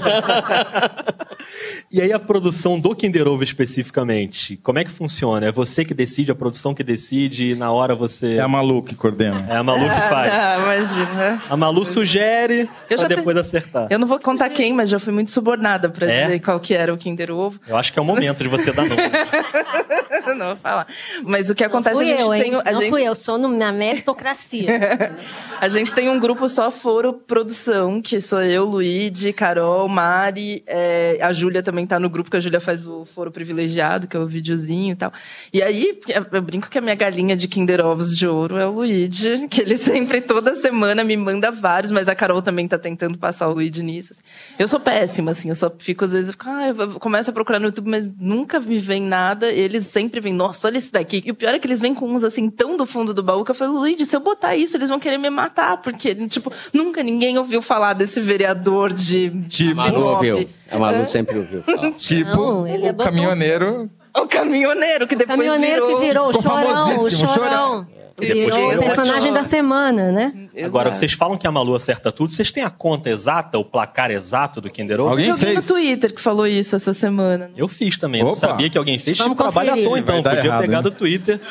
E 1.90 2.00
aí 2.00 2.12
a 2.12 2.18
produção 2.18 2.78
do 2.78 2.94
Kinder 2.94 3.26
Ovo 3.28 3.42
especificamente, 3.42 4.56
como 4.62 4.78
é 4.78 4.84
que 4.84 4.90
funciona? 4.90 5.46
É 5.46 5.52
você 5.52 5.84
que 5.84 5.92
decide, 5.92 6.30
a 6.30 6.34
produção 6.34 6.72
que 6.74 6.82
decide, 6.82 7.50
e 7.50 7.54
na 7.54 7.70
hora 7.72 7.94
você. 7.94 8.36
É 8.36 8.40
a 8.40 8.48
Malu 8.48 8.82
que 8.82 8.94
coordena. 8.94 9.46
É 9.48 9.56
a 9.56 9.62
Malu 9.62 9.84
que 9.84 10.00
faz. 10.08 10.32
Ah, 10.32 10.58
imagina. 10.62 11.42
A 11.50 11.56
Malu 11.56 11.84
sugere 11.84 12.60
Eu 12.88 12.96
pra 12.96 12.96
já 12.96 13.08
te- 13.08 13.16
depois 13.16 13.36
acertar. 13.36 13.86
Eu 13.90 13.98
não 13.98 14.06
vou 14.06 14.18
contar 14.20 14.48
quem, 14.50 14.72
mas 14.72 14.88
já 14.88 14.98
fui 14.98 15.12
muito 15.12 15.30
subornada 15.30 15.88
pra 15.90 16.06
É? 16.06 16.24
dizer 16.24 16.40
qual 16.40 16.58
que 16.60 16.74
era 16.74 16.92
o 16.94 16.96
Kinder 16.96 17.30
Ovo. 17.30 17.60
Eu 17.66 17.76
acho 17.76 17.92
que 17.92 17.98
é 17.98 18.02
o 18.02 18.04
momento 18.04 18.42
de 18.42 18.48
você 18.48 18.72
dar 18.72 18.86
nome. 18.88 19.02
não 20.38 20.46
vou 20.48 20.56
falar. 20.56 20.86
Mas 21.24 21.50
o 21.50 21.54
que 21.54 21.62
Não 21.64 21.68
acontece 21.70 21.96
fui 21.96 22.04
a 22.04 22.08
gente 22.08 22.20
eu, 22.22 22.34
hein? 22.34 22.42
tem, 22.42 22.54
a 22.54 22.72
não 22.72 22.80
gente, 22.80 22.90
fui 22.90 23.02
eu, 23.02 23.14
sou 23.14 23.36
na 23.38 23.72
meritocracia. 23.72 25.12
a 25.60 25.68
gente 25.68 25.94
tem 25.94 26.08
um 26.08 26.11
grupo 26.18 26.48
só 26.48 26.70
Foro 26.70 27.12
Produção, 27.12 28.00
que 28.00 28.20
sou 28.20 28.42
eu, 28.42 28.64
Luíde, 28.64 29.32
Carol, 29.32 29.88
Mari, 29.88 30.62
é, 30.66 31.18
a 31.20 31.32
Júlia 31.32 31.62
também 31.62 31.86
tá 31.86 31.98
no 31.98 32.08
grupo, 32.08 32.30
que 32.30 32.36
a 32.36 32.40
Júlia 32.40 32.60
faz 32.60 32.86
o 32.86 33.04
Foro 33.04 33.30
Privilegiado, 33.30 34.06
que 34.06 34.16
é 34.16 34.20
o 34.20 34.26
videozinho 34.26 34.92
e 34.92 34.96
tal. 34.96 35.12
E 35.52 35.62
aí, 35.62 35.98
eu 36.32 36.42
brinco 36.42 36.68
que 36.68 36.78
a 36.78 36.80
minha 36.80 36.94
galinha 36.94 37.36
de 37.36 37.48
Kinder 37.48 37.84
Ovos 37.84 38.16
de 38.16 38.26
ouro 38.26 38.56
é 38.56 38.66
o 38.66 38.72
Luíde, 38.72 39.46
que 39.48 39.60
ele 39.60 39.76
sempre, 39.76 40.20
toda 40.20 40.54
semana, 40.54 41.04
me 41.04 41.16
manda 41.16 41.50
vários, 41.50 41.92
mas 41.92 42.08
a 42.08 42.14
Carol 42.14 42.42
também 42.42 42.66
tá 42.66 42.78
tentando 42.78 43.18
passar 43.18 43.48
o 43.48 43.54
Luíde 43.54 43.82
nisso. 43.82 44.12
assim. 44.12 44.22
Eu 44.58 44.68
sou 44.68 44.80
péssima, 44.80 45.30
assim, 45.30 45.48
eu 45.48 45.54
só 45.54 45.70
fico, 45.78 46.04
às 46.04 46.12
vezes, 46.12 46.28
eu 46.28 46.32
fico, 46.32 46.48
ah, 46.48 46.68
eu 46.68 47.00
começo 47.00 47.30
a 47.30 47.32
procurar 47.32 47.58
no 47.58 47.66
YouTube, 47.66 47.88
mas 47.88 48.10
nunca 48.18 48.60
me 48.60 48.78
vem 48.78 49.02
nada. 49.02 49.50
Eles 49.50 49.86
sempre 49.86 50.20
vêm, 50.20 50.32
nossa, 50.32 50.68
olha 50.68 50.78
esse 50.78 50.92
daqui. 50.92 51.22
E 51.24 51.30
o 51.30 51.34
pior 51.34 51.54
é 51.54 51.58
que 51.58 51.66
eles 51.66 51.80
vêm 51.80 51.94
com 51.94 52.06
uns, 52.10 52.24
assim, 52.24 52.48
tão 52.50 52.76
do 52.76 52.86
fundo 52.86 53.14
do 53.14 53.22
baú, 53.22 53.44
que 53.44 53.50
eu 53.50 53.54
falo, 53.54 53.78
Luíde, 53.78 54.06
se 54.06 54.16
eu 54.16 54.20
botar 54.20 54.56
isso, 54.56 54.76
eles 54.76 54.88
vão 54.88 54.98
querer 54.98 55.18
me 55.18 55.30
matar, 55.30 55.78
porque, 55.78 56.01
tipo, 56.28 56.52
nunca 56.72 57.02
ninguém 57.02 57.38
ouviu 57.38 57.62
falar 57.62 57.92
desse 57.94 58.20
vereador 58.20 58.92
de... 58.92 59.30
Tipo, 59.48 59.80
a 59.80 59.84
Malu 59.90 60.06
ouviu. 60.06 60.48
A 60.70 60.78
Malu 60.78 61.06
sempre 61.06 61.38
ouviu 61.38 61.62
falar. 61.64 61.92
Tipo, 61.92 62.36
Não, 62.36 62.66
ele 62.66 62.90
o 62.90 62.94
caminhoneiro. 62.94 63.90
O 64.14 64.26
caminhoneiro, 64.26 65.06
que 65.06 65.16
depois 65.16 65.38
Caminhoneiro 65.38 65.86
virou... 65.86 66.00
que 66.00 66.06
virou 66.06 66.28
o 66.28 66.32
chorão, 66.32 66.54
o 66.54 66.94
famosíssimo, 66.94 67.28
chorão. 67.32 67.86
Depois 68.18 68.54
Virou 68.54 68.74
o 68.74 68.78
personagem 68.78 69.32
da 69.32 69.42
semana, 69.42 70.10
né? 70.12 70.48
Agora, 70.64 70.88
Exato. 70.88 70.96
vocês 70.96 71.12
falam 71.12 71.36
que 71.38 71.46
a 71.46 71.52
Malu 71.52 71.74
acerta 71.74 72.10
tudo. 72.12 72.32
Vocês 72.32 72.50
têm 72.52 72.62
a 72.62 72.70
conta 72.70 73.10
exata, 73.10 73.58
o 73.58 73.64
placar 73.64 74.10
exato 74.10 74.60
do 74.60 74.70
Kinder 74.70 75.00
Ovo? 75.00 75.10
Alguém 75.10 75.28
Eu 75.28 75.36
vi 75.36 75.46
no 75.46 75.52
fez? 75.54 75.66
Twitter 75.66 76.14
que 76.14 76.20
falou 76.20 76.46
isso 76.46 76.76
essa 76.76 76.92
semana. 76.92 77.50
Eu 77.56 77.68
fiz 77.68 77.96
também. 77.98 78.20
Eu 78.20 78.26
não 78.26 78.34
sabia 78.34 78.68
que 78.70 78.76
alguém 78.78 78.98
fez. 78.98 79.16
Vamos 79.18 79.36
trabalho 79.36 79.72
à 79.72 79.76
toa, 79.76 79.98
então. 79.98 80.22
Podia 80.22 80.44
errado, 80.44 80.60
pegar 80.60 80.76
hein? 80.78 80.82
do 80.82 80.90
Twitter. 80.90 81.40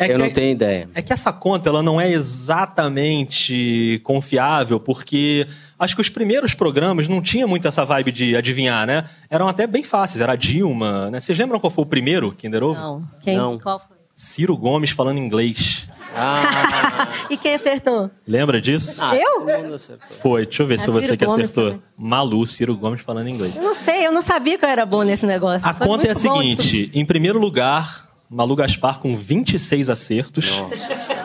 É 0.00 0.06
Eu 0.06 0.16
que- 0.16 0.18
não 0.18 0.30
tenho 0.30 0.50
ideia. 0.50 0.88
É 0.96 1.00
que 1.00 1.12
essa 1.12 1.32
conta 1.32 1.68
ela 1.68 1.80
não 1.80 2.00
é 2.00 2.10
exatamente 2.10 4.00
confiável, 4.04 4.80
porque 4.80 5.46
acho 5.78 5.94
que 5.94 6.00
os 6.00 6.08
primeiros 6.08 6.54
programas 6.54 7.08
não 7.08 7.22
tinha 7.22 7.46
muito 7.46 7.66
essa 7.68 7.84
vibe 7.84 8.10
de 8.12 8.36
adivinhar, 8.36 8.86
né? 8.86 9.04
Eram 9.30 9.48
até 9.48 9.66
bem 9.66 9.82
fáceis. 9.82 10.20
Era 10.20 10.32
a 10.32 10.36
Dilma, 10.36 11.10
né? 11.10 11.20
Vocês 11.20 11.38
lembram 11.38 11.60
qual 11.60 11.70
foi 11.70 11.84
o 11.84 11.86
primeiro 11.86 12.32
Kinder 12.32 12.62
Ovo? 12.64 12.80
Não. 12.80 13.02
Quem? 13.22 13.36
Não. 13.36 13.58
Qual 13.58 13.78
foi? 13.78 13.93
Ciro 14.14 14.56
Gomes 14.56 14.90
falando 14.90 15.18
inglês. 15.18 15.88
Ah, 16.16 17.08
E 17.30 17.36
quem 17.36 17.54
acertou? 17.54 18.08
Lembra 18.26 18.60
disso? 18.60 19.02
Eu? 19.14 19.40
mundo 19.40 19.74
acertou. 19.74 20.16
Foi. 20.18 20.44
Deixa 20.46 20.62
eu 20.62 20.66
ver 20.66 20.74
Ah, 20.74 20.78
se 20.78 20.84
foi 20.86 20.94
você 20.94 21.06
Ciro 21.06 21.18
que 21.18 21.26
Gomes 21.26 21.44
acertou. 21.44 21.64
também. 21.70 21.82
Malu, 21.98 22.46
Ciro 22.46 22.76
Gomes 22.76 23.00
falando 23.00 23.28
inglês. 23.28 23.56
Eu 23.56 23.62
não 23.62 23.74
sei, 23.74 24.06
eu 24.06 24.12
não 24.12 24.22
sabia 24.22 24.56
que 24.56 24.64
eu 24.64 24.68
era 24.68 24.86
boa 24.86 25.04
nesse 25.04 25.26
negócio. 25.26 25.68
A 25.68 25.74
Foi 25.74 25.86
conta 25.88 26.06
é 26.06 26.12
a 26.12 26.14
bom 26.14 26.20
seguinte: 26.20 26.88
em 26.94 27.04
primeiro 27.04 27.40
lugar, 27.40 28.08
Malu 28.30 28.54
Gaspar 28.54 29.00
com 29.00 29.16
26 29.16 29.90
acertos. 29.90 30.48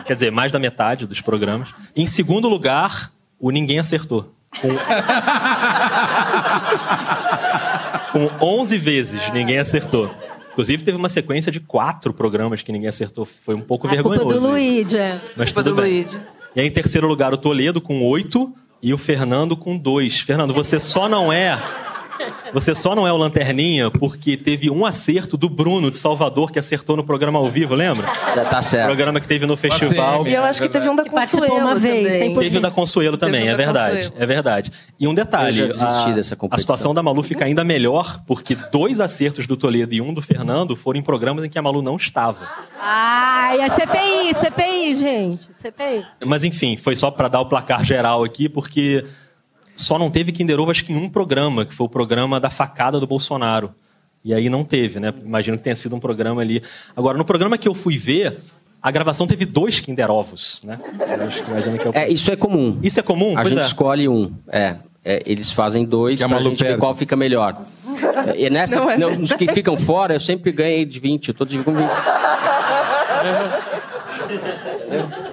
Quer 0.06 0.14
dizer, 0.14 0.32
mais 0.32 0.50
da 0.50 0.58
metade 0.58 1.06
dos 1.06 1.20
programas. 1.20 1.68
Em 1.94 2.08
segundo 2.08 2.48
lugar, 2.48 3.12
o 3.38 3.50
Ninguém 3.52 3.78
Acertou. 3.78 4.34
Com, 4.60 4.68
com 8.12 8.30
11 8.60 8.78
vezes 8.78 9.32
ninguém 9.32 9.58
acertou. 9.58 10.10
Inclusive, 10.52 10.82
teve 10.84 10.96
uma 10.96 11.08
sequência 11.08 11.50
de 11.52 11.60
quatro 11.60 12.12
programas 12.12 12.62
que 12.62 12.72
ninguém 12.72 12.88
acertou. 12.88 13.24
Foi 13.24 13.54
um 13.54 13.60
pouco 13.60 13.86
A 13.86 13.90
culpa 13.90 14.10
vergonhoso. 14.10 14.40
do 14.40 14.56
isso. 14.58 14.68
Luigi, 14.70 14.98
é. 14.98 15.20
Mas 15.36 15.52
Culpa 15.52 15.62
tudo 15.64 15.76
do 15.76 15.82
bem. 15.82 15.92
Luigi. 15.92 16.20
E 16.56 16.60
aí, 16.60 16.66
em 16.66 16.70
terceiro 16.70 17.06
lugar, 17.06 17.32
o 17.32 17.36
Toledo 17.36 17.80
com 17.80 18.02
oito 18.08 18.52
e 18.82 18.92
o 18.92 18.98
Fernando 18.98 19.56
com 19.56 19.78
dois. 19.78 20.20
Fernando, 20.20 20.52
você 20.52 20.80
só 20.80 21.08
não 21.08 21.32
é. 21.32 21.56
Você 22.52 22.74
só 22.74 22.94
não 22.94 23.06
é 23.06 23.12
o 23.12 23.16
Lanterninha 23.16 23.90
porque 23.90 24.36
teve 24.36 24.70
um 24.70 24.84
acerto 24.84 25.36
do 25.36 25.48
Bruno 25.48 25.90
de 25.90 25.96
Salvador 25.96 26.50
que 26.50 26.58
acertou 26.58 26.96
no 26.96 27.04
programa 27.04 27.38
ao 27.38 27.48
vivo, 27.48 27.74
lembra? 27.74 28.06
Já 28.34 28.44
tá 28.44 28.62
certo. 28.62 28.86
Programa 28.86 29.20
que 29.20 29.26
teve 29.26 29.46
no 29.46 29.56
festival. 29.56 30.26
E 30.26 30.34
eu 30.34 30.42
acho 30.42 30.60
que 30.60 30.68
teve 30.68 30.88
um 30.88 30.96
da 30.96 31.04
participou 31.04 31.46
Consuelo 31.46 31.66
uma 31.66 31.74
vez, 31.74 32.04
também. 32.04 32.34
Teve 32.34 32.58
o 32.58 32.60
da 32.60 32.70
Consuelo 32.70 33.16
também, 33.16 33.48
é 33.48 33.54
o 33.54 33.56
da 33.56 33.64
verdade. 33.64 33.96
Consuelo. 33.96 34.14
É 34.18 34.26
verdade. 34.26 34.72
E 34.98 35.06
um 35.06 35.14
detalhe. 35.14 35.48
Eu 35.48 35.52
já 35.52 35.66
desisti 35.66 36.10
a, 36.10 36.14
dessa 36.14 36.36
competição. 36.36 36.74
A 36.74 36.76
situação 36.76 36.94
da 36.94 37.02
Malu 37.02 37.22
fica 37.22 37.44
ainda 37.44 37.64
melhor, 37.64 38.20
porque 38.26 38.56
dois 38.70 39.00
acertos 39.00 39.46
do 39.46 39.56
Toledo 39.56 39.94
e 39.94 40.00
um 40.00 40.12
do 40.12 40.22
Fernando 40.22 40.76
foram 40.76 40.98
em 40.98 41.02
programas 41.02 41.44
em 41.44 41.48
que 41.48 41.58
a 41.58 41.62
Malu 41.62 41.82
não 41.82 41.96
estava. 41.96 42.48
Ai, 42.80 43.60
é 43.60 43.70
CPI, 43.70 44.34
CPI, 44.40 44.94
gente. 44.94 45.48
CPI. 45.60 46.06
Mas 46.24 46.44
enfim, 46.44 46.76
foi 46.76 46.96
só 46.96 47.10
para 47.10 47.28
dar 47.28 47.40
o 47.40 47.46
placar 47.46 47.84
geral 47.84 48.24
aqui, 48.24 48.48
porque 48.48 49.04
só 49.80 49.98
não 49.98 50.10
teve 50.10 50.32
Kinder 50.32 50.58
Ovo 50.60 50.70
acho 50.70 50.84
que 50.84 50.92
em 50.92 50.96
um 50.96 51.08
programa, 51.08 51.64
que 51.64 51.74
foi 51.74 51.86
o 51.86 51.90
programa 51.90 52.38
da 52.40 52.50
facada 52.50 52.98
do 53.00 53.06
Bolsonaro. 53.06 53.72
E 54.24 54.34
aí 54.34 54.48
não 54.50 54.64
teve, 54.64 55.00
né? 55.00 55.12
Imagino 55.24 55.56
que 55.56 55.64
tenha 55.64 55.76
sido 55.76 55.96
um 55.96 56.00
programa 56.00 56.42
ali. 56.42 56.62
Agora, 56.94 57.16
no 57.16 57.24
programa 57.24 57.56
que 57.56 57.66
eu 57.66 57.74
fui 57.74 57.96
ver, 57.96 58.38
a 58.82 58.90
gravação 58.90 59.26
teve 59.26 59.46
dois 59.46 59.80
Kinder 59.80 60.10
Ovos, 60.10 60.60
né? 60.62 60.78
Eu 60.98 61.24
acho 61.24 61.42
que 61.42 61.50
imagino 61.50 61.78
que 61.78 61.86
é 61.86 61.90
o- 61.90 61.94
É, 61.94 62.08
isso 62.10 62.30
é 62.30 62.36
comum. 62.36 62.78
Isso 62.82 63.00
é 63.00 63.02
comum? 63.02 63.32
A 63.36 63.42
Pois 63.42 63.54
gente 63.54 63.62
é. 63.62 63.66
escolhe 63.66 64.08
um. 64.08 64.30
É. 64.48 64.76
É, 65.02 65.22
eles 65.24 65.50
fazem 65.50 65.86
dois 65.86 66.22
Que 66.22 66.34
a 66.34 66.38
gente 66.40 66.62
ver 66.62 66.76
qual 66.76 66.94
fica 66.94 67.16
melhor. 67.16 67.64
E 68.36 68.50
nessa, 68.50 68.78
Não 68.78 68.90
é 68.90 68.98
não, 68.98 69.12
os 69.12 69.32
que 69.32 69.50
ficam 69.50 69.74
fora, 69.74 70.14
eu 70.14 70.20
sempre 70.20 70.52
ganhei 70.52 70.84
de 70.84 71.00
20. 71.00 71.28
Eu 71.28 71.34
tô 71.34 71.46
de 71.46 71.56
com 71.62 71.72
20. 71.72 71.88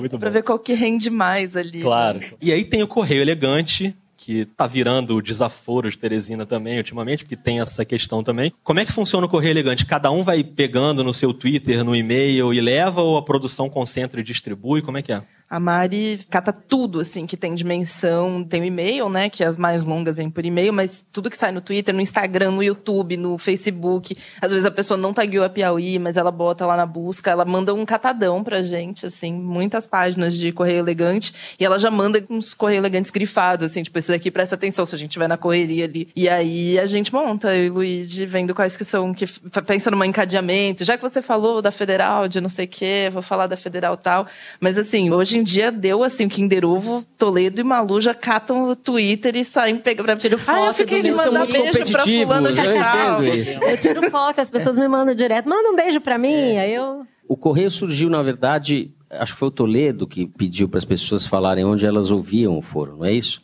Muito 0.00 0.18
Pra 0.18 0.28
bom. 0.30 0.34
ver 0.34 0.42
qual 0.42 0.58
que 0.58 0.72
rende 0.74 1.10
mais 1.10 1.56
ali. 1.56 1.80
Claro. 1.80 2.20
E 2.40 2.52
aí 2.52 2.64
tem 2.64 2.82
o 2.82 2.86
Correio 2.88 3.22
Elegante, 3.22 3.94
que 4.16 4.44
tá 4.44 4.66
virando 4.68 5.16
o 5.16 5.22
desaforo 5.22 5.90
de 5.90 5.98
Teresina 5.98 6.46
também, 6.46 6.78
ultimamente, 6.78 7.24
porque 7.24 7.36
tem 7.36 7.58
essa 7.60 7.84
questão 7.84 8.22
também. 8.22 8.52
Como 8.62 8.78
é 8.78 8.84
que 8.84 8.92
funciona 8.92 9.26
o 9.26 9.28
Correio 9.28 9.50
Elegante? 9.52 9.84
Cada 9.84 10.10
um 10.12 10.22
vai 10.22 10.44
pegando 10.44 11.02
no 11.02 11.12
seu 11.12 11.34
Twitter, 11.34 11.82
no 11.82 11.94
e-mail 11.96 12.54
e 12.54 12.60
leva 12.60 13.02
ou 13.02 13.16
a 13.16 13.22
produção 13.22 13.68
concentra 13.68 14.20
e 14.20 14.24
distribui? 14.24 14.80
Como 14.80 14.96
é 14.96 15.02
que 15.02 15.12
é? 15.12 15.22
A 15.52 15.60
Mari 15.60 16.18
cata 16.30 16.50
tudo, 16.50 16.98
assim, 16.98 17.26
que 17.26 17.36
tem 17.36 17.54
dimensão. 17.54 18.42
Tem 18.42 18.62
o 18.62 18.64
e-mail, 18.64 19.10
né? 19.10 19.28
Que 19.28 19.44
as 19.44 19.58
mais 19.58 19.84
longas 19.84 20.16
vêm 20.16 20.30
por 20.30 20.46
e-mail, 20.46 20.72
mas 20.72 21.06
tudo 21.12 21.28
que 21.28 21.36
sai 21.36 21.52
no 21.52 21.60
Twitter, 21.60 21.94
no 21.94 22.00
Instagram, 22.00 22.52
no 22.52 22.62
YouTube, 22.62 23.18
no 23.18 23.36
Facebook. 23.36 24.16
Às 24.40 24.50
vezes 24.50 24.64
a 24.64 24.70
pessoa 24.70 24.96
não 24.96 25.12
tagueou 25.12 25.44
a 25.44 25.50
Piauí, 25.50 25.98
mas 25.98 26.16
ela 26.16 26.30
bota 26.30 26.64
lá 26.64 26.74
na 26.74 26.86
busca, 26.86 27.30
ela 27.30 27.44
manda 27.44 27.74
um 27.74 27.84
catadão 27.84 28.42
pra 28.42 28.62
gente, 28.62 29.04
assim, 29.04 29.30
muitas 29.30 29.86
páginas 29.86 30.38
de 30.38 30.52
Correio 30.52 30.78
Elegante. 30.78 31.34
E 31.60 31.66
ela 31.66 31.78
já 31.78 31.90
manda 31.90 32.24
uns 32.30 32.54
Correio 32.54 32.78
Elegantes 32.78 33.10
grifados, 33.10 33.66
assim, 33.66 33.82
tipo, 33.82 33.98
esse 33.98 34.10
daqui 34.10 34.30
presta 34.30 34.54
atenção 34.54 34.86
se 34.86 34.94
a 34.94 34.98
gente 34.98 35.10
estiver 35.10 35.28
na 35.28 35.36
correria 35.36 35.84
ali. 35.84 36.08
E 36.16 36.30
aí 36.30 36.78
a 36.78 36.86
gente 36.86 37.12
monta, 37.12 37.54
eu 37.54 37.66
e 37.66 37.68
o 37.68 37.74
Luigi, 37.74 38.24
vendo 38.24 38.54
quais 38.54 38.74
que 38.74 38.86
são, 38.86 39.12
que 39.12 39.26
pensa 39.66 39.90
num 39.90 40.02
encadeamento. 40.02 40.82
Já 40.82 40.96
que 40.96 41.02
você 41.02 41.20
falou 41.20 41.60
da 41.60 41.70
Federal, 41.70 42.26
de 42.26 42.40
não 42.40 42.48
sei 42.48 42.64
o 42.64 42.68
quê, 42.68 43.10
vou 43.12 43.20
falar 43.20 43.46
da 43.46 43.56
Federal 43.58 43.98
tal. 43.98 44.26
Mas 44.58 44.78
assim, 44.78 45.10
hoje 45.10 45.41
em 45.42 45.44
dia 45.44 45.70
deu 45.70 46.02
assim, 46.02 46.24
o 46.24 46.28
Kinder 46.28 46.64
Ovo, 46.64 47.04
Toledo 47.18 47.60
e 47.60 47.64
Malu 47.64 48.00
já 48.00 48.14
catam 48.14 48.70
o 48.70 48.74
Twitter 48.76 49.36
e 49.36 49.44
saem 49.44 49.76
pegando 49.76 50.06
pra... 50.06 50.16
Tiro 50.16 50.36
Ah, 50.46 50.52
eu 50.52 50.64
foto 50.66 50.74
fiquei 50.76 51.02
de 51.02 51.12
mandar 51.12 51.40
muito 51.46 51.52
beijo 51.52 51.92
pra 51.92 52.02
fulano 52.04 52.52
de 52.52 52.64
eu 52.64 52.74
tal. 52.74 53.22
entendo 53.22 53.36
isso. 53.36 53.62
Eu 53.62 53.76
tiro 53.78 54.10
foto, 54.10 54.40
as 54.40 54.50
pessoas 54.50 54.76
me 54.78 54.88
mandam 54.88 55.14
direto. 55.14 55.48
Manda 55.48 55.68
um 55.70 55.76
beijo 55.76 56.00
pra 56.00 56.16
mim, 56.16 56.56
aí 56.56 56.74
eu... 56.74 57.04
O 57.28 57.36
correio 57.36 57.70
surgiu, 57.70 58.08
na 58.10 58.22
verdade, 58.22 58.90
acho 59.10 59.32
que 59.34 59.38
foi 59.38 59.48
o 59.48 59.52
Toledo 59.52 60.06
que 60.06 60.26
pediu 60.26 60.68
para 60.68 60.78
as 60.78 60.84
pessoas 60.84 61.26
falarem 61.26 61.64
onde 61.64 61.84
elas 61.86 62.10
ouviam 62.10 62.56
o 62.58 62.62
foro, 62.62 62.96
não 62.98 63.04
é 63.04 63.12
isso? 63.12 63.42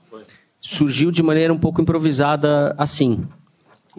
Surgiu 0.60 1.10
de 1.10 1.22
maneira 1.22 1.52
um 1.52 1.58
pouco 1.58 1.80
improvisada 1.80 2.74
assim. 2.76 3.24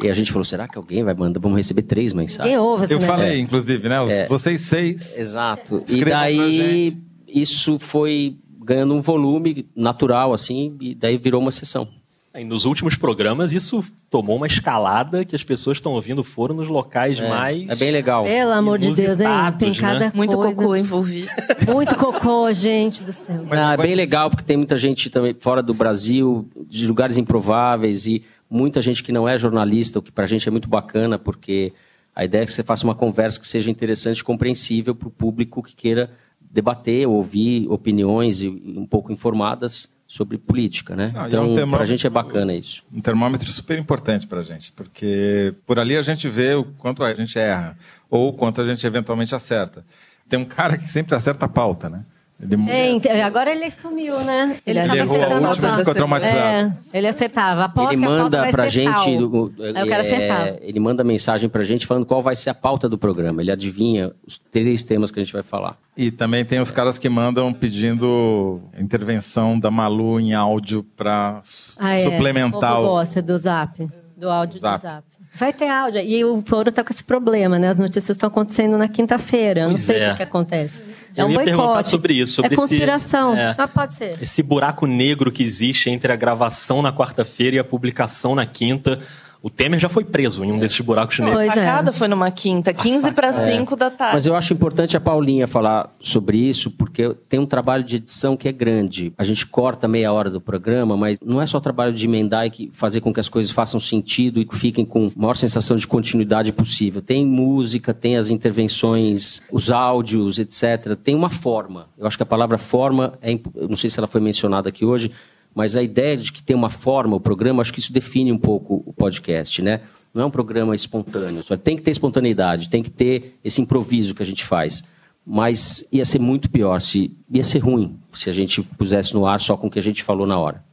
E 0.02 0.08
a 0.10 0.14
gente 0.14 0.32
falou, 0.32 0.46
será 0.46 0.68
que 0.68 0.78
alguém 0.78 1.04
vai 1.04 1.14
mandar? 1.14 1.40
Vamos 1.42 1.58
receber 1.58 1.82
três 1.82 2.14
mensagens. 2.14 2.58
Ouve 2.58 2.84
Eu 2.86 2.90
negócio? 3.00 3.08
falei, 3.08 3.40
inclusive, 3.40 3.90
né? 3.90 4.02
Os- 4.02 4.28
Vocês 4.30 4.62
seis. 4.62 5.18
Exato. 5.18 5.84
E 5.90 6.06
daí. 6.06 6.98
Isso 7.34 7.80
foi 7.80 8.36
ganhando 8.64 8.94
um 8.94 9.02
volume 9.02 9.66
natural, 9.76 10.34
assim, 10.34 10.78
e 10.80 10.94
daí 10.94 11.18
virou 11.18 11.42
uma 11.42 11.52
sessão. 11.52 11.88
E 12.36 12.44
nos 12.44 12.66
últimos 12.66 12.96
programas, 12.96 13.52
isso 13.52 13.84
tomou 14.10 14.36
uma 14.36 14.46
escalada 14.46 15.26
que 15.26 15.36
as 15.36 15.44
pessoas 15.44 15.78
estão 15.78 15.94
ouvindo 15.94 16.24
foram 16.24 16.56
nos 16.56 16.68
locais 16.68 17.20
mais. 17.20 17.68
É 17.68 17.76
bem 17.76 17.90
legal. 17.90 18.24
Pelo 18.24 18.52
amor 18.52 18.78
de 18.78 18.94
Deus, 18.94 19.20
hein? 19.20 19.28
Tem 19.58 19.70
Inusitados, 19.70 19.80
cada 19.80 20.00
né? 20.00 20.12
Muito 20.14 20.38
coisa. 20.38 20.54
cocô 20.54 20.76
envolvido. 20.76 21.28
Muito 21.68 21.96
cocô, 21.96 22.54
gente 22.54 23.04
do 23.04 23.12
céu. 23.12 23.44
Mas 23.50 23.60
Ah, 23.60 23.74
é 23.74 23.78
bem 23.78 23.96
legal 23.96 24.30
porque 24.30 24.44
tem 24.44 24.56
muita 24.56 24.78
gente 24.78 25.10
também 25.10 25.36
fora 25.40 25.64
do 25.64 25.74
Brasil, 25.74 26.48
de 26.68 26.86
lugares 26.86 27.18
improváveis 27.18 28.06
e 28.06 28.24
muita 28.48 28.80
gente 28.82 29.04
que 29.04 29.12
não 29.12 29.28
é 29.28 29.36
jornalista, 29.38 29.98
o 29.98 30.02
que 30.02 30.12
pra 30.12 30.28
gente 30.28 30.48
é 30.48 30.52
muito 30.52 30.70
bacana, 30.70 31.18
porque 31.18 31.74
a 32.16 32.24
ideia 32.24 32.44
é 32.44 32.46
que 32.46 32.52
você 32.52 32.64
faça 32.64 32.84
uma 32.84 32.96
conversa 32.96 33.40
que 33.40 33.48
seja 33.48 33.72
interessante 33.72 34.20
e 34.20 34.24
compreensível 34.24 34.94
para 34.94 35.08
o 35.08 35.12
público 35.12 35.64
que 35.64 35.76
queira 35.76 36.12
debater, 36.50 37.08
ouvir 37.08 37.68
opiniões 37.70 38.42
um 38.42 38.86
pouco 38.86 39.12
informadas 39.12 39.90
sobre 40.08 40.38
política, 40.40 40.96
né? 40.96 41.12
Ah, 41.16 41.26
é 41.26 41.28
então, 41.28 41.52
um 41.52 41.56
tema- 41.56 41.78
pra 41.78 41.86
gente 41.86 42.06
é 42.08 42.10
bacana 42.10 42.54
isso. 42.54 42.84
Um 42.92 43.00
termômetro 43.00 43.48
super 43.52 43.78
importante 43.78 44.26
pra 44.26 44.42
gente, 44.42 44.72
porque 44.72 45.54
por 45.68 45.78
ali 45.78 45.96
a 45.96 46.02
gente 46.02 46.28
vê 46.28 46.56
o 46.56 46.64
quanto 46.64 47.04
a 47.04 47.14
gente 47.14 47.38
erra, 47.38 47.78
ou 48.10 48.30
o 48.30 48.34
quanto 48.34 48.60
a 48.62 48.68
gente 48.68 48.86
eventualmente 48.88 49.36
acerta. 49.36 49.86
Tem 50.28 50.40
um 50.40 50.46
cara 50.46 50.78
que 50.78 50.88
sempre 50.90 51.14
acerta 51.16 51.46
a 51.46 51.50
pauta, 51.50 51.90
né? 51.90 52.04
Ele 52.42 52.64
Gente, 52.64 53.10
agora 53.10 53.52
ele 53.52 53.70
sumiu, 53.70 54.18
né? 54.22 54.56
Ele 54.66 54.80
tava 54.80 54.98
errou 54.98 55.16
a 55.16 55.20
acertando 55.20 55.48
última, 55.50 55.68
pauta. 55.68 55.78
ficou 55.80 55.94
traumatizado. 55.94 56.38
É, 56.38 56.98
ele 56.98 57.08
acertava. 57.08 57.62
Ele 57.62 57.66
a 57.66 57.70
pauta 57.70 57.98
manda 57.98 58.40
vai 58.40 58.52
pra 58.52 58.64
ser 58.64 58.70
gente, 58.70 58.94
tal. 58.94 59.10
o- 59.10 59.52
Aí 59.60 59.70
eu 59.82 59.88
quero 59.88 60.00
acertar. 60.00 60.48
é, 60.48 60.60
ele 60.62 60.80
manda 60.80 61.04
mensagem 61.04 61.50
pra 61.50 61.64
gente 61.64 61.86
falando 61.86 62.06
qual 62.06 62.22
vai 62.22 62.38
ser 62.38 62.50
a 62.50 62.54
pauta 62.54 62.88
do 62.88 62.98
programa. 62.98 63.42
Ele 63.42 63.52
adivinha 63.52 64.14
os 64.26 64.38
três 64.38 64.86
temas 64.86 65.12
que 65.12 65.20
a 65.20 65.24
gente 65.24 65.34
vai 65.34 65.44
falar. 65.44 65.78
E 65.98 66.12
também 66.12 66.46
tem 66.46 66.62
os 66.62 66.72
caras 66.72 66.98
que 66.98 67.10
mandam 67.10 67.52
pedindo 67.52 68.62
intervenção 68.80 69.60
da 69.60 69.70
Malu 69.70 70.18
em 70.20 70.34
áudio 70.34 70.84
para 70.96 71.42
Ah, 71.78 71.96
é. 71.96 72.04
suplementar 72.06 72.74
O 72.80 72.84
povo 72.84 72.88
gosta 72.96 73.22
do 73.22 73.38
zap, 73.38 73.86
do 74.16 74.30
áudio 74.30 74.60
Zap. 74.60 74.78
do 74.86 74.90
zap. 74.90 75.04
Vai 75.40 75.54
ter 75.54 75.70
áudio. 75.70 76.02
E 76.02 76.24
o 76.26 76.44
foro 76.46 76.72
tá 76.72 76.84
com 76.84 76.92
esse 76.92 77.04
problema, 77.04 77.58
né? 77.58 77.70
As 77.70 77.78
notícias 77.78 78.10
estão 78.10 78.28
acontecendo 78.28 78.78
na 78.78 78.88
quinta-feira. 78.88 79.62
Eu 79.62 79.66
não 79.66 79.72
Pois 79.72 79.82
sei 79.82 80.00
é. 80.02 80.08
o 80.08 80.12
que, 80.12 80.18
que 80.18 80.24
acontece. 80.24 80.82
É 81.16 81.22
Eu 81.22 81.28
um 81.28 81.32
ia 81.32 81.38
perguntar 81.40 81.66
boicote. 81.68 81.88
sobre 81.90 82.14
isso, 82.14 82.34
sobre 82.34 82.52
é 82.52 82.54
esse- 82.54 82.62
conspiração. 82.62 83.36
é. 83.36 83.54
Só 83.54 83.66
pode 83.68 83.94
ser. 83.94 84.22
Esse 84.22 84.44
buraco 84.44 84.86
negro 84.86 85.32
que 85.32 85.42
existe 85.42 85.90
entre 85.90 86.12
a 86.12 86.16
gravação 86.16 86.82
na 86.82 86.92
quarta-feira 86.92 87.56
e 87.56 87.60
a 87.60 87.64
publicação 87.64 88.36
na 88.36 88.46
quinta. 88.46 89.00
O 89.42 89.50
Temer 89.50 89.80
já 89.80 89.88
foi 89.88 90.04
preso 90.04 90.44
em 90.44 90.52
um 90.52 90.60
desses 90.60 90.80
buracos 90.82 91.18
negros. 91.20 91.36
Pois 91.36 91.58
A 91.58 91.62
é. 91.62 91.66
facada 91.66 91.94
foi 91.94 92.08
numa 92.10 92.30
quinta, 92.30 92.74
15 92.74 93.14
para 93.14 93.32
5 93.32 93.76
da 93.76 93.90
tarde. 93.90 94.16
Mas 94.16 94.26
eu 94.26 94.36
acho 94.36 94.52
importante 94.52 94.98
a 94.98 95.00
Paulinha 95.00 95.48
falar 95.48 95.96
sobre 96.02 96.38
isso, 96.38 96.70
porque 96.70 97.16
tem 97.30 97.40
um 97.40 97.46
trabalho 97.46 97.84
de 97.84 97.96
edição 97.96 98.36
que 98.36 98.50
é 98.50 98.52
grande. 98.52 99.14
A 99.18 99.24
gente 99.24 99.46
corta 99.46 99.88
meia 99.88 100.12
hora 100.12 100.30
do 100.30 100.42
programa, 100.42 100.98
mas 100.98 101.20
não 101.24 101.42
é 101.42 101.48
só 101.48 101.60
trabalho 101.60 101.94
de 101.94 102.06
emendar 102.06 102.48
e 102.48 102.70
fazer 102.74 103.00
com 103.00 103.14
que 103.14 103.20
as 103.20 103.30
coisas 103.30 103.52
façam 103.52 103.80
sentido 103.80 104.42
e 104.42 104.46
que 104.46 104.58
fiquem 104.58 104.84
com 104.84 105.08
a 105.08 105.12
maior 105.16 105.36
sensação 105.36 105.78
de 105.78 105.88
continuidade 105.88 106.52
possível. 106.52 107.02
Tem 107.02 107.26
música, 107.26 107.94
tem 107.94 108.18
as 108.18 108.30
intervenções, 108.30 109.42
os 109.50 109.72
áudios, 109.72 110.38
etc. 110.38 110.96
Tem 111.02 111.16
uma 111.16 111.30
forma. 111.30 111.88
Eu 111.98 112.06
acho 112.06 112.18
que 112.18 112.24
a 112.24 112.26
palavra 112.26 112.58
forma, 112.58 113.14
é, 113.22 113.40
não 113.56 113.78
sei 113.78 113.90
se 113.90 114.00
ela 114.00 114.08
foi 114.08 114.20
mencionada 114.20 114.68
aqui 114.68 114.84
hoje, 114.84 115.12
mas 115.60 115.76
a 115.76 115.84
ideia 115.84 116.16
de 116.16 116.32
que 116.32 116.42
tem 116.42 116.56
uma 116.56 116.70
forma 116.70 117.18
o 117.18 117.20
programa, 117.20 117.62
acho 117.62 117.74
que 117.74 117.82
isso 117.82 117.92
define 117.92 118.32
um 118.32 118.38
pouco 118.38 118.82
o 118.86 118.94
podcast, 118.94 119.62
né? 119.62 119.82
Não 120.14 120.24
é 120.24 120.26
um 120.26 120.32
programa 120.32 120.74
espontâneo, 120.74 121.44
tem 121.58 121.76
que 121.76 121.82
ter 121.82 121.92
espontaneidade, 121.92 122.70
tem 122.70 122.82
que 122.82 122.90
ter 122.90 123.38
esse 123.44 123.60
improviso 123.60 124.16
que 124.16 124.24
a 124.24 124.26
gente 124.26 124.46
faz. 124.46 124.86
Mas 125.28 125.86
ia 125.92 126.06
ser 126.06 126.18
muito 126.18 126.50
pior, 126.50 126.80
se 126.80 127.12
ia 127.30 127.44
ser 127.44 127.60
ruim 127.60 128.00
se 128.14 128.30
a 128.30 128.34
gente 128.34 128.62
pusesse 128.62 129.14
no 129.14 129.26
ar 129.26 129.42
só 129.42 129.58
com 129.58 129.68
o 129.68 129.70
que 129.70 129.80
a 129.80 129.82
gente 129.82 130.02
falou 130.02 130.26
na 130.26 130.40
hora. 130.40 130.64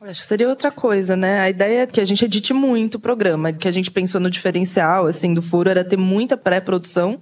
Acho 0.00 0.22
que 0.22 0.26
seria 0.26 0.48
outra 0.48 0.70
coisa, 0.70 1.14
né? 1.14 1.40
A 1.40 1.50
ideia 1.50 1.82
é 1.82 1.86
que 1.86 2.00
a 2.00 2.04
gente 2.06 2.24
edite 2.24 2.54
muito 2.54 2.94
o 2.94 3.00
programa, 3.00 3.52
que 3.52 3.68
a 3.68 3.70
gente 3.70 3.90
pensou 3.90 4.18
no 4.18 4.30
diferencial, 4.30 5.04
assim, 5.04 5.34
do 5.34 5.42
furo 5.42 5.68
era 5.68 5.84
ter 5.84 5.98
muita 5.98 6.38
pré-produção 6.38 7.20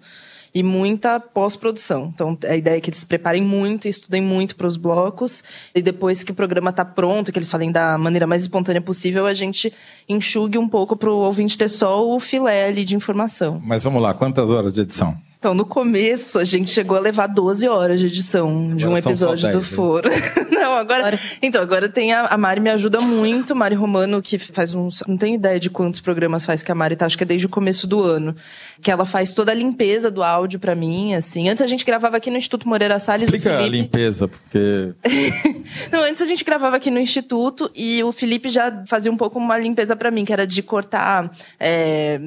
e 0.54 0.62
muita 0.62 1.20
pós-produção. 1.20 2.10
Então, 2.14 2.36
a 2.48 2.56
ideia 2.56 2.76
é 2.76 2.80
que 2.80 2.90
eles 2.90 3.04
preparem 3.04 3.42
muito, 3.42 3.88
estudem 3.88 4.22
muito 4.22 4.56
para 4.56 4.66
os 4.66 4.76
blocos, 4.76 5.44
e 5.74 5.80
depois 5.80 6.22
que 6.22 6.32
o 6.32 6.34
programa 6.34 6.70
está 6.70 6.84
pronto, 6.84 7.32
que 7.32 7.38
eles 7.38 7.50
falem 7.50 7.70
da 7.70 7.96
maneira 7.96 8.26
mais 8.26 8.42
espontânea 8.42 8.80
possível, 8.80 9.26
a 9.26 9.34
gente 9.34 9.72
enxugue 10.08 10.58
um 10.58 10.68
pouco 10.68 10.96
para 10.96 11.10
o 11.10 11.18
ouvinte 11.18 11.56
ter 11.56 11.68
só 11.68 12.06
o 12.06 12.18
filé 12.18 12.66
ali 12.66 12.84
de 12.84 12.96
informação. 12.96 13.60
Mas 13.64 13.84
vamos 13.84 14.02
lá, 14.02 14.12
quantas 14.14 14.50
horas 14.50 14.74
de 14.74 14.80
edição? 14.80 15.16
Então, 15.40 15.54
no 15.54 15.64
começo, 15.64 16.38
a 16.38 16.44
gente 16.44 16.70
chegou 16.70 16.98
a 16.98 17.00
levar 17.00 17.26
12 17.26 17.66
horas 17.66 17.98
de 17.98 18.04
edição 18.04 18.76
de 18.76 18.84
um 18.84 18.88
Agora 18.94 19.00
são 19.00 19.14
só 19.14 19.32
episódio 19.32 19.58
do 19.58 19.60
10, 19.60 19.72
é 19.72 19.74
Foro. 19.74 20.10
Não, 20.52 20.74
agora, 20.74 21.18
Então, 21.40 21.62
agora 21.62 21.88
tem 21.88 22.12
a, 22.12 22.26
a 22.26 22.36
Mari 22.36 22.60
me 22.60 22.68
ajuda 22.68 23.00
muito, 23.00 23.56
Mari 23.56 23.74
Romano, 23.74 24.20
que 24.20 24.38
faz 24.38 24.74
uns. 24.74 25.02
Não 25.08 25.16
tenho 25.16 25.36
ideia 25.36 25.58
de 25.58 25.70
quantos 25.70 25.98
programas 25.98 26.44
faz 26.44 26.62
que 26.62 26.70
a 26.70 26.74
Mari 26.74 26.94
tá, 26.94 27.06
acho 27.06 27.16
que 27.16 27.24
é 27.24 27.26
desde 27.26 27.46
o 27.46 27.48
começo 27.48 27.86
do 27.86 28.02
ano. 28.02 28.36
Que 28.82 28.90
ela 28.90 29.06
faz 29.06 29.32
toda 29.32 29.50
a 29.50 29.54
limpeza 29.54 30.10
do 30.10 30.22
áudio 30.22 30.60
pra 30.60 30.74
mim, 30.74 31.14
assim. 31.14 31.48
Antes 31.48 31.62
a 31.62 31.66
gente 31.66 31.86
gravava 31.86 32.18
aqui 32.18 32.30
no 32.30 32.36
Instituto 32.36 32.68
Moreira 32.68 32.98
Salles. 32.98 33.22
Explica 33.22 33.60
a 33.60 33.66
limpeza, 33.66 34.28
porque 34.28 34.92
não, 35.90 36.02
antes 36.02 36.20
a 36.20 36.26
gente 36.26 36.44
gravava 36.44 36.76
aqui 36.76 36.90
no 36.90 37.00
Instituto 37.00 37.70
e 37.74 38.04
o 38.04 38.12
Felipe 38.12 38.50
já 38.50 38.84
fazia 38.86 39.10
um 39.10 39.16
pouco 39.16 39.38
uma 39.38 39.56
limpeza 39.56 39.96
pra 39.96 40.10
mim, 40.10 40.22
que 40.22 40.34
era 40.34 40.46
de 40.46 40.62
cortar. 40.62 41.30
é, 41.58 42.20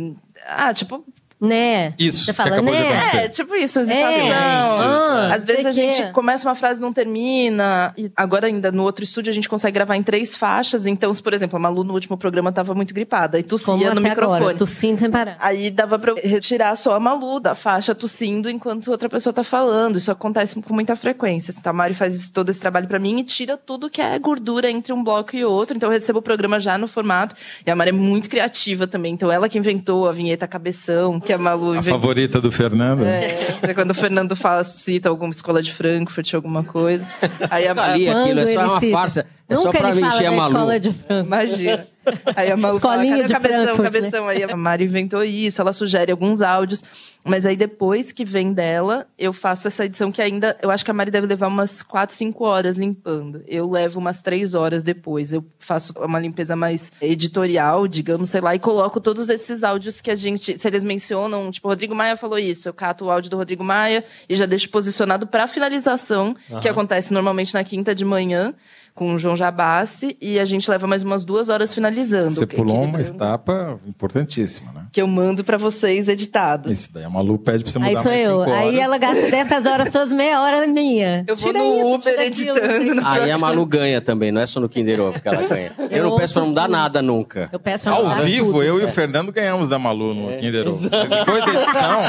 Ah, 0.48 0.74
tipo. 0.74 1.06
Né? 1.44 1.94
Isso, 2.00 2.26
Você 2.26 2.34
fala, 2.34 2.52
acabou 2.54 2.74
de 2.74 2.80
né? 2.80 2.90
acontecer. 2.98 3.18
É, 3.18 3.28
tipo 3.28 3.56
isso, 3.56 3.80
hesitação. 3.82 4.10
É, 4.10 4.32
ah, 4.32 5.30
Às 5.34 5.44
vezes 5.44 5.66
a 5.66 5.72
gente 5.72 6.12
começa 6.14 6.48
uma 6.48 6.56
frase 6.56 6.80
e 6.80 6.82
não 6.82 6.94
termina. 6.94 7.94
E 7.98 8.12
agora, 8.16 8.48
ainda 8.48 8.72
no 8.72 8.84
outro 8.84 9.04
estúdio, 9.04 9.30
a 9.30 9.34
gente 9.34 9.50
consegue 9.50 9.74
gravar 9.74 9.96
em 9.96 10.04
três 10.04 10.36
faixas. 10.36 10.86
Então, 10.86 11.14
se, 11.14 11.22
por 11.22 11.34
exemplo, 11.34 11.58
a 11.58 11.60
Malu 11.60 11.84
no 11.84 11.94
último 11.94 12.18
programa 12.18 12.52
tava 12.52 12.74
muito 12.74 12.94
gripada 12.94 13.38
e 13.38 13.44
tossia 13.44 13.66
Como 13.66 13.84
no 13.84 13.92
até 13.92 14.00
microfone. 14.00 14.38
agora, 14.38 14.56
tossindo 14.58 15.00
sem 15.00 15.12
parar. 15.12 15.36
Aí 15.40 15.70
dava 15.70 16.00
pra 16.00 16.14
retirar 16.16 16.76
só 16.76 16.94
a 16.94 17.00
Malu 17.00 17.40
da 17.40 17.54
faixa 17.56 17.94
tossindo 17.94 18.50
enquanto 18.50 18.90
outra 18.90 19.10
pessoa 19.10 19.34
tá 19.34 19.44
falando. 19.44 19.98
Isso 19.98 20.12
acontece 20.12 20.62
com 20.62 20.74
muita 20.74 20.96
frequência. 20.96 21.52
Assim, 21.52 21.62
tá? 21.62 21.72
A 21.72 21.74
Mari 21.74 21.94
faz 21.94 22.30
todo 22.30 22.50
esse 22.50 22.62
trabalho 22.62 22.88
pra 22.88 23.00
mim 23.00 23.20
e 23.20 23.24
tira 23.24 23.58
tudo 23.58 23.90
que 23.90 24.02
é 24.02 24.18
gordura 24.18 24.70
entre 24.70 24.94
um 24.94 25.04
bloco 25.04 25.36
e 25.36 25.44
outro. 25.44 25.76
Então 25.76 25.90
eu 25.90 25.94
recebo 25.94 26.20
o 26.20 26.22
programa 26.22 26.60
já 26.60 26.78
no 26.78 26.88
formato. 26.88 27.36
E 27.66 27.70
a 27.70 27.76
Mari 27.76 27.90
é 27.90 27.94
muito 27.94 28.30
criativa 28.30 28.88
também. 28.88 29.14
Então 29.14 29.32
ela 29.32 29.50
que 29.50 29.58
inventou 29.58 30.08
a 30.08 30.12
vinheta 30.12 30.48
cabeção, 30.48 31.20
que 31.20 31.33
a 31.34 31.38
Malu 31.38 31.78
a 31.78 31.84
favorita 31.84 32.40
do 32.40 32.52
Fernando. 32.52 33.04
É, 33.04 33.74
quando 33.74 33.92
o 33.92 33.96
Fernando 33.96 34.36
fala, 34.36 34.64
cita 34.64 35.10
alguma 35.10 35.32
escola 35.32 35.62
de 35.62 35.74
Frankfurt, 35.74 36.34
alguma 36.34 36.64
coisa. 36.64 37.06
Aí 37.50 37.68
a 37.68 37.72
Ali, 37.72 38.08
Malu. 38.08 38.22
aquilo 38.24 38.40
é 38.40 38.48
só 38.48 38.66
uma 38.66 38.80
cita? 38.80 38.92
farsa. 38.92 39.26
É 39.54 39.62
só 39.62 39.72
pra 39.72 39.90
ele 39.90 40.00
fala 40.02 40.14
encher 40.14 40.26
a 40.26 40.32
Malu. 40.32 40.54
escola 40.54 40.80
de 40.80 40.92
Franco. 40.92 41.28
Imagina. 41.28 41.88
Aí 42.36 42.52
a 42.52 42.58
Malu 42.58 42.80
fala, 42.80 43.06
Escolinha 43.06 43.16
cadê 43.16 43.24
o 43.24 43.28
de 43.28 43.34
cabeção, 43.34 43.76
Frankfurt, 43.76 43.94
né? 43.94 44.00
cabeção? 44.02 44.28
Aí 44.28 44.44
a 44.44 44.58
Mari 44.58 44.84
inventou 44.84 45.24
isso, 45.24 45.62
ela 45.62 45.72
sugere 45.72 46.12
alguns 46.12 46.42
áudios. 46.42 46.84
Mas 47.24 47.46
aí 47.46 47.56
depois 47.56 48.12
que 48.12 48.26
vem 48.26 48.52
dela, 48.52 49.08
eu 49.18 49.32
faço 49.32 49.70
essa 49.70 49.86
edição 49.86 50.12
que 50.12 50.22
ainda... 50.22 50.58
Eu 50.62 50.70
acho 50.70 50.84
que 50.84 50.92
a 50.92 50.94
Mari 50.94 51.10
deve 51.10 51.26
levar 51.26 51.48
umas 51.48 51.82
4, 51.82 52.14
5 52.14 52.44
horas 52.44 52.76
limpando. 52.76 53.42
Eu 53.48 53.70
levo 53.70 54.00
umas 54.00 54.22
3 54.22 54.54
horas 54.54 54.84
depois. 54.84 55.32
Eu 55.32 55.46
faço 55.58 55.94
uma 55.98 56.20
limpeza 56.20 56.54
mais 56.54 56.92
editorial, 57.02 57.88
digamos, 57.88 58.30
sei 58.30 58.42
lá, 58.42 58.54
e 58.54 58.60
coloco 58.60 59.00
todos 59.00 59.30
esses 59.30 59.64
áudios 59.64 60.02
que 60.02 60.12
a 60.12 60.16
gente... 60.16 60.60
Se 60.60 60.68
eles 60.68 60.84
mencionam, 60.84 61.50
tipo, 61.50 61.70
Rodrigo 61.70 61.96
Maia 61.96 62.18
falou 62.18 62.38
isso, 62.38 62.68
eu 62.68 62.74
cato 62.74 63.06
o 63.06 63.12
áudio 63.12 63.32
do 63.32 63.38
Rodrigo 63.38 63.64
Maia 63.64 64.04
e 64.28 64.36
já 64.36 64.46
deixo 64.46 64.70
posicionado 64.70 65.26
pra 65.26 65.48
finalização, 65.48 66.36
que 66.62 66.68
acontece 66.68 67.14
normalmente 67.14 67.54
na 67.54 67.64
quinta 67.64 67.96
de 67.96 68.04
manhã, 68.04 68.54
com 68.96 69.16
o 69.16 69.18
João 69.18 69.36
Jabassi, 69.36 70.16
e 70.22 70.40
a 70.40 70.46
gente 70.46 70.70
leva 70.70 70.86
mais 70.86 71.02
umas 71.02 71.26
duas 71.26 71.50
horas 71.50 71.74
finalizando. 71.74 72.30
Você 72.32 72.46
pulou 72.46 72.84
uma 72.84 73.02
etapa 73.02 73.80
importantíssima, 73.88 74.72
né? 74.72 74.86
Que 74.92 75.02
eu 75.02 75.08
mando 75.08 75.44
pra 75.44 75.58
vocês 75.58 76.08
editado. 76.08 76.72
Isso 76.72 76.94
daí 76.94 77.04
a 77.04 77.10
Malu 77.10 77.40
pede 77.40 77.64
pra 77.64 77.72
você 77.72 77.80
mudar 77.80 77.90
Aí 77.90 77.96
sou 77.98 78.12
mais 78.12 78.22
eu. 78.24 78.40
cinco 78.46 78.52
Aí 78.56 78.80
ela 78.80 78.98
gasta 79.00 79.32
dessas 79.32 79.66
horas 79.66 79.90
todas 79.92 80.14
meia 80.14 80.40
hora 80.42 80.68
minha. 80.68 81.26
Eu 81.28 81.36
vou 81.36 81.48
Tira 81.52 81.58
no 81.64 81.76
isso, 81.80 81.96
Uber 81.96 82.20
editando. 82.20 82.96
no 82.96 83.08
Aí 83.08 83.32
a 83.32 83.38
Malu 83.40 83.66
ganha 83.66 84.00
também, 84.00 84.32
não 84.32 84.42
é 84.42 84.46
só 84.46 84.60
no 84.60 84.70
Kinder 84.70 85.02
Ovo 85.02 85.20
que 85.20 85.28
ela 85.28 85.48
ganha. 85.48 85.72
Eu 85.90 86.04
não 86.04 86.12
Eu 86.12 86.16
peço 86.18 86.34
pra 86.36 86.44
não 86.44 86.54
dar 86.54 86.62
ouço 86.64 86.72
nada 86.72 87.02
nunca. 87.02 87.50
Eu 87.52 87.60
peço 87.60 87.84
pra 87.84 87.94
Ao 87.94 88.04
mudar 88.04 88.22
vivo, 88.22 88.46
tudo. 88.52 88.64
eu 88.64 88.80
e 88.80 88.86
o 88.86 88.90
Fernando 88.90 89.32
ganhamos 89.32 89.70
da 89.70 89.80
Malu 89.80 90.14
no 90.14 90.38
Kinder 90.38 90.68
Ovo. 90.68 90.90
Depois 90.90 91.46
da 91.46 91.62
edição, 91.64 92.02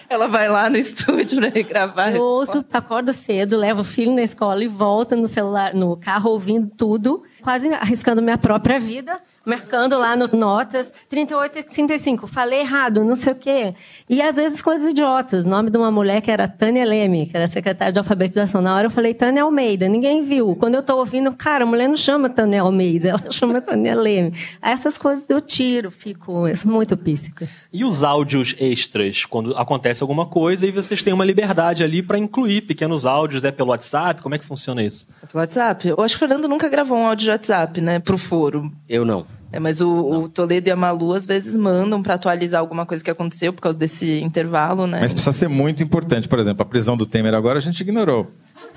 Ela 0.09 0.29
vai 0.29 0.49
lá 0.49 0.69
no 0.69 0.77
estúdio 0.77 1.41
pra 1.41 1.51
gravar. 1.63 2.15
Eu 2.15 2.23
ouço, 2.23 2.65
acordo 2.73 3.13
cedo, 3.13 3.57
levo 3.57 3.81
o 3.83 3.85
filho 3.85 4.15
na 4.15 4.23
escola 4.23 4.63
e 4.63 4.69
volto 4.69 5.17
no 5.17 5.27
celular, 5.27 5.75
no 5.75 5.97
carro 5.97 6.31
ouvindo 6.31 6.71
tudo, 6.77 7.23
quase 7.43 7.69
arriscando 7.75 8.23
minha 8.23 8.39
própria 8.39 8.79
vida, 8.79 9.21
marcando 9.45 9.99
lá 9.99 10.17
no 10.17 10.29
notas 10.33 10.93
38 11.09 11.59
e 11.59 11.63
35. 11.63 12.27
Falei 12.27 12.61
errado, 12.61 13.05
não 13.05 13.17
sei 13.17 13.33
o 13.33 13.37
quê. 13.37 13.75
E 14.09 14.23
às 14.23 14.37
vezes 14.37 14.63
coisas 14.63 14.87
idiotas. 14.87 15.47
O 15.47 15.51
nome 15.51 15.71
de 15.71 15.77
uma 15.77 15.91
mulher 15.91 16.21
que 16.21 16.31
era 16.31 16.47
Tânia 16.49 16.85
Leme, 16.85 17.27
que 17.27 17.37
era 17.37 17.47
secretária 17.47 17.93
de 17.93 17.99
alfabetização. 17.99 18.63
Na 18.63 18.75
hora 18.75 18.87
eu 18.87 18.91
falei 18.91 19.13
Tânia 19.13 19.43
Almeida, 19.43 19.89
ninguém 19.89 20.23
viu. 20.23 20.55
Quando 20.57 20.77
eu 20.77 20.83
tô 20.83 20.97
ouvindo, 20.97 21.33
cara, 21.33 21.65
a 21.65 21.67
mulher 21.67 21.89
não 21.89 21.97
chama 21.97 22.31
Tânia 22.31 22.63
Almeida, 22.63 23.11
ela 23.11 23.25
chama 23.31 23.61
Tânia 23.61 23.95
Leme. 23.95 24.33
Essas 24.63 24.97
coisas 24.97 25.29
eu 25.29 25.41
tiro, 25.41 25.91
fico 25.91 26.47
eu 26.47 26.55
muito 26.65 26.97
píssica. 26.97 27.49
E 27.73 27.85
os 27.85 28.05
áudios 28.05 28.55
extras, 28.61 29.25
quando 29.25 29.57
acontece 29.57 30.03
alguma 30.03 30.27
coisa 30.27 30.67
e 30.67 30.71
vocês 30.71 31.03
têm 31.03 31.13
uma 31.13 31.25
liberdade 31.25 31.83
ali 31.83 32.03
pra 32.03 32.19
incluir 32.19 32.63
pequenos 32.63 33.05
áudios, 33.05 33.43
é 33.45 33.51
pelo 33.51 33.71
WhatsApp? 33.71 34.23
Como 34.23 34.35
é 34.35 34.39
que 34.39 34.45
funciona 34.45 34.83
isso? 34.83 35.07
Pelo 35.31 35.41
WhatsApp? 35.41 35.89
Eu 35.89 36.01
acho 36.01 36.15
que 36.15 36.25
o 36.25 36.29
Fernando 36.29 36.49
nunca 36.49 36.69
gravou 36.69 36.97
um 36.97 37.07
áudio 37.07 37.25
de 37.25 37.31
WhatsApp, 37.33 37.81
né? 37.81 37.99
Pro 37.99 38.17
foro. 38.19 38.71
Eu 38.89 39.05
não. 39.05 39.27
É, 39.51 39.61
mas 39.61 39.81
o, 39.83 39.91
o 40.23 40.29
Toledo 40.29 40.69
e 40.69 40.73
a 40.73 40.77
Malu 40.77 41.13
às 41.13 41.27
vezes 41.27 41.57
mandam 41.59 42.03
pra 42.03 42.15
atualizar 42.15 42.59
alguma 42.61 42.87
coisa 42.87 43.05
que 43.05 43.11
aconteceu 43.11 43.53
por 43.53 43.61
causa 43.61 43.77
desse 43.77 44.21
intervalo, 44.23 44.87
né? 44.87 44.99
mas 45.03 45.13
precisa 45.13 45.33
ser 45.33 45.49
muito 45.49 45.83
importante. 45.83 46.27
Por 46.27 46.39
exemplo, 46.39 46.63
a 46.63 46.65
prisão 46.65 46.97
do 46.97 47.05
Temer 47.05 47.35
agora 47.35 47.59
a 47.59 47.63
gente 47.63 47.81
ignorou. 47.81 48.31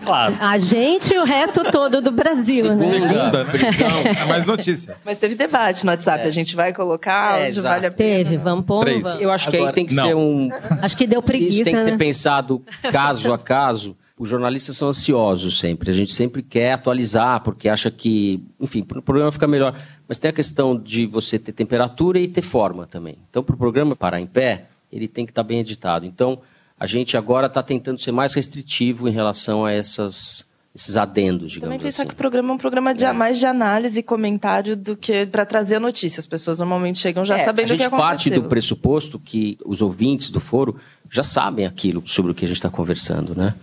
Claro. 0.03 0.35
A 0.41 0.57
gente 0.57 1.13
e 1.13 1.17
o 1.17 1.23
resto 1.23 1.63
todo 1.71 2.01
do 2.01 2.11
Brasil, 2.11 2.75
né? 2.75 2.85
Segunda, 2.91 3.43
né? 3.45 3.51
prisão. 3.51 3.87
É 4.21 4.25
mais 4.25 4.45
notícia. 4.45 4.97
Mas 5.05 5.17
teve 5.17 5.35
debate 5.35 5.85
no 5.85 5.91
WhatsApp. 5.91 6.25
A 6.25 6.29
gente 6.31 6.53
vai 6.53 6.73
colocar, 6.73 7.39
É, 7.39 7.47
exato. 7.47 7.69
vale 7.69 7.85
a 7.87 7.91
pena. 7.91 8.23
Teve, 8.25 8.35
vamos 8.35 8.65
pôr. 8.65 8.81
Três. 8.83 9.21
Eu 9.21 9.31
acho 9.31 9.49
que 9.49 9.55
aí 9.55 9.61
Agora- 9.61 9.73
tem 9.73 9.85
que 9.85 9.93
Não. 9.95 10.05
ser 10.05 10.13
um. 10.13 10.49
Acho 10.81 10.97
que 10.97 11.07
deu 11.07 11.21
preguiça, 11.21 11.53
Isso 11.55 11.63
tem 11.63 11.73
que 11.75 11.79
né? 11.79 11.91
ser 11.91 11.97
pensado 11.97 12.61
caso 12.91 13.31
a 13.31 13.37
caso. 13.37 13.95
Os 14.17 14.29
jornalistas 14.29 14.77
são 14.77 14.87
ansiosos 14.87 15.59
sempre. 15.59 15.91
A 15.91 15.93
gente 15.93 16.13
sempre 16.13 16.41
quer 16.41 16.71
atualizar, 16.71 17.41
porque 17.43 17.67
acha 17.67 17.91
que, 17.91 18.41
enfim, 18.61 18.79
o 18.95 19.01
programa 19.01 19.31
fica 19.31 19.45
melhor. 19.45 19.77
Mas 20.07 20.17
tem 20.17 20.29
a 20.29 20.33
questão 20.33 20.77
de 20.79 21.05
você 21.05 21.37
ter 21.37 21.51
temperatura 21.51 22.17
e 22.17 22.27
ter 22.27 22.41
forma 22.41 22.87
também. 22.87 23.17
Então, 23.29 23.43
para 23.43 23.55
o 23.55 23.57
programa 23.57 23.93
parar 23.95 24.21
em 24.21 24.25
pé, 24.27 24.67
ele 24.89 25.07
tem 25.09 25.25
que 25.25 25.31
estar 25.31 25.43
bem 25.43 25.59
editado. 25.59 26.05
Então, 26.05 26.39
a 26.79 26.85
gente 26.85 27.17
agora 27.17 27.47
está 27.47 27.61
tentando 27.61 27.99
ser 27.99 28.13
mais 28.13 28.33
restritivo 28.33 29.09
em 29.09 29.11
relação 29.11 29.65
a 29.65 29.73
essas, 29.73 30.45
esses 30.73 30.95
adendos, 30.95 31.51
digamos 31.51 31.73
Também 31.73 31.85
pensar 31.85 32.03
assim. 32.03 32.07
que 32.07 32.13
o 32.13 32.17
programa 32.17 32.51
é 32.51 32.53
um 32.53 32.57
programa 32.57 32.95
de, 32.95 33.05
mais 33.11 33.37
de 33.37 33.45
análise 33.45 33.99
e 33.99 34.03
comentário 34.03 34.77
do 34.77 34.95
que 34.95 35.25
pra 35.25 35.45
trazer 35.45 35.75
a 35.75 35.79
notícia. 35.81 36.21
As 36.21 36.27
pessoas 36.27 36.59
normalmente 36.59 36.99
chegam 36.99 37.25
já 37.25 37.35
É, 37.35 37.39
sabendo 37.39 37.71
a 37.71 37.73
o 37.73 37.77
que 37.77 37.83
gente 37.83 37.91
parte 37.91 38.21
aconteceu. 38.29 38.41
do 38.43 38.47
pressuposto 38.47 39.19
que 39.19 39.57
os 39.65 39.81
ouvintes 39.81 40.29
do 40.29 40.39
foro 40.39 40.77
já 41.09 41.23
sabem 41.23 41.65
aquilo 41.65 42.01
sobre 42.05 42.31
o 42.31 42.35
que 42.35 42.45
a 42.45 42.47
gente 42.47 42.57
está 42.57 42.69
conversando, 42.69 43.35
né? 43.35 43.53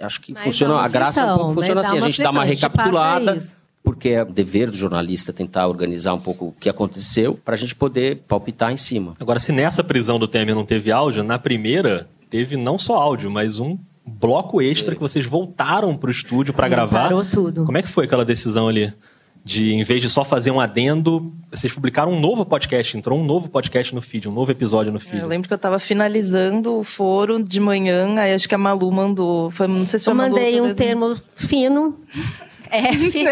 Acho 0.00 0.20
que 0.20 0.32
Mas 0.32 0.42
funciona, 0.42 0.76
a 0.80 0.88
graça 0.88 1.22
é 1.22 1.24
um 1.24 1.36
pouco 1.36 1.42
aflição, 1.52 1.62
funciona 1.62 1.80
assim, 1.80 1.96
a 1.96 2.00
gente 2.00 2.22
dá 2.22 2.30
uma 2.30 2.44
recapitulada, 2.44 3.36
porque 3.82 4.10
é 4.10 4.22
o 4.22 4.26
dever 4.26 4.70
do 4.70 4.76
jornalista 4.76 5.32
tentar 5.32 5.66
organizar 5.68 6.12
um 6.12 6.20
pouco 6.20 6.46
o 6.46 6.52
que 6.52 6.68
aconteceu, 6.68 7.38
para 7.44 7.54
a 7.54 7.58
gente 7.58 7.74
poder 7.74 8.22
palpitar 8.28 8.72
em 8.72 8.76
cima. 8.76 9.14
Agora, 9.18 9.38
se 9.38 9.52
nessa 9.52 9.82
prisão 9.82 10.18
do 10.18 10.28
Temer 10.28 10.54
não 10.54 10.64
teve 10.64 10.90
áudio, 10.90 11.22
na 11.22 11.38
primeira 11.38 12.08
teve 12.28 12.56
não 12.56 12.76
só 12.76 12.96
áudio, 12.96 13.30
mas 13.30 13.58
um 13.58 13.78
bloco 14.04 14.60
extra 14.60 14.94
que 14.94 15.00
vocês 15.00 15.26
voltaram 15.26 15.96
pro 15.96 16.10
estúdio 16.10 16.54
pra 16.54 16.68
gravar. 16.68 17.04
Parou 17.04 17.24
tudo. 17.24 17.64
Como 17.64 17.76
é 17.76 17.82
que 17.82 17.88
foi 17.88 18.04
aquela 18.04 18.24
decisão 18.24 18.68
ali? 18.68 18.92
De, 19.46 19.72
em 19.72 19.84
vez 19.84 20.02
de 20.02 20.10
só 20.10 20.24
fazer 20.24 20.50
um 20.50 20.58
adendo, 20.58 21.32
vocês 21.52 21.72
publicaram 21.72 22.10
um 22.10 22.18
novo 22.18 22.44
podcast, 22.44 22.98
entrou 22.98 23.16
um 23.16 23.24
novo 23.24 23.48
podcast 23.48 23.94
no 23.94 24.02
feed, 24.02 24.28
um 24.28 24.32
novo 24.32 24.50
episódio 24.50 24.92
no 24.92 24.98
feed. 24.98 25.22
Eu 25.22 25.28
lembro 25.28 25.46
que 25.46 25.54
eu 25.54 25.56
estava 25.56 25.78
finalizando 25.78 26.74
o 26.76 26.82
foro 26.82 27.40
de 27.40 27.60
manhã, 27.60 28.18
aí 28.18 28.34
acho 28.34 28.48
que 28.48 28.56
a 28.56 28.58
Malu 28.58 28.90
mandou. 28.90 29.48
Foi, 29.52 29.68
não 29.68 29.86
sei 29.86 30.00
se 30.00 30.04
foi 30.04 30.14
Eu 30.14 30.14
a 30.14 30.22
Malu 30.22 30.34
mandei 30.34 30.60
um 30.60 30.74
termo 30.74 31.16
fino. 31.36 31.96
F. 32.70 33.24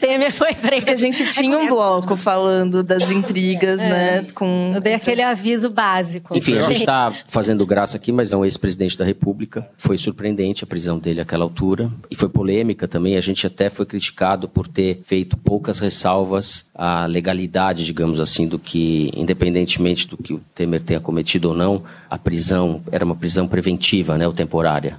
Temer 0.00 0.32
foi 0.32 0.54
Porque 0.54 0.76
a 0.76 0.82
preso. 0.82 1.00
gente 1.00 1.26
tinha 1.32 1.58
um 1.58 1.68
bloco 1.68 2.16
falando 2.16 2.82
das 2.82 3.10
intrigas, 3.10 3.78
né? 3.78 4.26
Com... 4.34 4.72
Eu 4.74 4.80
dei 4.80 4.94
aquele 4.94 5.22
aviso 5.22 5.70
básico. 5.70 6.36
Enfim, 6.36 6.56
a 6.56 6.60
gente 6.60 6.80
está 6.80 7.12
fazendo 7.26 7.64
graça 7.66 7.96
aqui, 7.96 8.12
mas 8.12 8.32
é 8.32 8.36
um 8.36 8.44
ex-presidente 8.44 8.96
da 8.96 9.04
República. 9.04 9.68
Foi 9.76 9.96
surpreendente 9.98 10.64
a 10.64 10.66
prisão 10.66 10.98
dele 10.98 11.20
àquela 11.20 11.44
altura. 11.44 11.90
E 12.10 12.14
foi 12.14 12.28
polêmica 12.28 12.86
também. 12.86 13.16
A 13.16 13.20
gente 13.20 13.46
até 13.46 13.68
foi 13.68 13.86
criticado 13.86 14.48
por 14.48 14.66
ter 14.68 15.00
feito 15.02 15.36
poucas 15.36 15.78
ressalvas 15.78 16.66
à 16.74 17.06
legalidade, 17.06 17.84
digamos 17.84 18.20
assim, 18.20 18.46
do 18.46 18.58
que, 18.58 19.10
independentemente 19.14 20.08
do 20.08 20.16
que 20.16 20.34
o 20.34 20.40
Temer 20.54 20.82
tenha 20.82 21.00
cometido 21.00 21.50
ou 21.50 21.54
não, 21.54 21.82
a 22.08 22.18
prisão 22.18 22.82
era 22.90 23.04
uma 23.04 23.16
prisão 23.16 23.46
preventiva, 23.46 24.16
né, 24.16 24.26
ou 24.26 24.32
temporária. 24.32 24.96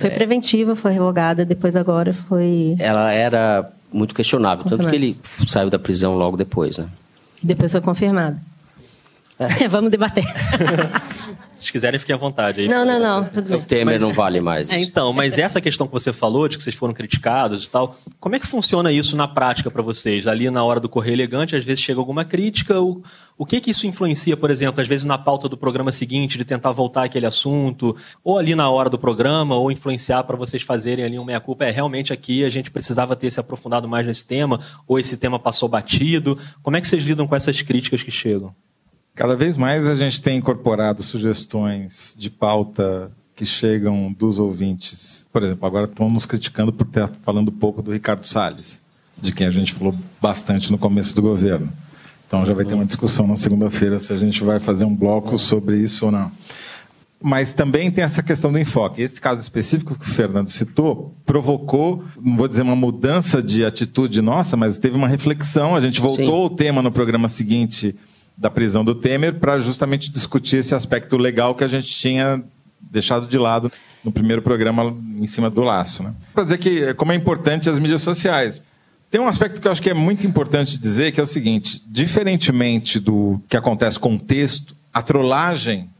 Foi 0.00 0.10
preventiva, 0.10 0.74
foi 0.74 0.92
revogada, 0.92 1.44
depois 1.44 1.76
agora 1.76 2.12
foi. 2.12 2.76
Ela 2.78 3.12
era 3.12 3.70
muito 3.92 4.14
questionável, 4.14 4.64
tanto 4.64 4.88
que 4.88 4.96
ele 4.96 5.18
saiu 5.22 5.68
da 5.68 5.78
prisão 5.78 6.16
logo 6.16 6.36
depois, 6.36 6.78
né? 6.78 6.88
Depois 7.42 7.72
foi 7.72 7.80
confirmada. 7.80 8.40
É. 9.38 9.66
Vamos 9.68 9.90
debater. 9.90 10.24
Se 11.60 11.66
vocês 11.66 11.70
quiserem, 11.72 12.00
fiquem 12.00 12.14
à 12.14 12.18
vontade. 12.18 12.62
aí. 12.62 12.68
Não, 12.68 12.84
não, 12.84 12.98
não. 12.98 13.24
Tudo 13.28 13.56
O. 13.56 13.62
Temer 13.62 14.00
não 14.00 14.14
vale 14.14 14.40
mais. 14.40 14.70
É, 14.70 14.80
então, 14.80 15.12
mas 15.12 15.38
essa 15.38 15.60
questão 15.60 15.86
que 15.86 15.92
você 15.92 16.12
falou, 16.12 16.48
de 16.48 16.56
que 16.56 16.62
vocês 16.62 16.74
foram 16.74 16.94
criticados 16.94 17.64
e 17.64 17.70
tal, 17.70 17.94
como 18.18 18.34
é 18.34 18.38
que 18.38 18.46
funciona 18.46 18.90
isso 18.90 19.14
na 19.14 19.28
prática 19.28 19.70
para 19.70 19.82
vocês? 19.82 20.26
Ali 20.26 20.50
na 20.50 20.64
hora 20.64 20.80
do 20.80 20.88
Correio 20.88 21.14
Elegante, 21.14 21.54
às 21.54 21.62
vezes 21.62 21.84
chega 21.84 22.00
alguma 22.00 22.24
crítica, 22.24 22.80
o, 22.80 23.02
o 23.36 23.44
que 23.44 23.60
que 23.60 23.70
isso 23.70 23.86
influencia, 23.86 24.36
por 24.36 24.50
exemplo, 24.50 24.80
às 24.80 24.88
vezes 24.88 25.04
na 25.04 25.18
pauta 25.18 25.48
do 25.48 25.56
programa 25.56 25.92
seguinte, 25.92 26.38
de 26.38 26.44
tentar 26.44 26.72
voltar 26.72 27.04
aquele 27.04 27.26
assunto, 27.26 27.94
ou 28.24 28.38
ali 28.38 28.54
na 28.54 28.70
hora 28.70 28.88
do 28.88 28.98
programa, 28.98 29.54
ou 29.54 29.70
influenciar 29.70 30.24
para 30.24 30.36
vocês 30.36 30.62
fazerem 30.62 31.04
ali 31.04 31.18
um 31.18 31.24
meia-culpa, 31.24 31.64
é 31.66 31.70
realmente 31.70 32.12
aqui 32.12 32.42
a 32.42 32.48
gente 32.48 32.70
precisava 32.70 33.14
ter 33.14 33.30
se 33.30 33.38
aprofundado 33.38 33.86
mais 33.86 34.06
nesse 34.06 34.26
tema, 34.26 34.58
ou 34.88 34.98
esse 34.98 35.16
tema 35.16 35.38
passou 35.38 35.68
batido, 35.68 36.38
como 36.62 36.76
é 36.76 36.80
que 36.80 36.86
vocês 36.86 37.04
lidam 37.04 37.26
com 37.26 37.36
essas 37.36 37.60
críticas 37.60 38.02
que 38.02 38.10
chegam? 38.10 38.54
Cada 39.14 39.36
vez 39.36 39.56
mais 39.56 39.86
a 39.86 39.94
gente 39.94 40.22
tem 40.22 40.38
incorporado 40.38 41.02
sugestões 41.02 42.14
de 42.18 42.30
pauta 42.30 43.10
que 43.34 43.44
chegam 43.44 44.12
dos 44.12 44.38
ouvintes. 44.38 45.26
Por 45.32 45.42
exemplo, 45.42 45.66
agora 45.66 45.86
estão 45.86 46.10
nos 46.10 46.26
criticando 46.26 46.72
por 46.72 46.86
estar 46.86 47.10
falando 47.22 47.50
pouco 47.50 47.82
do 47.82 47.92
Ricardo 47.92 48.26
Salles, 48.26 48.80
de 49.16 49.32
quem 49.32 49.46
a 49.46 49.50
gente 49.50 49.72
falou 49.72 49.94
bastante 50.20 50.70
no 50.70 50.78
começo 50.78 51.14
do 51.14 51.22
governo. 51.22 51.72
Então 52.26 52.44
já 52.46 52.54
vai 52.54 52.64
ter 52.64 52.74
uma 52.74 52.84
discussão 52.84 53.26
na 53.26 53.36
segunda-feira 53.36 53.98
se 53.98 54.12
a 54.12 54.16
gente 54.16 54.44
vai 54.44 54.60
fazer 54.60 54.84
um 54.84 54.94
bloco 54.94 55.36
sobre 55.36 55.78
isso 55.78 56.06
ou 56.06 56.12
não. 56.12 56.30
Mas 57.22 57.52
também 57.52 57.90
tem 57.90 58.04
essa 58.04 58.22
questão 58.22 58.52
do 58.52 58.58
enfoque. 58.58 59.02
Esse 59.02 59.20
caso 59.20 59.40
específico 59.40 59.94
que 59.94 60.08
o 60.08 60.12
Fernando 60.12 60.48
citou 60.48 61.14
provocou, 61.26 62.04
não 62.20 62.36
vou 62.36 62.46
dizer 62.48 62.62
uma 62.62 62.76
mudança 62.76 63.42
de 63.42 63.64
atitude 63.64 64.22
nossa, 64.22 64.56
mas 64.56 64.78
teve 64.78 64.96
uma 64.96 65.08
reflexão. 65.08 65.74
A 65.74 65.80
gente 65.80 66.00
voltou 66.00 66.26
Sim. 66.26 66.42
ao 66.42 66.50
tema 66.50 66.80
no 66.80 66.92
programa 66.92 67.28
seguinte 67.28 67.94
da 68.40 68.50
prisão 68.50 68.82
do 68.82 68.94
Temer 68.94 69.34
para 69.34 69.58
justamente 69.58 70.10
discutir 70.10 70.56
esse 70.56 70.74
aspecto 70.74 71.18
legal 71.18 71.54
que 71.54 71.62
a 71.62 71.68
gente 71.68 71.86
tinha 71.88 72.42
deixado 72.80 73.26
de 73.26 73.36
lado 73.36 73.70
no 74.02 74.10
primeiro 74.10 74.40
programa 74.40 74.96
em 75.18 75.26
cima 75.26 75.50
do 75.50 75.60
laço. 75.60 76.02
Né? 76.02 76.14
Para 76.32 76.44
dizer 76.44 76.56
que 76.56 76.94
como 76.94 77.12
é 77.12 77.14
importante 77.14 77.68
as 77.68 77.78
mídias 77.78 78.00
sociais. 78.00 78.62
Tem 79.10 79.20
um 79.20 79.28
aspecto 79.28 79.60
que 79.60 79.68
eu 79.68 79.72
acho 79.72 79.82
que 79.82 79.90
é 79.90 79.94
muito 79.94 80.26
importante 80.26 80.78
dizer, 80.78 81.12
que 81.12 81.20
é 81.20 81.22
o 81.22 81.26
seguinte: 81.26 81.82
diferentemente 81.86 82.98
do 82.98 83.42
que 83.46 83.56
acontece 83.58 83.98
com 83.98 84.14
o 84.14 84.18
texto, 84.18 84.74
a 84.94 85.02
trollagem 85.02 85.90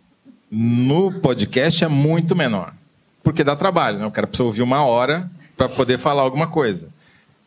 no 0.51 1.13
podcast 1.21 1.85
é 1.85 1.89
muito 1.89 2.35
menor. 2.35 2.73
Porque 3.23 3.45
dá 3.45 3.55
trabalho, 3.55 3.99
né? 3.99 4.07
O 4.07 4.11
cara 4.11 4.27
precisa 4.27 4.45
ouvir 4.45 4.63
uma 4.63 4.83
hora 4.85 5.31
para 5.57 5.69
poder 5.69 5.99
falar 5.99 6.23
alguma 6.23 6.47
coisa. 6.47 6.89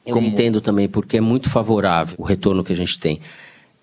Eu 0.05 0.13
Como- 0.13 0.27
entendo 0.27 0.61
também, 0.61 0.87
porque 0.87 1.17
é 1.17 1.21
muito 1.21 1.49
favorável 1.49 2.15
o 2.19 2.23
retorno 2.23 2.63
que 2.63 2.73
a 2.73 2.75
gente 2.75 2.99
tem. 2.99 3.19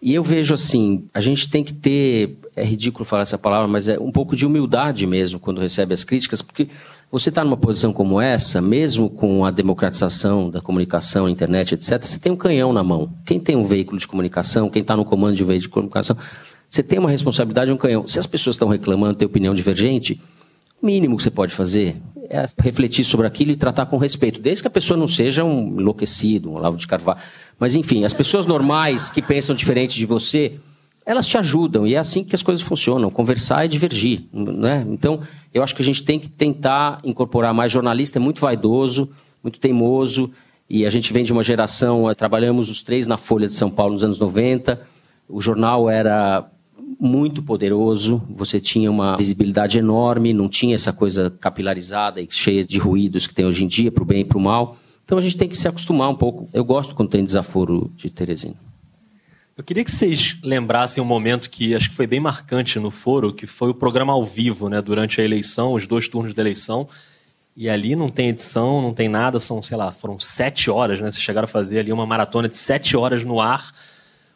E 0.02 0.14
eu 0.14 0.22
vejo 0.22 0.54
assim, 0.54 1.04
a 1.12 1.20
gente 1.20 1.50
tem 1.50 1.62
que 1.62 1.74
ter, 1.74 2.38
é 2.56 2.64
ridículo 2.64 3.04
falar 3.04 3.22
essa 3.22 3.36
palavra, 3.36 3.68
mas 3.68 3.86
é 3.86 3.98
um 3.98 4.10
pouco 4.10 4.34
de 4.34 4.46
humildade 4.46 5.06
mesmo 5.06 5.38
quando 5.38 5.60
recebe 5.60 5.92
as 5.92 6.04
críticas, 6.04 6.40
porque 6.40 6.68
você 7.12 7.28
está 7.28 7.44
numa 7.44 7.56
posição 7.56 7.92
como 7.92 8.20
essa, 8.20 8.62
mesmo 8.62 9.10
com 9.10 9.44
a 9.44 9.50
democratização 9.50 10.48
da 10.48 10.60
comunicação, 10.60 11.28
internet, 11.28 11.74
etc., 11.74 12.02
você 12.02 12.18
tem 12.18 12.32
um 12.32 12.36
canhão 12.36 12.72
na 12.72 12.84
mão. 12.84 13.12
Quem 13.26 13.38
tem 13.38 13.56
um 13.56 13.64
veículo 13.64 13.98
de 13.98 14.06
comunicação, 14.06 14.70
quem 14.70 14.80
está 14.80 14.96
no 14.96 15.04
comando 15.04 15.34
de 15.34 15.42
um 15.42 15.46
veículo 15.46 15.68
de 15.68 15.74
comunicação, 15.74 16.16
você 16.68 16.82
tem 16.82 16.98
uma 16.98 17.10
responsabilidade, 17.10 17.72
um 17.72 17.76
canhão. 17.76 18.06
Se 18.06 18.18
as 18.18 18.26
pessoas 18.26 18.54
estão 18.54 18.68
reclamando, 18.68 19.16
têm 19.16 19.26
opinião 19.26 19.52
divergente, 19.52 20.20
o 20.80 20.86
mínimo 20.86 21.16
que 21.16 21.24
você 21.24 21.30
pode 21.30 21.52
fazer 21.52 21.96
é 22.30 22.46
refletir 22.62 23.04
sobre 23.04 23.26
aquilo 23.26 23.50
e 23.50 23.56
tratar 23.56 23.86
com 23.86 23.98
respeito, 23.98 24.40
desde 24.40 24.62
que 24.62 24.68
a 24.68 24.70
pessoa 24.70 24.96
não 24.96 25.08
seja 25.08 25.42
um 25.42 25.80
enlouquecido, 25.80 26.48
um 26.48 26.54
Olavo 26.54 26.76
de 26.76 26.86
Carvalho. 26.86 27.18
Mas, 27.58 27.74
enfim, 27.74 28.04
as 28.04 28.12
pessoas 28.12 28.46
normais 28.46 29.10
que 29.10 29.20
pensam 29.20 29.52
diferente 29.52 29.98
de 29.98 30.06
você, 30.06 30.52
elas 31.04 31.26
te 31.26 31.36
ajudam 31.36 31.84
e 31.88 31.96
é 31.96 31.98
assim 31.98 32.22
que 32.22 32.34
as 32.34 32.42
coisas 32.42 32.62
funcionam. 32.62 33.10
Conversar 33.10 33.66
e 33.66 33.68
divergir. 33.68 34.22
Né? 34.32 34.86
Então, 34.88 35.20
eu 35.52 35.60
acho 35.60 35.74
que 35.74 35.82
a 35.82 35.84
gente 35.84 36.04
tem 36.04 36.20
que 36.20 36.30
tentar 36.30 37.00
incorporar 37.02 37.52
mais 37.52 37.72
jornalista, 37.72 38.18
é 38.18 38.22
muito 38.22 38.40
vaidoso, 38.40 39.10
muito 39.42 39.58
teimoso, 39.58 40.30
e 40.68 40.86
a 40.86 40.90
gente 40.90 41.12
vem 41.12 41.24
de 41.24 41.32
uma 41.32 41.42
geração, 41.42 42.08
eh, 42.08 42.14
trabalhamos 42.14 42.70
os 42.70 42.80
três 42.80 43.08
na 43.08 43.16
Folha 43.16 43.48
de 43.48 43.54
São 43.54 43.68
Paulo 43.68 43.94
nos 43.94 44.04
anos 44.04 44.20
90, 44.20 44.80
o 45.28 45.40
jornal 45.40 45.90
era 45.90 46.48
muito 47.00 47.42
poderoso, 47.42 48.22
você 48.28 48.60
tinha 48.60 48.90
uma 48.90 49.16
visibilidade 49.16 49.78
enorme, 49.78 50.34
não 50.34 50.48
tinha 50.48 50.74
essa 50.74 50.92
coisa 50.92 51.30
capilarizada 51.40 52.20
e 52.20 52.28
cheia 52.30 52.64
de 52.64 52.78
ruídos 52.78 53.26
que 53.26 53.34
tem 53.34 53.46
hoje 53.46 53.64
em 53.64 53.66
dia, 53.66 53.90
para 53.90 54.02
o 54.02 54.06
bem 54.06 54.20
e 54.20 54.24
para 54.24 54.36
o 54.36 54.40
mal. 54.40 54.76
Então 55.04 55.16
a 55.16 55.20
gente 55.20 55.36
tem 55.36 55.48
que 55.48 55.56
se 55.56 55.66
acostumar 55.66 56.10
um 56.10 56.14
pouco. 56.14 56.48
Eu 56.52 56.64
gosto 56.64 56.94
quando 56.94 57.08
tem 57.08 57.24
desaforo 57.24 57.90
de 57.96 58.10
Teresina. 58.10 58.54
Eu 59.56 59.64
queria 59.64 59.84
que 59.84 59.90
vocês 59.90 60.38
lembrassem 60.42 61.02
um 61.02 61.06
momento 61.06 61.50
que 61.50 61.74
acho 61.74 61.90
que 61.90 61.96
foi 61.96 62.06
bem 62.06 62.20
marcante 62.20 62.78
no 62.78 62.90
foro, 62.90 63.32
que 63.32 63.46
foi 63.46 63.70
o 63.70 63.74
programa 63.74 64.12
ao 64.12 64.24
vivo, 64.24 64.68
né, 64.68 64.80
durante 64.80 65.20
a 65.20 65.24
eleição, 65.24 65.74
os 65.74 65.86
dois 65.86 66.08
turnos 66.08 66.32
da 66.32 66.42
eleição. 66.42 66.88
E 67.56 67.68
ali 67.68 67.96
não 67.96 68.08
tem 68.08 68.28
edição, 68.28 68.80
não 68.80 68.94
tem 68.94 69.08
nada, 69.08 69.40
são, 69.40 69.60
sei 69.62 69.76
lá, 69.76 69.90
foram 69.90 70.18
sete 70.18 70.70
horas, 70.70 71.00
né? 71.00 71.10
Vocês 71.10 71.22
chegaram 71.22 71.44
a 71.44 71.48
fazer 71.48 71.80
ali 71.80 71.92
uma 71.92 72.06
maratona 72.06 72.48
de 72.48 72.56
sete 72.56 72.96
horas 72.96 73.24
no 73.24 73.40
ar. 73.40 73.72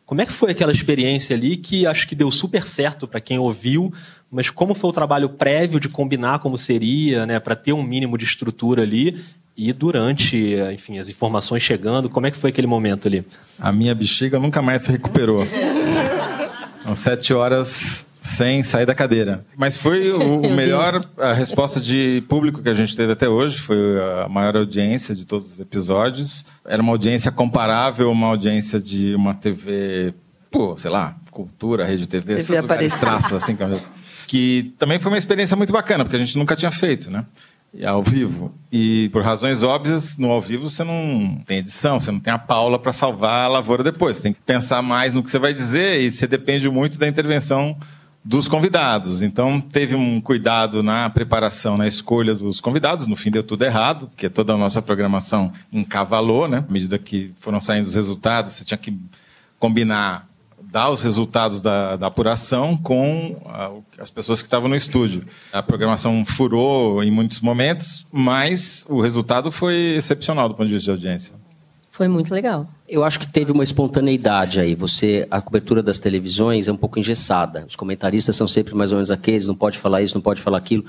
Como 0.07 0.21
é 0.21 0.27
que 0.27 0.33
foi 0.33 0.51
aquela 0.51 0.71
experiência 0.71 1.35
ali 1.35 1.57
que 1.57 1.87
acho 1.87 2.07
que 2.07 2.15
deu 2.15 2.31
super 2.31 2.67
certo 2.67 3.09
para 3.09 3.21
quem 3.21 3.39
ouviu, 3.39 3.93
mas 4.31 4.51
como 4.51 4.75
foi 4.75 4.91
o 4.91 4.93
trabalho 4.93 5.31
prévio 5.31 5.81
de 5.81 5.89
combinar 5.89 6.41
como 6.41 6.59
seria, 6.59 7.25
né, 7.25 7.41
para 7.41 7.57
ter 7.57 7.73
um 7.73 7.83
mínimo 7.83 8.19
de 8.19 8.25
estrutura 8.25 8.83
ali 8.83 9.19
e 9.57 9.73
durante, 9.73 10.57
enfim, 10.73 10.99
as 10.99 11.09
informações 11.09 11.63
chegando, 11.63 12.11
como 12.11 12.27
é 12.27 12.31
que 12.31 12.37
foi 12.37 12.51
aquele 12.51 12.67
momento 12.67 13.09
ali? 13.09 13.25
A 13.59 13.73
minha 13.73 13.95
bexiga 13.95 14.39
nunca 14.39 14.61
mais 14.61 14.83
se 14.83 14.93
recuperou. 14.93 15.47
São 16.85 16.95
sete 16.95 17.33
horas 17.33 18.07
sem 18.27 18.65
sair 18.65 18.87
da 18.87 18.95
cadeira. 18.95 19.45
Mas 19.55 19.77
foi 19.77 20.11
o, 20.11 20.41
o 20.41 20.51
melhor 20.57 20.99
a 21.19 21.35
resposta 21.35 21.79
de 21.79 22.23
público 22.27 22.63
que 22.63 22.71
a 22.71 22.75
gente 22.75 22.97
teve 22.97 23.13
até 23.13 23.29
hoje. 23.29 23.59
Foi 23.59 23.77
a 24.25 24.29
maior 24.31 24.57
audiência 24.57 25.15
de 25.15 25.27
todos 25.27 25.53
os 25.53 25.61
episódios. 25.61 26.43
Era 26.67 26.81
uma 26.83 26.93
audiência 26.93 27.31
comparável 27.31 28.09
a 28.09 28.11
uma 28.13 28.29
audiência 28.29 28.81
de 28.81 29.15
uma 29.15 29.35
TV, 29.35 30.15
pô, 30.51 30.75
sei 30.75 30.91
lá, 30.91 31.17
cultura, 31.31 31.85
rede 31.85 32.07
TV, 32.07 32.37
TV 32.37 32.63
esses 32.87 32.99
traços 32.99 33.33
assim. 33.35 33.55
que- 33.55 33.65
Que 34.27 34.75
também 34.79 34.99
foi 34.99 35.13
uma 35.13 35.19
experiência 35.19 35.55
muito 35.55 35.73
bacana, 35.73 36.03
porque 36.03 36.17
a 36.17 36.19
gente 36.21 36.39
nunca 36.39 36.57
tinha 36.57 36.71
feito, 36.71 37.11
né? 37.11 37.27
E 37.75 37.85
ao 37.85 38.03
vivo. 38.03 38.55
E 38.73 39.11
por 39.13 39.23
razões 39.23 39.63
óbvias, 39.63 40.17
no 40.17 40.31
ao 40.31 40.41
vivo 40.41 40.71
você 40.71 40.83
não 40.83 41.43
tem 41.45 41.59
edição, 41.59 42.01
você 42.01 42.11
não 42.11 42.21
tem 42.21 42.33
a 42.33 42.39
Paula 42.39 42.79
para 42.79 42.93
salvar 42.93 43.45
a 43.45 43.49
lavoura 43.49 43.83
depois. 43.83 44.17
Você 44.17 44.23
tem 44.23 44.33
que 44.33 44.41
pensar 44.41 44.81
mais 44.81 45.13
no 45.13 45.23
que 45.23 45.29
você 45.31 45.39
vai 45.39 45.53
dizer 45.53 46.01
e 46.01 46.11
você 46.11 46.27
depende 46.27 46.71
muito 46.71 46.99
da 46.99 47.07
intervenção 47.07 47.77
dos 48.25 48.49
convidados. 48.49 49.21
Então 49.23 49.61
teve 49.61 49.95
um 49.95 50.21
cuidado 50.21 50.83
na 50.83 51.11
preparação, 51.11 51.77
na 51.77 51.87
escolha 51.87 52.35
dos 52.35 52.61
convidados. 52.61 53.07
No 53.07 53.17
fim 53.17 53.31
deu 53.31 53.43
tudo 53.43 53.65
errado, 53.65 54.09
porque 54.09 54.31
toda 54.31 54.55
a 54.55 54.57
nossa 54.57 54.81
programação 54.81 55.53
encavalou, 55.73 56.49
né? 56.49 56.65
À 56.67 56.73
medida 56.73 56.99
que 56.99 57.33
foram 57.39 57.61
saindo 57.61 57.87
os 57.87 57.95
resultados, 57.95 58.53
você 58.55 58.65
tinha 58.65 58.79
que 58.79 58.99
combinar 59.59 60.27
dar 60.63 60.91
os 60.91 61.03
resultados 61.05 61.61
da, 61.61 61.95
da 61.95 62.09
apuração 62.09 62.77
com 62.77 63.33
o- 63.33 63.85
as 63.97 64.11
pessoas 64.11 64.41
que 64.41 64.47
estavam 64.47 64.69
no 64.69 64.75
estúdio. 64.75 65.25
A 65.53 65.63
programação 65.63 66.25
furou 66.27 67.01
em 67.05 67.13
muitos 67.13 67.41
momentos, 67.41 68.05
mas 68.11 68.85
o 68.89 69.01
resultado 69.01 69.53
foi 69.53 69.95
excepcional 69.97 70.49
do 70.49 70.55
ponto 70.57 70.67
de 70.67 70.75
vista 70.75 70.87
de 70.87 70.91
audiência. 70.91 71.44
Foi 71.95 72.09
muito 72.09 72.35
legal. 72.35 72.67
Eu 72.89 73.05
acho 73.05 73.21
que 73.21 73.29
teve 73.29 73.53
uma 73.53 73.63
espontaneidade 73.63 74.59
aí. 74.59 74.75
Você, 74.75 75.29
a 75.31 75.41
cobertura 75.41 75.81
das 75.81 76.01
televisões 76.01 76.67
é 76.67 76.73
um 76.73 76.77
pouco 76.77 76.99
engessada. 76.99 77.65
Os 77.69 77.77
comentaristas 77.77 78.35
são 78.35 78.49
sempre 78.49 78.75
mais 78.75 78.91
ou 78.91 78.97
menos 78.97 79.13
aqueles, 79.13 79.47
não 79.47 79.55
pode 79.55 79.79
falar 79.79 80.03
isso, 80.03 80.17
não 80.17 80.21
pode 80.21 80.43
falar 80.43 80.59
aquilo. 80.59 80.85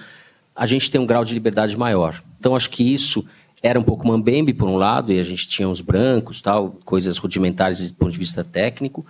A 0.55 0.65
gente 0.65 0.89
tem 0.89 0.99
um 0.99 1.05
grau 1.05 1.23
de 1.23 1.35
liberdade 1.35 1.77
maior. 1.77 2.19
Então 2.39 2.55
acho 2.55 2.71
que 2.71 2.91
isso 2.91 3.23
era 3.61 3.79
um 3.79 3.83
pouco 3.83 4.07
mambembe, 4.07 4.51
por 4.51 4.67
um 4.67 4.77
lado, 4.77 5.13
e 5.13 5.19
a 5.19 5.23
gente 5.23 5.47
tinha 5.47 5.69
os 5.69 5.79
brancos, 5.79 6.41
tal, 6.41 6.71
coisas 6.83 7.19
rudimentares 7.19 7.91
do 7.91 7.97
ponto 7.97 8.11
de 8.11 8.17
vista 8.17 8.43
técnico, 8.43 9.05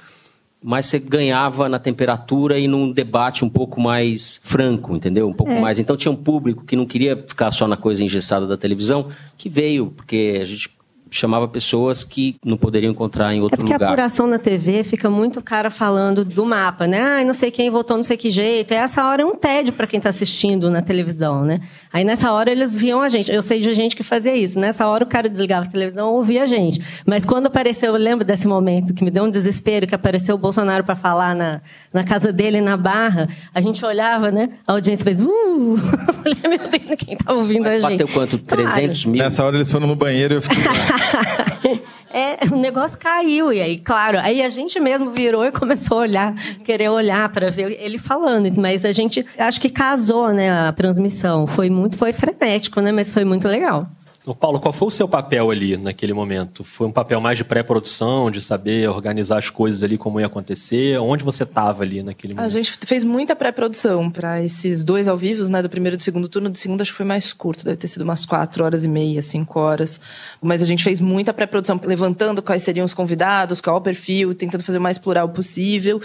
mas 0.62 0.88
você 0.88 1.00
ganhava 1.00 1.70
na 1.70 1.80
temperatura 1.80 2.60
e 2.60 2.68
num 2.68 2.91
debate 2.91 3.46
um 3.46 3.50
pouco 3.50 3.80
mais 3.80 4.41
franco, 4.43 4.98
entendeu? 4.98 5.30
Um 5.30 5.34
pouco 5.34 5.54
é. 5.54 5.62
mais. 5.62 5.80
Então 5.80 5.96
tinha 5.96 6.12
um 6.12 6.18
público 6.18 6.66
que 6.66 6.76
não 6.76 6.86
queria 6.86 7.16
ficar 7.26 7.52
só 7.52 7.66
na 7.70 7.78
coisa 7.78 8.04
engessada 8.04 8.46
da 8.46 8.58
televisão, 8.58 9.08
que 9.38 9.48
veio, 9.48 9.93
porque 9.96 10.39
a 10.41 10.43
gente 10.43 10.76
chamava 11.18 11.47
pessoas 11.47 12.03
que 12.03 12.36
não 12.43 12.57
poderiam 12.57 12.91
encontrar 12.91 13.34
em 13.34 13.41
outro 13.41 13.55
é 13.55 13.57
porque 13.57 13.74
lugar. 13.74 13.86
a 13.88 13.89
apuração 13.89 14.28
na 14.28 14.38
TV 14.38 14.84
fica 14.84 15.09
muito 15.09 15.41
cara 15.41 15.70
falando 15.70 16.26
do 16.26 16.45
mapa, 16.45 16.86
né? 16.86 17.01
Ah, 17.01 17.24
não 17.24 17.34
sei 17.34 17.51
quem 17.51 17.70
votou, 17.70 17.95
não 17.95 18.03
sei 18.03 18.18
que 18.18 18.30
jeito. 18.30 18.74
E 18.74 18.76
essa 18.76 19.05
hora 19.05 19.22
é 19.22 19.26
um 19.26 19.36
tédio 19.36 19.74
para 19.74 19.88
quem 19.88 19.97
está 19.97 20.09
assistindo 20.09 20.70
na 20.70 20.82
televisão, 20.82 21.43
né? 21.43 21.61
Aí 21.93 22.03
nessa 22.03 22.32
hora 22.32 22.51
eles 22.51 22.76
viam 22.76 23.01
a 23.01 23.09
gente. 23.09 23.32
Eu 23.32 23.41
sei 23.41 23.61
de 23.61 23.74
gente 23.74 23.95
que 23.95 24.03
fazia 24.03 24.36
isso. 24.36 24.59
Nessa 24.59 24.88
hora 24.88 25.03
o 25.03 25.07
cara 25.07 25.30
desligava 25.30 25.66
a 25.66 25.70
televisão 25.70 26.09
e 26.09 26.13
ouvia 26.16 26.43
a 26.43 26.45
gente. 26.45 26.82
Mas 27.05 27.26
quando 27.26 27.47
apareceu, 27.47 27.93
eu 27.93 27.99
lembro 27.99 28.26
desse 28.26 28.47
momento 28.47 28.93
que 28.93 29.03
me 29.03 29.11
deu 29.11 29.24
um 29.24 29.30
desespero, 29.30 29.88
que 29.88 29.95
apareceu 29.95 30.36
o 30.36 30.38
Bolsonaro 30.38 30.84
para 30.84 30.95
falar 30.95 31.36
na, 31.36 31.61
na 31.93 32.03
casa 32.03 32.32
dele, 32.32 32.59
na 32.59 32.76
Barra, 32.76 33.28
a 33.53 33.61
gente 33.61 33.84
olhava, 33.86 34.32
né? 34.32 34.49
A 34.68 34.74
audiência 34.74 35.03
fez... 35.03 35.22
Uh! 35.22 35.78
Falei, 36.24 36.57
meu 36.57 36.70
Deus, 36.70 36.99
quem 36.99 37.16
tá 37.16 37.34
ouvindo 37.34 37.63
Mas 37.63 37.84
a 37.84 37.89
gente? 37.89 37.99
bateu 38.03 38.07
quanto? 38.07 38.38
300 38.38 39.03
claro. 39.03 39.11
mil? 39.11 39.24
Nessa 39.24 39.43
hora 39.43 39.55
eles 39.55 39.72
foram 39.72 39.88
no 39.88 39.95
banheiro 39.95 40.36
e 40.36 40.38
eu 40.38 40.41
fiquei... 40.41 40.57
é, 42.12 42.45
o 42.51 42.58
negócio 42.58 42.99
caiu. 42.99 43.51
E 43.51 43.62
aí, 43.62 43.78
claro, 43.78 44.20
aí 44.20 44.41
a 44.41 44.49
gente 44.49 44.80
mesmo 44.80 45.12
virou 45.12 45.45
e 45.45 45.51
começou 45.51 45.99
a 45.99 46.01
olhar, 46.01 46.36
querer 46.64 46.89
olhar 46.89 47.30
para 47.30 47.49
ver 47.49 47.78
ele 47.80 47.97
falando. 47.97 48.51
Mas 48.60 48.86
a 48.86 48.91
gente 48.91 49.26
acho 49.38 49.60
que 49.60 49.70
casou, 49.70 50.32
né, 50.32 50.49
a 50.49 50.72
transmissão. 50.72 51.47
Foi 51.47 51.70
muito, 51.70 51.97
foi 51.97 52.14
frenético, 52.14 52.82
né? 52.82 52.91
Mas 52.91 53.14
foi 53.14 53.26
muito 53.26 53.47
legal. 53.47 53.88
Paulo, 54.34 54.60
qual 54.60 54.74
foi 54.74 54.88
o 54.88 54.92
seu 54.92 55.08
papel 55.08 55.52
ali 55.52 55.78
naquele 55.78 56.14
momento? 56.14 56.64
Foi 56.64 56.88
um 56.88 56.92
papel 56.92 57.22
mais 57.22 57.38
de 57.38 57.44
pré-produção, 57.44 58.32
de 58.32 58.42
saber 58.42 58.90
organizar 58.90 59.38
as 59.38 59.50
coisas 59.50 59.84
ali, 59.84 59.98
como 59.98 60.20
ia 60.20 60.26
acontecer? 60.26 60.98
Onde 61.00 61.24
você 61.24 61.44
estava 61.44 61.84
ali 61.84 62.02
naquele 62.02 62.34
momento? 62.34 62.46
A 62.46 62.50
gente 62.50 62.78
fez 62.86 63.04
muita 63.04 63.36
pré-produção 63.36 64.10
para 64.10 64.42
esses 64.42 64.84
dois 64.84 65.08
ao 65.08 65.16
vivo, 65.16 65.48
né? 65.50 65.62
Do 65.62 65.70
primeiro 65.70 65.96
e 65.96 65.98
do 65.98 66.04
segundo 66.04 66.28
turno. 66.28 66.50
Do 66.50 66.58
segundo 66.58 66.82
acho 66.82 66.92
que 66.92 66.98
foi 66.98 67.06
mais 67.06 67.34
curto, 67.34 67.64
deve 67.64 67.78
ter 67.78 67.88
sido 67.88 68.04
umas 68.04 68.26
quatro 68.26 68.64
horas 68.64 68.86
e 68.86 68.88
meia, 68.88 69.22
cinco 69.22 69.60
horas. 69.60 70.00
Mas 70.42 70.64
a 70.64 70.66
gente 70.66 70.84
fez 70.84 71.00
muita 71.00 71.34
pré-produção, 71.34 71.80
levantando 71.84 72.42
quais 72.42 72.64
seriam 72.64 72.86
os 72.86 72.94
convidados, 72.94 73.62
qual 73.62 73.78
o 73.78 73.82
perfil, 73.82 74.34
tentando 74.34 74.64
fazer 74.64 74.78
o 74.78 74.82
mais 74.82 74.98
plural 74.98 75.30
possível. 75.30 76.02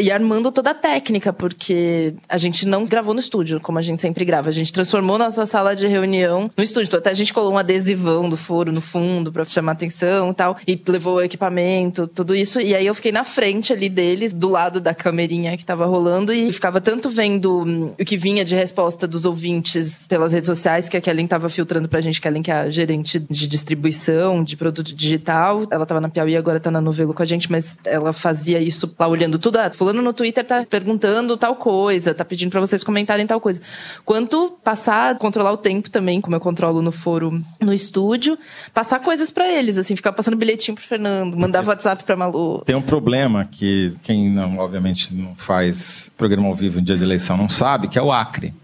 E 0.00 0.10
armando 0.10 0.50
toda 0.50 0.70
a 0.70 0.74
técnica, 0.74 1.30
porque 1.32 2.14
a 2.26 2.38
gente 2.38 2.66
não 2.66 2.86
gravou 2.86 3.12
no 3.12 3.20
estúdio, 3.20 3.60
como 3.60 3.78
a 3.78 3.82
gente 3.82 4.00
sempre 4.00 4.24
grava. 4.24 4.48
A 4.48 4.52
gente 4.52 4.72
transformou 4.72 5.18
nossa 5.18 5.44
sala 5.44 5.76
de 5.76 5.86
reunião 5.86 6.50
no 6.56 6.64
estúdio. 6.64 6.96
Até 6.96 7.10
a 7.10 7.14
gente 7.14 7.34
colou 7.34 7.52
um 7.52 7.58
adesivão 7.58 8.28
do 8.28 8.36
foro 8.36 8.72
no 8.72 8.80
fundo 8.80 9.30
para 9.30 9.44
chamar 9.44 9.72
atenção 9.72 10.30
e 10.30 10.34
tal. 10.34 10.56
E 10.66 10.80
levou 10.88 11.16
o 11.16 11.20
equipamento, 11.20 12.06
tudo 12.06 12.34
isso. 12.34 12.60
E 12.60 12.74
aí 12.74 12.86
eu 12.86 12.94
fiquei 12.94 13.12
na 13.12 13.24
frente 13.24 13.72
ali 13.72 13.90
deles, 13.90 14.32
do 14.32 14.48
lado 14.48 14.80
da 14.80 14.94
camerinha 14.94 15.56
que 15.56 15.64
tava 15.64 15.84
rolando. 15.84 16.32
E 16.32 16.50
ficava 16.50 16.80
tanto 16.80 17.10
vendo 17.10 17.64
hum, 17.64 17.92
o 18.00 18.04
que 18.04 18.16
vinha 18.16 18.44
de 18.44 18.54
resposta 18.54 19.06
dos 19.06 19.26
ouvintes 19.26 20.06
pelas 20.08 20.32
redes 20.32 20.46
sociais, 20.46 20.88
que 20.88 20.96
a 20.96 21.00
Kellen 21.00 21.26
tava 21.26 21.48
filtrando 21.50 21.88
pra 21.88 22.00
gente. 22.00 22.20
Kellen, 22.20 22.42
que 22.42 22.50
é 22.50 22.54
a 22.54 22.70
gerente 22.70 23.18
de 23.18 23.46
distribuição 23.46 24.42
de 24.42 24.56
produto 24.56 24.94
digital. 24.94 25.64
Ela 25.70 25.84
tava 25.84 26.00
na 26.00 26.08
Piauí, 26.08 26.36
agora 26.36 26.58
tá 26.58 26.70
na 26.70 26.80
Novelo 26.80 27.12
com 27.12 27.22
a 27.22 27.26
gente, 27.26 27.50
mas 27.50 27.78
ela 27.84 28.12
fazia 28.12 28.58
isso 28.58 28.94
lá 28.98 29.06
olhando 29.06 29.38
tudo. 29.38 29.58
Ah, 29.58 29.70
no 29.92 30.12
Twitter 30.12 30.44
tá 30.44 30.64
perguntando 30.68 31.36
tal 31.36 31.56
coisa, 31.56 32.14
tá 32.14 32.24
pedindo 32.24 32.50
para 32.50 32.60
vocês 32.60 32.84
comentarem 32.84 33.26
tal 33.26 33.40
coisa. 33.40 33.60
Quanto 34.04 34.58
passar, 34.62 35.16
controlar 35.18 35.52
o 35.52 35.56
tempo 35.56 35.90
também, 35.90 36.20
como 36.20 36.36
eu 36.36 36.40
controlo 36.40 36.80
no 36.82 36.92
foro, 36.92 37.42
no 37.60 37.72
estúdio, 37.72 38.38
passar 38.72 39.00
coisas 39.00 39.30
para 39.30 39.48
eles, 39.50 39.78
assim, 39.78 39.96
ficar 39.96 40.12
passando 40.12 40.36
bilhetinho 40.36 40.74
pro 40.74 40.84
Fernando, 40.84 41.36
mandar 41.36 41.66
WhatsApp 41.66 42.04
pra 42.04 42.16
Malu. 42.16 42.62
Tem 42.64 42.76
um 42.76 42.82
problema 42.82 43.48
que 43.50 43.94
quem 44.02 44.30
não, 44.30 44.58
obviamente, 44.58 45.14
não 45.14 45.34
faz 45.34 46.10
programa 46.16 46.48
ao 46.48 46.54
vivo 46.54 46.78
em 46.78 46.82
dia 46.82 46.96
de 46.96 47.02
eleição 47.02 47.36
não 47.36 47.48
sabe, 47.48 47.88
que 47.88 47.98
é 47.98 48.02
o 48.02 48.12
Acre. 48.12 48.54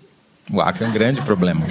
O 0.51 0.61
Acre 0.61 0.85
é 0.85 0.89
um 0.89 0.93
grande 0.93 1.23
problema. 1.23 1.67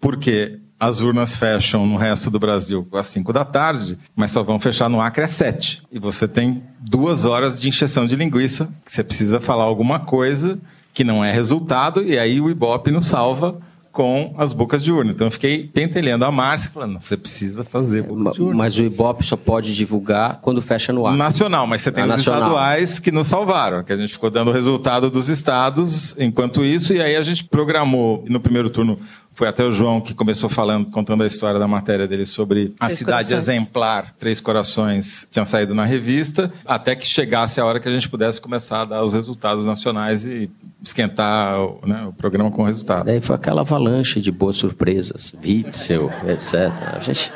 Por 0.00 0.16
quê? 0.16 0.58
As 0.78 1.00
urnas 1.00 1.36
fecham 1.38 1.86
no 1.86 1.96
resto 1.96 2.30
do 2.30 2.38
Brasil 2.38 2.86
às 2.92 3.06
5 3.06 3.32
da 3.32 3.44
tarde, 3.44 3.98
mas 4.14 4.30
só 4.30 4.42
vão 4.42 4.60
fechar 4.60 4.88
no 4.88 5.00
Acre 5.00 5.24
às 5.24 5.30
7. 5.32 5.82
E 5.90 5.98
você 5.98 6.28
tem 6.28 6.62
duas 6.80 7.24
horas 7.24 7.58
de 7.58 7.68
injeção 7.68 8.06
de 8.06 8.14
linguiça, 8.16 8.68
que 8.84 8.92
você 8.92 9.02
precisa 9.02 9.40
falar 9.40 9.64
alguma 9.64 9.98
coisa 10.00 10.58
que 10.92 11.02
não 11.04 11.24
é 11.24 11.32
resultado, 11.32 12.02
e 12.02 12.18
aí 12.18 12.40
o 12.40 12.48
Ibope 12.50 12.90
nos 12.90 13.06
salva 13.06 13.58
com 13.92 14.34
as 14.36 14.52
bocas 14.52 14.84
de 14.84 14.92
urna. 14.92 15.10
Então 15.12 15.26
eu 15.26 15.30
fiquei 15.30 15.66
pentelhando 15.66 16.26
a 16.26 16.30
Márcia, 16.30 16.70
falando, 16.70 17.00
você 17.00 17.16
precisa 17.16 17.64
fazer 17.64 18.02
boca 18.02 18.32
de 18.32 18.42
urna. 18.42 18.54
Mas 18.58 18.76
o 18.76 18.82
Ibope 18.84 19.24
só 19.24 19.38
pode 19.38 19.74
divulgar 19.74 20.38
quando 20.42 20.60
fecha 20.60 20.92
no 20.92 21.06
ar. 21.06 21.16
Nacional, 21.16 21.66
mas 21.66 21.80
você 21.80 21.90
tem 21.90 22.04
Ah, 22.04 22.06
os 22.08 22.12
nacional. 22.16 22.40
estaduais 22.42 22.98
que 22.98 23.10
nos 23.10 23.26
salvaram, 23.26 23.82
que 23.82 23.92
a 23.94 23.96
gente 23.96 24.12
ficou 24.12 24.30
dando 24.30 24.48
o 24.50 24.52
resultado 24.52 25.10
dos 25.10 25.30
estados 25.30 26.14
enquanto 26.18 26.62
isso, 26.62 26.92
e 26.92 27.00
aí 27.00 27.16
a 27.16 27.22
gente 27.22 27.44
programou 27.44 28.22
no 28.28 28.38
primeiro 28.38 28.68
turno. 28.68 28.98
Foi 29.36 29.46
até 29.46 29.62
o 29.62 29.70
João 29.70 30.00
que 30.00 30.14
começou 30.14 30.48
falando, 30.48 30.86
contando 30.86 31.22
a 31.22 31.26
história 31.26 31.60
da 31.60 31.68
matéria 31.68 32.08
dele 32.08 32.24
sobre 32.24 32.74
a 32.80 32.86
Três 32.86 32.98
cidade 32.98 33.28
Corações. 33.28 33.48
exemplar, 33.48 34.14
Três 34.18 34.40
Corações, 34.40 35.28
tinha 35.30 35.44
saído 35.44 35.74
na 35.74 35.84
revista, 35.84 36.50
até 36.64 36.96
que 36.96 37.06
chegasse 37.06 37.60
a 37.60 37.66
hora 37.66 37.78
que 37.78 37.86
a 37.86 37.92
gente 37.92 38.08
pudesse 38.08 38.40
começar 38.40 38.80
a 38.80 38.84
dar 38.86 39.04
os 39.04 39.12
resultados 39.12 39.66
nacionais 39.66 40.24
e 40.24 40.50
esquentar 40.82 41.60
o, 41.60 41.80
né, 41.86 42.06
o 42.08 42.14
programa 42.14 42.50
com 42.50 42.62
o 42.62 42.64
resultado. 42.64 43.04
Daí 43.04 43.20
foi 43.20 43.36
aquela 43.36 43.60
avalanche 43.60 44.22
de 44.22 44.32
boas 44.32 44.56
surpresas, 44.56 45.34
Witzel, 45.44 46.10
etc. 46.26 46.54
A 46.94 46.98
gente, 47.00 47.32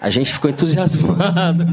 a 0.00 0.08
gente 0.08 0.32
ficou 0.32 0.48
entusiasmado. 0.52 1.66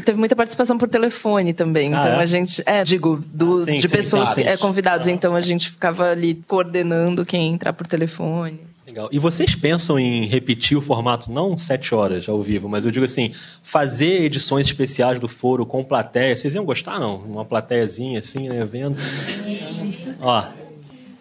E 0.00 0.02
teve 0.02 0.18
muita 0.18 0.34
participação 0.34 0.78
por 0.78 0.88
telefone 0.88 1.52
também. 1.52 1.94
Ah, 1.94 2.00
então 2.00 2.12
é? 2.12 2.22
a 2.22 2.24
gente. 2.24 2.62
É, 2.64 2.82
digo, 2.82 3.20
do, 3.26 3.58
Sim, 3.58 3.76
de 3.76 3.86
sim, 3.86 3.96
pessoas, 3.96 4.36
é, 4.38 4.56
convidados. 4.56 5.06
Então 5.08 5.36
a 5.36 5.42
gente 5.42 5.68
ficava 5.68 6.08
ali 6.08 6.42
coordenando 6.48 7.26
quem 7.26 7.52
entrar 7.52 7.74
por 7.74 7.86
telefone. 7.86 8.60
Legal. 8.86 9.10
E 9.12 9.18
vocês 9.18 9.54
pensam 9.54 9.98
em 9.98 10.24
repetir 10.24 10.76
o 10.76 10.80
formato, 10.80 11.30
não 11.30 11.54
sete 11.54 11.94
horas 11.94 12.26
ao 12.28 12.40
vivo, 12.40 12.66
mas 12.66 12.86
eu 12.86 12.90
digo 12.90 13.04
assim, 13.04 13.32
fazer 13.62 14.24
edições 14.24 14.66
especiais 14.66 15.20
do 15.20 15.28
foro 15.28 15.66
com 15.66 15.84
plateia. 15.84 16.34
Vocês 16.34 16.54
iam 16.54 16.64
gostar, 16.64 16.98
não? 16.98 17.16
Uma 17.16 17.44
plateiazinha 17.44 18.18
assim, 18.20 18.48
né, 18.48 18.64
vendo. 18.64 18.96
Ó, 20.18 20.44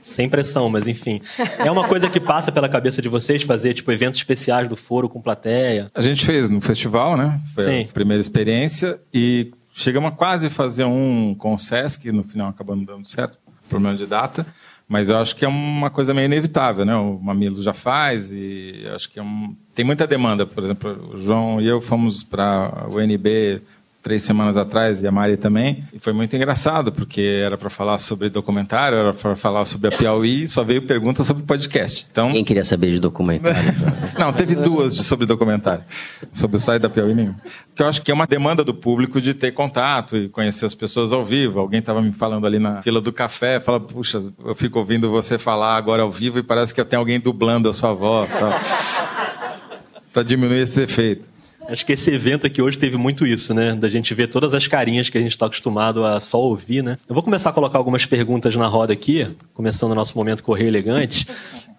sem 0.09 0.27
pressão, 0.29 0.69
mas 0.69 0.87
enfim. 0.87 1.21
É 1.57 1.69
uma 1.71 1.87
coisa 1.87 2.09
que 2.09 2.19
passa 2.19 2.51
pela 2.51 2.67
cabeça 2.67 3.01
de 3.01 3.09
vocês 3.09 3.43
fazer, 3.43 3.73
tipo, 3.73 3.91
eventos 3.91 4.19
especiais 4.19 4.67
do 4.67 4.75
foro 4.75 5.07
com 5.07 5.21
plateia. 5.21 5.89
A 5.93 6.01
gente 6.01 6.25
fez 6.25 6.49
no 6.49 6.59
festival, 6.61 7.15
né? 7.15 7.39
Foi 7.53 7.63
Sim. 7.63 7.87
a 7.89 7.93
primeira 7.93 8.21
experiência 8.21 8.99
e 9.13 9.51
chegamos 9.73 10.09
a 10.09 10.11
quase 10.11 10.49
fazer 10.49 10.85
um 10.85 11.33
com 11.35 11.53
o 11.53 11.59
Sesc, 11.59 12.11
no 12.11 12.23
final 12.23 12.49
acabamos 12.49 12.85
dando 12.85 13.07
certo, 13.07 13.37
problema 13.69 13.95
de 13.95 14.05
data. 14.05 14.45
Mas 14.87 15.07
eu 15.07 15.17
acho 15.17 15.35
que 15.35 15.45
é 15.45 15.47
uma 15.47 15.91
coisa 15.91 16.15
meio 16.15 16.25
inevitável, 16.25 16.83
né? 16.83 16.95
O 16.95 17.19
Mamilo 17.19 17.61
já 17.61 17.73
faz 17.73 18.31
e 18.31 18.87
acho 18.95 19.07
que 19.07 19.19
é 19.19 19.21
um... 19.21 19.55
tem 19.75 19.85
muita 19.85 20.07
demanda. 20.07 20.47
Por 20.47 20.63
exemplo, 20.63 21.11
o 21.13 21.17
João 21.17 21.61
e 21.61 21.67
eu 21.67 21.79
fomos 21.79 22.23
para 22.23 22.87
o 22.91 22.99
NB 22.99 23.61
três 24.01 24.23
semanas 24.23 24.55
atrás 24.55 25.01
e 25.01 25.07
a 25.07 25.11
Mari 25.11 25.35
também. 25.37 25.83
E 25.93 25.99
foi 25.99 26.13
muito 26.13 26.35
engraçado, 26.35 26.91
porque 26.91 27.41
era 27.43 27.57
para 27.57 27.69
falar 27.69 27.97
sobre 27.99 28.29
documentário, 28.29 28.97
era 28.97 29.13
para 29.13 29.35
falar 29.35 29.65
sobre 29.65 29.93
a 29.93 29.97
Piauí, 29.97 30.47
só 30.47 30.63
veio 30.63 30.81
pergunta 30.83 31.23
sobre 31.23 31.43
podcast. 31.43 32.07
Então, 32.09 32.31
Quem 32.31 32.43
queria 32.43 32.63
saber 32.63 32.91
de 32.91 32.99
documentário? 32.99 33.73
não, 34.17 34.31
teve 34.31 34.55
duas 34.55 34.95
de- 34.95 35.03
sobre 35.03 35.25
documentário. 35.25 35.83
Sobre 36.31 36.57
o 36.57 36.59
site 36.59 36.81
da 36.81 36.89
Piauí 36.89 37.13
nenhum. 37.13 37.35
Que 37.75 37.83
eu 37.83 37.87
acho 37.87 38.01
que 38.01 38.09
é 38.09 38.13
uma 38.13 38.25
demanda 38.25 38.63
do 38.63 38.73
público 38.73 39.19
de 39.19 39.33
ter 39.33 39.51
contato 39.51 40.15
e 40.17 40.29
conhecer 40.29 40.65
as 40.65 40.73
pessoas 40.75 41.11
ao 41.11 41.25
vivo. 41.25 41.59
Alguém 41.59 41.79
estava 41.79 42.01
me 42.01 42.11
falando 42.13 42.47
ali 42.47 42.59
na 42.59 42.81
fila 42.81 43.01
do 43.01 43.11
café, 43.11 43.59
fala, 43.59 43.79
puxa, 43.79 44.19
eu 44.45 44.55
fico 44.55 44.79
ouvindo 44.79 45.09
você 45.09 45.37
falar 45.37 45.75
agora 45.75 46.03
ao 46.03 46.11
vivo 46.11 46.39
e 46.39 46.43
parece 46.43 46.73
que 46.73 46.83
tem 46.85 46.97
alguém 46.97 47.19
dublando 47.19 47.67
a 47.69 47.73
sua 47.73 47.93
voz. 47.93 48.31
Para 50.13 50.23
diminuir 50.23 50.61
esse 50.61 50.81
efeito. 50.81 51.27
Acho 51.71 51.85
que 51.85 51.93
esse 51.93 52.09
evento 52.11 52.47
aqui 52.47 52.61
hoje 52.61 52.79
teve 52.79 52.97
muito 52.97 53.27
isso, 53.27 53.53
né? 53.53 53.75
Da 53.75 53.87
gente 53.87 54.11
ver 54.15 54.27
todas 54.27 54.55
as 54.55 54.67
carinhas 54.67 55.07
que 55.07 55.17
a 55.17 55.21
gente 55.21 55.31
está 55.31 55.45
acostumado 55.45 56.03
a 56.03 56.19
só 56.19 56.41
ouvir, 56.41 56.83
né? 56.83 56.97
Eu 57.07 57.13
vou 57.13 57.23
começar 57.23 57.51
a 57.51 57.53
colocar 57.53 57.77
algumas 57.77 58.07
perguntas 58.07 58.55
na 58.55 58.65
roda 58.65 58.91
aqui, 58.91 59.27
começando 59.53 59.91
o 59.91 59.95
nosso 59.95 60.17
momento 60.17 60.43
Correio 60.43 60.67
Elegante. 60.67 61.27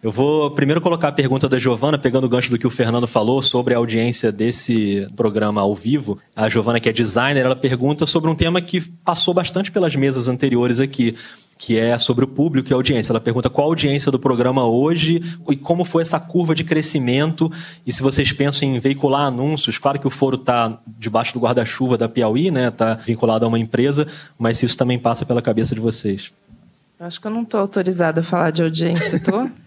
Eu 0.00 0.12
vou 0.12 0.50
primeiro 0.52 0.80
colocar 0.80 1.08
a 1.08 1.12
pergunta 1.12 1.48
da 1.48 1.58
Giovana, 1.58 1.98
pegando 1.98 2.24
o 2.24 2.28
gancho 2.28 2.50
do 2.50 2.58
que 2.58 2.66
o 2.66 2.70
Fernando 2.70 3.06
falou 3.06 3.42
sobre 3.42 3.74
a 3.74 3.78
audiência 3.78 4.30
desse 4.30 5.06
programa 5.16 5.60
ao 5.60 5.74
vivo. 5.74 6.18
A 6.34 6.48
Giovana, 6.48 6.78
que 6.78 6.88
é 6.88 6.92
designer, 6.92 7.44
ela 7.44 7.56
pergunta 7.56 8.06
sobre 8.06 8.30
um 8.30 8.34
tema 8.34 8.60
que 8.60 8.80
passou 8.80 9.34
bastante 9.34 9.72
pelas 9.72 9.96
mesas 9.96 10.28
anteriores 10.28 10.78
aqui, 10.78 11.16
que 11.60 11.78
é 11.78 11.98
sobre 11.98 12.24
o 12.24 12.28
público 12.28 12.70
e 12.70 12.72
a 12.72 12.76
audiência. 12.76 13.12
Ela 13.12 13.20
pergunta 13.20 13.50
qual 13.50 13.66
a 13.66 13.70
audiência 13.70 14.10
do 14.10 14.18
programa 14.18 14.64
hoje 14.64 15.22
e 15.50 15.54
como 15.54 15.84
foi 15.84 16.00
essa 16.00 16.18
curva 16.18 16.54
de 16.54 16.64
crescimento 16.64 17.52
e 17.86 17.92
se 17.92 18.02
vocês 18.02 18.32
pensam 18.32 18.66
em 18.66 18.80
veicular 18.80 19.26
anúncios. 19.26 19.76
Claro 19.76 20.00
que 20.00 20.06
o 20.06 20.10
foro 20.10 20.36
está 20.36 20.80
debaixo 20.86 21.34
do 21.34 21.40
guarda-chuva 21.40 21.98
da 21.98 22.08
Piauí, 22.08 22.50
né? 22.50 22.68
Está 22.68 22.94
vinculado 22.94 23.44
a 23.44 23.48
uma 23.48 23.58
empresa, 23.58 24.06
mas 24.38 24.56
se 24.56 24.64
isso 24.64 24.78
também 24.78 24.98
passa 24.98 25.26
pela 25.26 25.42
cabeça 25.42 25.74
de 25.74 25.80
vocês. 25.82 26.32
Eu 26.98 27.06
acho 27.06 27.20
que 27.20 27.26
eu 27.26 27.30
não 27.30 27.42
estou 27.42 27.60
autorizada 27.60 28.20
a 28.20 28.24
falar 28.24 28.50
de 28.50 28.62
audiência, 28.62 29.20
tô? 29.20 29.46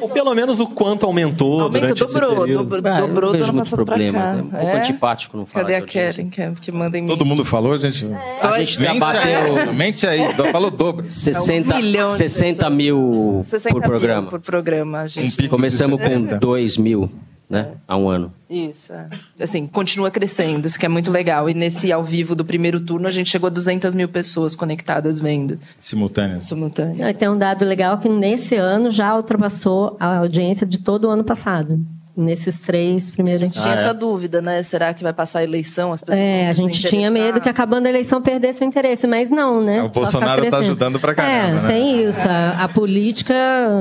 Ou 0.00 0.08
pelo 0.08 0.34
menos 0.34 0.60
o 0.60 0.66
quanto 0.66 1.06
aumentou 1.06 1.60
Aumento 1.62 1.80
durante 1.82 2.04
esse 2.04 2.14
dobrou, 2.14 2.40
período. 2.42 2.64
dobrou, 2.64 2.92
Ah, 2.92 3.00
dobrou 3.00 3.20
não 3.26 3.32
do 3.32 3.38
vejo 3.38 3.50
ano 3.50 3.58
passado 3.58 3.84
problema. 3.84 4.18
cá. 4.18 4.28
É 4.30 4.34
um 4.42 4.46
pouco 4.48 4.66
É? 4.66 4.76
antipático 4.78 5.36
não 5.36 5.46
falar 5.46 5.64
Cadê 5.64 5.76
a. 5.76 5.82
Karen, 5.82 6.28
que, 6.30 6.40
é- 6.42 6.52
que 6.60 6.72
manda 6.72 6.98
em 6.98 7.02
mim? 7.02 7.08
Todo 7.08 7.24
mundo 7.24 7.44
falou, 7.44 7.76
gente? 7.78 8.06
A 8.40 8.58
gente 8.58 8.80
Mente 8.80 8.98
bateu 8.98 9.20
aí, 9.58 9.74
mente 9.74 10.06
aí, 10.06 10.20
falou 10.52 10.70
dobro. 10.70 11.08
60, 11.10 11.72
É 11.74 11.78
um 11.78 11.82
milhão 11.82 12.10
de 12.12 12.16
60 12.18 12.56
pessoas. 12.56 12.74
mil 12.76 13.40
60 13.44 13.74
por 13.74 13.80
mil 13.80 13.88
programa. 13.90 14.28
por 14.30 14.40
programa, 14.40 15.00
a 15.00 15.06
gente. 15.06 15.48
Começamos 15.48 15.98
de 15.98 16.04
70. 16.04 16.34
com 16.34 16.38
2 16.40 16.76
mil, 16.76 17.10
né? 17.50 17.72
Há 17.86 17.96
um 17.96 18.08
ano. 18.08 18.32
Isso, 18.48 18.92
é. 18.92 19.08
Assim, 19.40 19.66
continua 19.66 20.10
crescendo, 20.10 20.66
isso 20.66 20.78
que 20.78 20.86
é 20.86 20.88
muito 20.88 21.10
legal. 21.10 21.50
E 21.50 21.54
nesse 21.54 21.90
ao 21.92 22.02
vivo 22.02 22.36
do 22.36 22.44
primeiro 22.44 22.80
turno, 22.80 23.08
a 23.08 23.10
gente 23.10 23.28
chegou 23.28 23.48
a 23.48 23.50
200 23.50 23.94
mil 23.94 24.08
pessoas 24.08 24.54
conectadas 24.54 25.20
vendo 25.20 25.58
Simultâneas. 25.78 26.44
simultâneo. 26.44 27.04
Ah, 27.06 27.12
Tem 27.12 27.28
um 27.28 27.36
dado 27.36 27.64
legal 27.64 27.98
que 27.98 28.08
nesse 28.08 28.54
ano 28.54 28.88
já 28.90 29.16
ultrapassou 29.16 29.96
a 29.98 30.18
audiência 30.18 30.66
de 30.66 30.78
todo 30.78 31.08
o 31.08 31.10
ano 31.10 31.24
passado. 31.24 31.78
Nesses 32.16 32.58
três 32.58 33.10
primeiros. 33.10 33.40
A 33.42 33.46
gente 33.46 33.54
tinha 33.60 33.72
Ah, 33.72 33.76
é? 33.76 33.84
essa 33.84 33.94
dúvida, 33.94 34.42
né? 34.42 34.62
Será 34.64 34.92
que 34.92 35.02
vai 35.02 35.12
passar 35.12 35.38
a 35.38 35.44
eleição? 35.44 35.92
As 35.92 36.00
pessoas 36.02 36.18
vão 36.18 36.26
É, 36.26 36.48
a 36.48 36.52
gente 36.52 36.80
tinha 36.80 37.10
medo 37.10 37.40
que 37.40 37.48
acabando 37.48 37.86
a 37.86 37.88
eleição 37.88 38.20
perdesse 38.20 38.62
o 38.62 38.66
interesse, 38.66 39.06
mas 39.06 39.30
não, 39.30 39.62
né? 39.62 39.78
É, 39.78 39.80
o 39.82 39.84
Só 39.84 39.88
Bolsonaro 39.88 40.34
tá 40.34 40.40
crescendo. 40.40 40.62
ajudando 40.62 40.98
pra 41.00 41.14
caramba, 41.14 41.58
É, 41.58 41.62
né? 41.62 41.68
tem 41.68 42.04
isso. 42.08 42.28
A, 42.28 42.64
a 42.64 42.68
política 42.68 43.34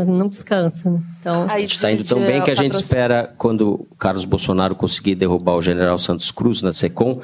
não 0.05 0.27
descansa. 0.27 0.89
né? 0.89 0.99
Então, 1.19 1.47
Aí 1.49 1.63
A 1.63 1.65
está 1.65 1.91
indo 1.91 2.03
tão 2.03 2.19
bem 2.19 2.41
que 2.41 2.51
a 2.51 2.55
gente 2.55 2.73
espera, 2.75 3.33
quando 3.37 3.71
o 3.91 3.95
Carlos 3.97 4.25
Bolsonaro 4.25 4.75
conseguir 4.75 5.15
derrubar 5.15 5.55
o 5.55 5.61
general 5.61 5.97
Santos 5.97 6.29
Cruz 6.31 6.61
na 6.61 6.71
SECOM, 6.71 7.19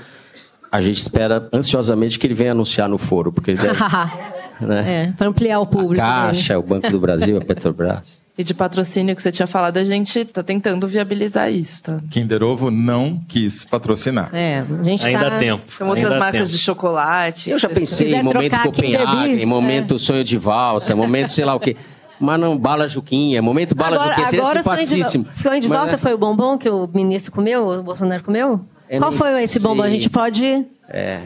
a 0.72 0.82
gente 0.82 0.98
espera 0.98 1.48
ansiosamente 1.54 2.18
que 2.20 2.26
ele 2.28 2.34
venha 2.34 2.52
anunciar 2.52 2.90
no 2.90 2.98
foro, 2.98 3.32
porque 3.32 3.52
ele 3.52 3.62
deve, 3.62 3.80
né? 4.60 5.04
é, 5.10 5.12
para 5.16 5.28
ampliar 5.28 5.60
o 5.60 5.64
A 5.64 5.66
público. 5.66 5.94
dele. 5.94 6.02
Caixa, 6.02 6.58
o 6.60 6.64
Banco 6.64 6.90
do 6.90 7.00
Brasil, 7.00 7.38
a 7.38 7.42
Petrobras. 7.42 8.25
E 8.38 8.44
de 8.44 8.54
patrocínio 8.54 9.16
que 9.16 9.22
você 9.22 9.32
tinha 9.32 9.48
falado, 9.48 9.78
a 9.78 9.84
gente 9.86 10.26
tá 10.26 10.44
tentando 10.44 10.86
viabilizar 10.90 11.50
isso, 11.50 11.84
tá? 11.84 12.00
Kinder 12.12 12.44
Ovo 12.44 12.70
não 12.70 13.22
quis 13.30 13.64
patrocinar. 13.64 14.30
É, 14.34 14.60
a 14.60 14.84
gente 14.84 15.08
Ainda 15.08 15.30
tá... 15.30 15.36
há 15.38 15.40
tempo. 15.40 15.64
Tem 15.78 15.88
outras 15.88 16.06
ainda 16.08 16.20
marcas 16.20 16.42
tempo. 16.42 16.52
de 16.52 16.58
chocolate. 16.58 17.50
Eu 17.50 17.58
já 17.58 17.70
pensei 17.70 18.14
em 18.14 18.22
momento 18.22 18.58
Copenhague, 18.60 19.42
em 19.42 19.46
momento 19.46 19.98
sonho 19.98 20.22
de 20.22 20.38
valsa, 20.38 20.94
momento 20.94 21.32
sei 21.32 21.46
lá 21.46 21.56
o 21.56 21.60
quê. 21.62 21.78
Mas 22.20 22.40
não, 22.40 22.58
bala 22.58 22.88
Juquinha, 22.88 23.42
momento 23.42 23.74
bala 23.74 23.96
agora, 23.96 24.10
Juquinha, 24.10 24.28
seria 24.28 24.42
agora 24.42 24.60
o 24.60 24.64
sonho 24.64 24.78
de, 24.78 24.86
simpaticíssimo. 24.86 25.28
sonho 25.36 25.62
de 25.62 25.70
Mas, 25.70 25.78
valsa 25.78 25.94
né, 25.94 25.98
foi 25.98 26.14
o 26.14 26.18
bombom 26.18 26.58
que 26.58 26.70
o 26.70 26.90
ministro 26.94 27.32
comeu, 27.32 27.68
o 27.68 27.84
Bolsonaro 27.84 28.24
comeu? 28.24 28.62
Eu 28.90 29.00
Qual 29.00 29.12
foi 29.12 29.44
esse 29.44 29.60
bombom? 29.62 29.84
A 29.84 29.86
sei. 29.86 29.94
gente 29.94 30.10
pode... 30.10 30.66
É. 30.90 31.22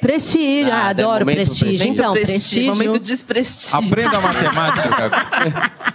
Prestígio, 0.00 0.72
ah, 0.72 0.88
é 0.88 0.90
adoro 0.90 1.24
prestígio. 1.24 1.66
prestígio. 1.66 1.92
Então, 1.92 2.12
prestígio, 2.12 2.40
prestígio... 2.40 2.72
Momento 2.72 2.98
desprestígio. 3.02 3.76
Aprenda 3.76 4.20
matemática. 4.20 5.10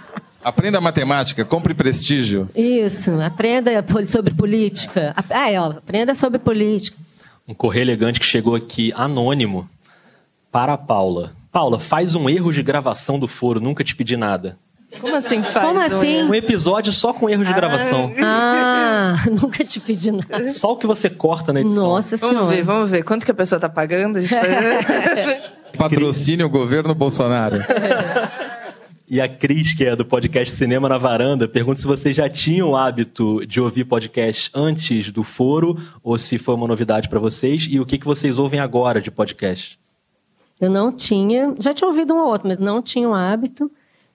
Aprenda 0.44 0.80
matemática, 0.80 1.44
compre 1.44 1.72
prestígio. 1.74 2.48
Isso, 2.54 3.12
aprenda 3.20 3.70
sobre 4.06 4.34
política. 4.34 5.14
Ah, 5.30 5.50
é, 5.50 5.60
ó, 5.60 5.66
aprenda 5.70 6.14
sobre 6.14 6.38
política. 6.38 6.96
Um 7.46 7.54
correio 7.54 7.84
elegante 7.84 8.18
que 8.18 8.26
chegou 8.26 8.54
aqui 8.54 8.92
anônimo 8.96 9.68
para 10.50 10.72
a 10.72 10.78
Paula. 10.78 11.32
Paula, 11.52 11.78
faz 11.78 12.14
um 12.14 12.28
erro 12.28 12.52
de 12.52 12.62
gravação 12.62 13.18
do 13.18 13.28
foro, 13.28 13.60
nunca 13.60 13.84
te 13.84 13.94
pedi 13.94 14.16
nada. 14.16 14.56
Como 15.00 15.14
assim 15.14 15.42
faz? 15.42 15.64
Como 15.66 15.80
assim? 15.80 16.22
Um 16.24 16.34
episódio 16.34 16.92
só 16.92 17.12
com 17.14 17.28
erro 17.30 17.44
de 17.44 17.52
gravação. 17.54 18.12
Ah, 18.22 19.16
nunca 19.40 19.64
te 19.64 19.80
pedi 19.80 20.10
nada. 20.12 20.46
Só 20.48 20.72
o 20.72 20.76
que 20.76 20.86
você 20.86 21.08
corta 21.08 21.52
na 21.52 21.60
edição. 21.60 21.84
Nossa 21.84 22.16
Vamos 22.16 22.36
senhora. 22.36 22.56
ver, 22.56 22.62
vamos 22.62 22.90
ver. 22.90 23.02
Quanto 23.02 23.24
que 23.24 23.30
a 23.30 23.34
pessoa 23.34 23.58
tá 23.60 23.68
pagando? 23.68 24.18
A 24.18 24.20
gente 24.20 24.30
faz- 24.34 25.40
Patrocínio 25.78 26.48
governo 26.50 26.94
Bolsonaro. 26.94 27.56
E 29.12 29.20
a 29.20 29.28
Cris, 29.28 29.74
que 29.74 29.84
é 29.84 29.94
do 29.94 30.06
podcast 30.06 30.54
Cinema 30.54 30.88
na 30.88 30.96
Varanda, 30.96 31.46
pergunta 31.46 31.78
se 31.78 31.86
vocês 31.86 32.16
já 32.16 32.30
tinham 32.30 32.70
o 32.70 32.76
hábito 32.76 33.44
de 33.44 33.60
ouvir 33.60 33.84
podcast 33.84 34.50
antes 34.54 35.12
do 35.12 35.22
foro 35.22 35.76
ou 36.02 36.16
se 36.16 36.38
foi 36.38 36.54
uma 36.54 36.66
novidade 36.66 37.10
para 37.10 37.20
vocês 37.20 37.68
e 37.70 37.78
o 37.78 37.84
que, 37.84 37.98
que 37.98 38.06
vocês 38.06 38.38
ouvem 38.38 38.58
agora 38.58 39.02
de 39.02 39.10
podcast. 39.10 39.78
Eu 40.58 40.70
não 40.70 40.90
tinha, 40.90 41.52
já 41.60 41.74
tinha 41.74 41.88
ouvido 41.88 42.14
um 42.14 42.20
ou 42.20 42.28
outro, 42.28 42.48
mas 42.48 42.56
não 42.56 42.80
tinha 42.80 43.06
o 43.06 43.12
hábito. 43.12 43.70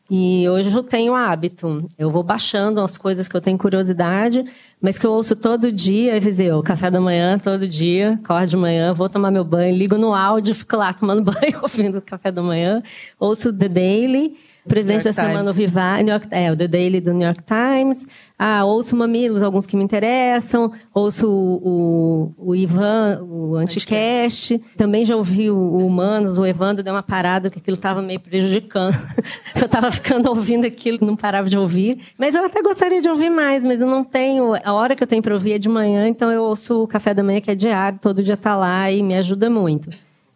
E 0.09 0.49
hoje 0.49 0.75
eu 0.75 0.81
tenho 0.81 1.13
o 1.13 1.15
hábito. 1.15 1.87
Eu 1.95 2.09
vou 2.09 2.23
baixando 2.23 2.81
as 2.81 2.97
coisas 2.97 3.27
que 3.27 3.37
eu 3.37 3.41
tenho 3.41 3.57
curiosidade, 3.59 4.43
mas 4.81 4.97
que 4.97 5.05
eu 5.05 5.11
ouço 5.11 5.35
todo 5.35 5.71
dia, 5.71 6.13
aí 6.13 6.19
Viseu, 6.19 6.63
café 6.63 6.89
da 6.89 6.99
manhã, 6.99 7.37
todo 7.37 7.67
dia, 7.67 8.13
acordo 8.23 8.47
de 8.47 8.57
manhã, 8.57 8.95
vou 8.95 9.07
tomar 9.07 9.29
meu 9.29 9.43
banho, 9.43 9.75
ligo 9.75 9.95
no 9.95 10.15
áudio, 10.15 10.55
fico 10.55 10.75
lá 10.75 10.91
tomando 10.91 11.21
banho, 11.31 11.59
ouvindo 11.61 11.99
o 11.99 12.01
café 12.01 12.31
da 12.31 12.41
manhã, 12.41 12.81
ouço 13.19 13.53
The 13.53 13.69
Daily, 13.69 14.35
Presidente 14.67 15.05
da 15.05 15.13
Semana 15.13 15.39
Times. 15.39 15.55
Vivar, 15.55 16.03
New 16.03 16.13
York, 16.13 16.27
é, 16.31 16.51
o 16.51 16.55
The 16.55 16.67
Daily 16.67 16.99
do 16.99 17.13
New 17.13 17.25
York 17.25 17.43
Times. 17.43 18.05
Ah, 18.39 18.63
ouço 18.65 18.95
Mamilos, 18.95 19.41
alguns 19.41 19.65
que 19.65 19.75
me 19.75 19.83
interessam. 19.83 20.71
Ouço 20.93 21.27
o, 21.27 22.33
o, 22.37 22.49
o 22.49 22.55
Ivan, 22.55 23.23
o 23.23 23.55
Anticast. 23.55 24.61
Também 24.77 25.03
já 25.05 25.15
ouvi 25.15 25.49
o, 25.49 25.57
o 25.57 25.87
Humanos, 25.87 26.37
o 26.37 26.45
Evandro 26.45 26.83
deu 26.83 26.93
uma 26.93 27.01
parada, 27.01 27.49
porque 27.49 27.59
aquilo 27.59 27.77
estava 27.77 28.01
meio 28.01 28.19
prejudicando. 28.19 28.95
eu 29.55 29.65
estava 29.65 29.89
ficando 29.91 30.29
ouvindo 30.29 30.67
aquilo, 30.67 30.99
não 31.01 31.15
parava 31.15 31.49
de 31.49 31.57
ouvir. 31.57 31.99
Mas 32.17 32.35
eu 32.35 32.45
até 32.45 32.61
gostaria 32.61 33.01
de 33.01 33.09
ouvir 33.09 33.31
mais, 33.31 33.65
mas 33.65 33.81
eu 33.81 33.87
não 33.87 34.03
tenho. 34.03 34.53
A 34.63 34.73
hora 34.73 34.95
que 34.95 35.01
eu 35.01 35.07
tenho 35.07 35.23
para 35.23 35.33
ouvir 35.33 35.53
é 35.53 35.57
de 35.57 35.69
manhã, 35.69 36.07
então 36.07 36.31
eu 36.31 36.43
ouço 36.43 36.83
o 36.83 36.87
café 36.87 37.13
da 37.13 37.23
manhã, 37.23 37.41
que 37.41 37.49
é 37.49 37.55
diário, 37.55 37.97
todo 37.99 38.21
dia 38.21 38.37
tá 38.37 38.55
lá 38.55 38.91
e 38.91 39.01
me 39.01 39.15
ajuda 39.15 39.49
muito. 39.49 39.89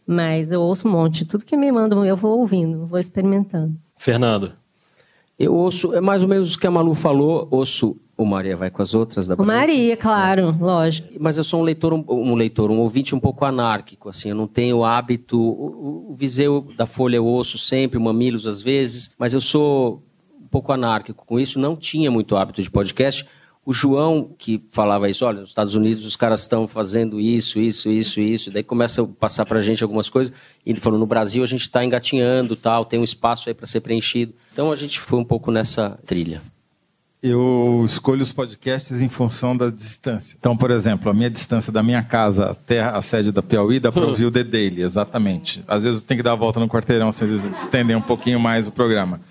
Mas 0.07 0.51
eu 0.51 0.61
ouço 0.61 0.87
um 0.87 0.91
monte. 0.91 1.23
Tudo 1.23 1.45
que 1.45 1.55
me 1.55 1.71
mandam, 1.71 2.03
eu 2.03 2.17
vou 2.17 2.39
ouvindo, 2.39 2.85
vou 2.85 2.99
experimentando. 2.99 3.75
Fernando, 4.01 4.53
Eu 5.37 5.53
ouço, 5.53 5.93
é 5.93 6.01
mais 6.01 6.23
ou 6.23 6.27
menos 6.27 6.55
o 6.55 6.59
que 6.59 6.65
a 6.65 6.71
Malu 6.71 6.93
falou, 6.95 7.47
ouço 7.51 7.95
o 8.17 8.25
Maria 8.25 8.55
vai 8.57 8.69
com 8.71 8.81
as 8.81 8.93
outras 8.95 9.27
da. 9.27 9.35
Maria, 9.35 9.95
claro, 9.97 10.55
lógico. 10.59 11.09
Mas 11.19 11.37
eu 11.37 11.43
sou 11.43 11.59
um 11.59 11.63
leitor, 11.63 11.93
um, 11.93 12.03
um 12.07 12.33
leitor, 12.35 12.69
um 12.71 12.79
ouvinte 12.79 13.13
um 13.15 13.19
pouco 13.19 13.45
anárquico, 13.45 14.09
assim, 14.09 14.29
eu 14.29 14.35
não 14.35 14.47
tenho 14.47 14.83
hábito. 14.83 15.39
O, 15.39 16.07
o- 16.07 16.11
o 16.11 16.15
Viseu 16.15 16.67
da 16.75 16.85
Folha 16.87 17.17
eu 17.17 17.25
ouço 17.25 17.57
sempre, 17.59 17.97
o 17.97 18.01
Mamilos 18.01 18.45
às 18.47 18.61
vezes, 18.63 19.11
mas 19.19 19.33
eu 19.35 19.41
sou 19.41 20.01
um 20.39 20.47
pouco 20.47 20.71
anárquico 20.71 21.23
com 21.25 21.39
isso, 21.39 21.59
não 21.59 21.75
tinha 21.75 22.09
muito 22.11 22.35
hábito 22.35 22.61
de 22.61 22.69
podcast. 22.71 23.25
O 23.63 23.71
João, 23.71 24.31
que 24.37 24.63
falava 24.71 25.07
isso, 25.07 25.23
olha, 25.23 25.41
nos 25.41 25.49
Estados 25.49 25.75
Unidos 25.75 26.03
os 26.03 26.15
caras 26.15 26.41
estão 26.41 26.67
fazendo 26.67 27.19
isso, 27.19 27.59
isso, 27.59 27.89
isso, 27.91 28.19
isso, 28.19 28.51
daí 28.51 28.63
começa 28.63 29.03
a 29.03 29.07
passar 29.07 29.45
pra 29.45 29.61
gente 29.61 29.83
algumas 29.83 30.09
coisas, 30.09 30.33
e 30.65 30.71
ele 30.71 30.79
falou, 30.79 30.97
no 30.97 31.05
Brasil 31.05 31.43
a 31.43 31.47
gente 31.47 31.61
está 31.61 31.85
engatinhando, 31.85 32.55
tal, 32.55 32.85
tem 32.85 32.99
um 32.99 33.03
espaço 33.03 33.49
aí 33.49 33.53
para 33.53 33.67
ser 33.67 33.81
preenchido. 33.81 34.33
Então 34.51 34.71
a 34.71 34.75
gente 34.75 34.99
foi 34.99 35.19
um 35.19 35.23
pouco 35.23 35.51
nessa 35.51 35.99
trilha. 36.05 36.41
Eu 37.21 37.83
escolho 37.85 38.23
os 38.23 38.33
podcasts 38.33 38.99
em 38.99 39.07
função 39.07 39.55
da 39.55 39.69
distância. 39.69 40.35
Então, 40.39 40.57
por 40.57 40.71
exemplo, 40.71 41.11
a 41.11 41.13
minha 41.13 41.29
distância 41.29 41.71
da 41.71 41.83
minha 41.83 42.01
casa 42.01 42.49
até 42.49 42.81
a 42.81 42.99
sede 42.99 43.31
da 43.31 43.43
Piauí 43.43 43.79
dá 43.79 43.91
para 43.91 44.01
ouvir 44.07 44.25
o 44.25 44.31
The 44.31 44.43
Daily, 44.43 44.81
exatamente. 44.81 45.63
Às 45.67 45.83
vezes 45.83 46.01
eu 46.01 46.07
tenho 46.07 46.17
que 46.17 46.23
dar 46.23 46.31
a 46.31 46.35
volta 46.35 46.59
no 46.59 46.67
quarteirão, 46.67 47.11
se 47.11 47.23
eles 47.23 47.45
estendem 47.45 47.95
um 47.95 48.01
pouquinho 48.01 48.39
mais 48.39 48.67
o 48.67 48.71
programa. 48.71 49.21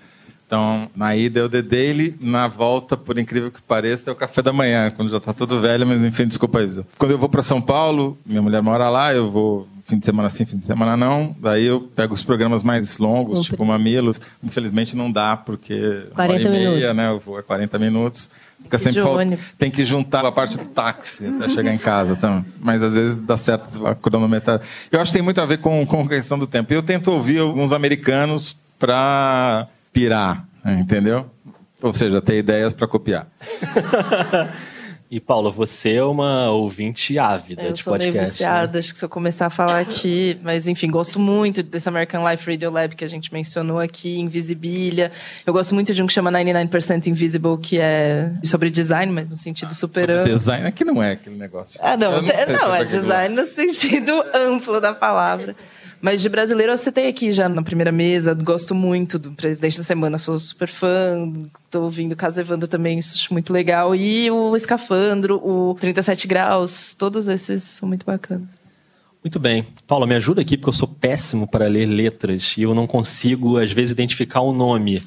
Então, 0.51 0.89
na 0.93 1.15
ida 1.15 1.39
é 1.39 1.43
o 1.43 1.47
The 1.47 1.61
Daily, 1.61 2.13
na 2.19 2.45
volta, 2.49 2.97
por 2.97 3.17
incrível 3.17 3.49
que 3.49 3.61
pareça, 3.61 4.09
é 4.09 4.13
o 4.13 4.15
café 4.17 4.41
da 4.41 4.51
manhã, 4.51 4.91
quando 4.91 5.09
já 5.09 5.15
está 5.15 5.31
tudo 5.31 5.61
velho, 5.61 5.87
mas 5.87 6.03
enfim, 6.03 6.27
desculpa 6.27 6.59
aí. 6.59 6.69
Quando 6.97 7.11
eu 7.11 7.17
vou 7.17 7.29
para 7.29 7.41
São 7.41 7.61
Paulo, 7.61 8.17
minha 8.25 8.41
mulher 8.41 8.61
mora 8.61 8.89
lá, 8.89 9.13
eu 9.13 9.31
vou 9.31 9.65
fim 9.85 9.97
de 9.97 10.03
semana 10.03 10.27
sim, 10.27 10.43
fim 10.45 10.57
de 10.57 10.65
semana 10.65 10.97
não, 10.97 11.33
daí 11.39 11.65
eu 11.65 11.79
pego 11.95 12.13
os 12.13 12.21
programas 12.21 12.63
mais 12.63 12.97
longos, 12.97 13.43
tipo 13.43 13.63
Mamilos. 13.63 14.19
Infelizmente 14.43 14.93
não 14.93 15.09
dá, 15.09 15.37
porque 15.37 16.07
40 16.15 16.33
hora 16.33 16.41
e 16.41 16.49
meia, 16.51 16.69
minutos. 16.71 16.95
né? 16.97 17.07
Eu 17.07 17.19
vou 17.19 17.39
é 17.39 17.41
40 17.41 17.79
minutos. 17.79 18.29
Fica 18.61 18.77
sempre 18.77 19.01
falta- 19.01 19.39
tem 19.57 19.71
que 19.71 19.85
juntar 19.85 20.25
a 20.25 20.33
parte 20.33 20.57
do 20.57 20.65
táxi 20.65 21.27
até 21.27 21.47
chegar 21.47 21.73
em 21.73 21.77
casa. 21.77 22.11
Então. 22.11 22.45
Mas 22.59 22.83
às 22.83 22.93
vezes 22.93 23.17
dá 23.19 23.37
certo 23.37 23.87
a 23.87 23.95
cronometragem. 23.95 24.65
Eu 24.91 24.99
acho 24.99 25.11
que 25.13 25.17
tem 25.17 25.23
muito 25.23 25.39
a 25.39 25.45
ver 25.45 25.59
com, 25.59 25.85
com 25.85 26.01
a 26.01 26.07
questão 26.09 26.37
do 26.37 26.45
tempo. 26.45 26.73
Eu 26.73 26.83
tento 26.83 27.09
ouvir 27.09 27.39
alguns 27.39 27.71
americanos 27.71 28.57
para 28.77 29.67
pirar, 29.91 30.47
né, 30.63 30.73
entendeu? 30.79 31.29
Ou 31.81 31.93
seja, 31.93 32.21
ter 32.21 32.37
ideias 32.37 32.73
para 32.73 32.87
copiar. 32.87 33.27
e 35.09 35.19
Paula, 35.19 35.49
você 35.49 35.95
é 35.95 36.03
uma 36.03 36.51
ouvinte 36.51 37.17
ávida 37.17 37.63
Eu 37.63 37.73
de 37.73 37.83
sou 37.83 37.97
meio 37.97 38.11
podcast. 38.13 38.33
viciada, 38.33 38.73
né? 38.73 38.79
acho 38.79 38.93
que 38.93 38.99
se 38.99 39.03
eu 39.03 39.09
começar 39.09 39.47
a 39.47 39.49
falar 39.49 39.79
aqui, 39.79 40.37
mas 40.43 40.67
enfim, 40.67 40.89
gosto 40.91 41.19
muito 41.19 41.63
desse 41.63 41.89
American 41.89 42.23
Life 42.29 42.49
Radio 42.49 42.69
Lab 42.71 42.95
que 42.95 43.03
a 43.03 43.07
gente 43.09 43.33
mencionou 43.33 43.79
aqui, 43.79 44.19
Invisibilia. 44.19 45.11
Eu 45.45 45.51
gosto 45.51 45.73
muito 45.73 45.91
de 45.93 46.01
um 46.03 46.07
que 46.07 46.13
chama 46.13 46.31
99% 46.31 47.07
Invisible, 47.07 47.57
que 47.57 47.79
é 47.79 48.31
sobre 48.43 48.69
design, 48.69 49.11
mas 49.11 49.31
no 49.31 49.37
sentido 49.37 49.73
super 49.73 50.01
Sobre 50.01 50.13
amplo. 50.13 50.37
design 50.37 50.67
aqui 50.67 50.85
não 50.85 51.01
é 51.01 51.13
aquele 51.13 51.35
negócio. 51.35 51.79
Ah, 51.83 51.97
não, 51.97 52.11
Eu 52.13 52.21
não, 52.21 52.27
sobre 52.29 52.37
é 52.37 52.61
aquele 52.63 52.85
design 52.85 53.35
no 53.35 53.45
sentido 53.45 54.23
amplo 54.35 54.79
da 54.79 54.93
palavra. 54.93 55.55
Mas 56.01 56.21
de 56.21 56.29
brasileiro 56.29 56.73
eu 56.73 56.77
citei 56.77 57.07
aqui 57.07 57.31
já 57.31 57.47
na 57.47 57.61
primeira 57.61 57.91
mesa, 57.91 58.33
gosto 58.33 58.73
muito 58.73 59.19
do 59.19 59.31
Presidente 59.31 59.77
da 59.77 59.83
Semana, 59.83 60.17
sou 60.17 60.39
super 60.39 60.67
fã, 60.67 61.31
tô 61.69 61.83
ouvindo 61.83 62.13
o 62.13 62.15
caso 62.15 62.41
Evandro 62.41 62.67
também, 62.67 62.97
isso 62.97 63.13
acho 63.13 63.31
muito 63.31 63.53
legal. 63.53 63.95
E 63.95 64.31
o 64.31 64.55
Escafandro, 64.55 65.35
o 65.37 65.75
37 65.79 66.27
Graus, 66.27 66.95
todos 66.95 67.27
esses 67.27 67.61
são 67.63 67.87
muito 67.87 68.03
bacanas. 68.03 68.49
Muito 69.23 69.39
bem. 69.39 69.63
Paula, 69.85 70.07
me 70.07 70.15
ajuda 70.15 70.41
aqui, 70.41 70.57
porque 70.57 70.69
eu 70.69 70.73
sou 70.73 70.87
péssimo 70.87 71.47
para 71.47 71.67
ler 71.67 71.85
letras 71.85 72.55
e 72.57 72.63
eu 72.63 72.73
não 72.73 72.87
consigo, 72.87 73.59
às 73.59 73.71
vezes, 73.71 73.91
identificar 73.91 74.41
o 74.41 74.51
nome. 74.51 75.03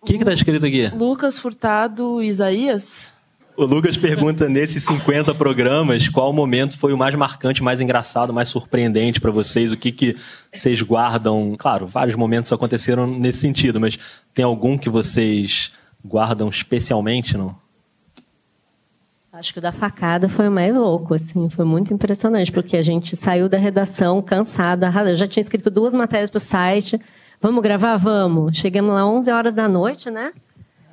O 0.00 0.06
que, 0.06 0.16
que 0.16 0.24
tá 0.24 0.32
escrito 0.32 0.64
aqui? 0.64 0.88
Lucas 0.88 1.38
Furtado 1.38 2.22
Isaías? 2.22 3.12
O 3.62 3.64
Lucas 3.64 3.96
pergunta 3.96 4.48
nesses 4.48 4.82
50 4.82 5.32
programas 5.36 6.08
qual 6.08 6.32
momento 6.32 6.76
foi 6.76 6.92
o 6.92 6.98
mais 6.98 7.14
marcante, 7.14 7.62
mais 7.62 7.80
engraçado, 7.80 8.32
mais 8.32 8.48
surpreendente 8.48 9.20
para 9.20 9.30
vocês? 9.30 9.70
O 9.70 9.76
que, 9.76 9.92
que 9.92 10.16
vocês 10.52 10.82
guardam? 10.82 11.54
Claro, 11.56 11.86
vários 11.86 12.16
momentos 12.16 12.52
aconteceram 12.52 13.06
nesse 13.06 13.38
sentido, 13.38 13.78
mas 13.78 13.96
tem 14.34 14.44
algum 14.44 14.76
que 14.76 14.88
vocês 14.88 15.70
guardam 16.04 16.48
especialmente, 16.48 17.36
não? 17.36 17.54
Acho 19.32 19.52
que 19.52 19.60
o 19.60 19.62
da 19.62 19.70
facada 19.70 20.28
foi 20.28 20.48
o 20.48 20.52
mais 20.52 20.74
louco, 20.74 21.14
assim, 21.14 21.48
foi 21.48 21.64
muito 21.64 21.94
impressionante, 21.94 22.50
porque 22.50 22.76
a 22.76 22.82
gente 22.82 23.14
saiu 23.14 23.48
da 23.48 23.58
redação 23.58 24.20
cansada. 24.20 24.92
Eu 25.08 25.14
já 25.14 25.28
tinha 25.28 25.40
escrito 25.40 25.70
duas 25.70 25.94
matérias 25.94 26.30
para 26.30 26.38
o 26.38 26.40
site. 26.40 27.00
Vamos 27.40 27.62
gravar? 27.62 27.96
Vamos. 27.96 28.56
Chegamos 28.56 28.92
lá 28.92 29.06
11 29.06 29.30
horas 29.30 29.54
da 29.54 29.68
noite, 29.68 30.10
né? 30.10 30.32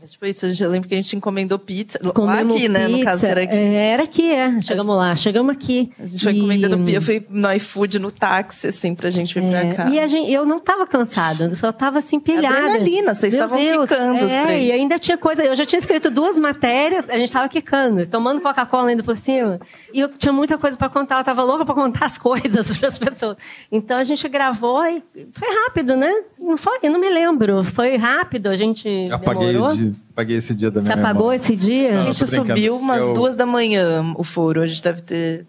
Tipo 0.05 0.25
isso, 0.25 0.45
eu 0.63 0.69
lembro 0.69 0.87
que 0.87 0.93
a 0.95 0.97
gente 0.97 1.15
encomendou 1.15 1.59
pizza. 1.59 1.99
Comemos 2.13 2.53
lá 2.53 2.57
aqui, 2.57 2.69
né? 2.69 2.87
No 2.87 3.03
caso, 3.03 3.25
era 3.25 3.43
aqui. 3.43 3.55
É, 3.55 3.91
era 3.91 4.03
aqui, 4.03 4.31
é. 4.31 4.61
Chegamos 4.61 4.95
lá, 4.95 5.15
chegamos 5.15 5.55
aqui. 5.55 5.91
A 5.99 6.05
gente 6.05 6.23
foi 6.23 6.33
e... 6.33 6.37
encomendando 6.37 6.77
pizza. 6.79 6.91
Eu 6.97 7.01
fui 7.01 7.25
no 7.29 7.51
iFood, 7.53 7.99
no 7.99 8.11
táxi, 8.11 8.67
assim, 8.67 8.95
pra 8.95 9.09
gente 9.09 9.33
vir 9.33 9.43
é, 9.45 9.73
pra 9.73 9.75
cá. 9.85 9.89
E 9.89 9.99
a 9.99 10.07
gente, 10.07 10.31
eu 10.31 10.45
não 10.45 10.59
tava 10.59 10.87
cansada, 10.87 11.45
eu 11.45 11.55
só 11.55 11.71
tava 11.71 11.99
assim, 11.99 12.19
pilhada. 12.19 12.57
Adrenalina, 12.57 13.13
vocês 13.13 13.33
Meu 13.33 13.43
estavam 13.43 13.63
Deus, 13.63 13.89
quicando 13.89 14.19
é, 14.19 14.23
os 14.25 14.33
três. 14.45 14.67
E 14.67 14.71
ainda 14.71 14.97
tinha 14.97 15.17
coisa, 15.17 15.43
eu 15.43 15.55
já 15.55 15.65
tinha 15.65 15.79
escrito 15.79 16.09
duas 16.09 16.39
matérias, 16.39 17.09
a 17.09 17.17
gente 17.17 17.31
tava 17.31 17.49
quicando, 17.49 18.05
tomando 18.07 18.41
Coca-Cola 18.41 18.89
ainda 18.89 19.03
por 19.03 19.17
cima. 19.17 19.59
E 19.93 19.99
eu 19.99 20.09
tinha 20.09 20.31
muita 20.31 20.57
coisa 20.57 20.77
para 20.77 20.89
contar, 20.89 21.19
eu 21.19 21.23
tava 21.23 21.43
louca 21.43 21.65
para 21.65 21.75
contar 21.75 22.05
as 22.05 22.17
coisas 22.17 22.75
para 22.77 22.87
as 22.87 22.97
pessoas. 22.97 23.37
Então 23.71 23.97
a 23.97 24.03
gente 24.03 24.27
gravou 24.27 24.83
e 24.85 25.03
foi 25.33 25.47
rápido, 25.65 25.95
né? 25.95 26.11
Não 26.37 26.57
foi, 26.57 26.79
eu 26.83 26.91
não 26.91 26.99
me 26.99 27.09
lembro. 27.09 27.63
Foi 27.63 27.95
rápido, 27.97 28.47
a 28.47 28.55
gente 28.55 29.09
Apaguei, 29.11 29.53
demorou. 29.53 29.75
Dia, 29.75 29.88
apaguei 30.11 30.37
esse 30.37 30.55
dia 30.55 30.71
da 30.71 30.81
minha 30.81 30.93
Você 30.93 30.99
apagou 30.99 31.33
esse 31.33 31.55
dia? 31.55 31.91
Não, 31.91 31.99
a 31.99 32.01
gente 32.11 32.25
subiu 32.25 32.75
umas 32.75 33.09
eu... 33.09 33.13
duas 33.13 33.35
da 33.35 33.45
manhã 33.45 34.13
o 34.15 34.23
foro. 34.23 34.61
A 34.61 34.67
gente 34.67 34.81
deve 34.81 35.01
ter 35.01 35.45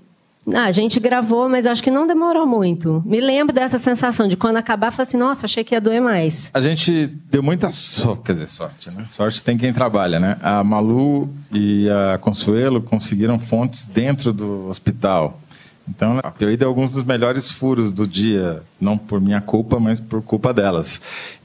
ah, 0.55 0.65
a 0.65 0.71
gente 0.71 0.99
gravou, 0.99 1.49
mas 1.49 1.67
acho 1.67 1.83
que 1.83 1.91
não 1.91 2.07
demorou 2.07 2.47
muito. 2.47 3.03
Me 3.07 3.21
lembro 3.21 3.55
dessa 3.55 3.79
sensação 3.79 4.27
de 4.27 4.37
quando 4.37 4.57
acabar, 4.57 4.91
falei 4.91 5.03
assim, 5.03 5.17
nossa, 5.17 5.47
achei 5.47 5.63
que 5.63 5.75
ia 5.75 5.81
doer 5.81 6.01
mais. 6.01 6.51
A 6.53 6.61
gente 6.61 7.07
deu 7.31 7.43
muita 7.43 7.71
sorte, 7.71 8.23
quer 8.25 8.33
dizer, 8.33 8.49
sorte, 8.49 8.91
né? 8.91 9.05
Sorte 9.11 9.43
tem 9.43 9.57
quem 9.57 9.73
trabalha, 9.73 10.19
né? 10.19 10.37
A 10.43 10.65
Malu 10.65 11.29
e 11.53 11.89
a 11.91 12.19
Consuelo 12.19 12.81
conseguiram 12.81 13.39
fontes 13.39 13.89
dentro 13.89 14.33
do 14.33 14.67
hospital. 14.69 15.39
Então, 15.91 16.21
eu 16.39 16.57
dei 16.57 16.67
alguns 16.67 16.93
dos 16.93 17.05
melhores 17.05 17.51
furos 17.51 17.93
do 17.93 18.07
dia, 18.07 18.63
não 18.81 18.97
por 18.97 19.21
minha 19.21 19.41
culpa, 19.41 19.79
mas 19.79 19.99
por 19.99 20.23
culpa 20.23 20.55
delas. 20.55 21.01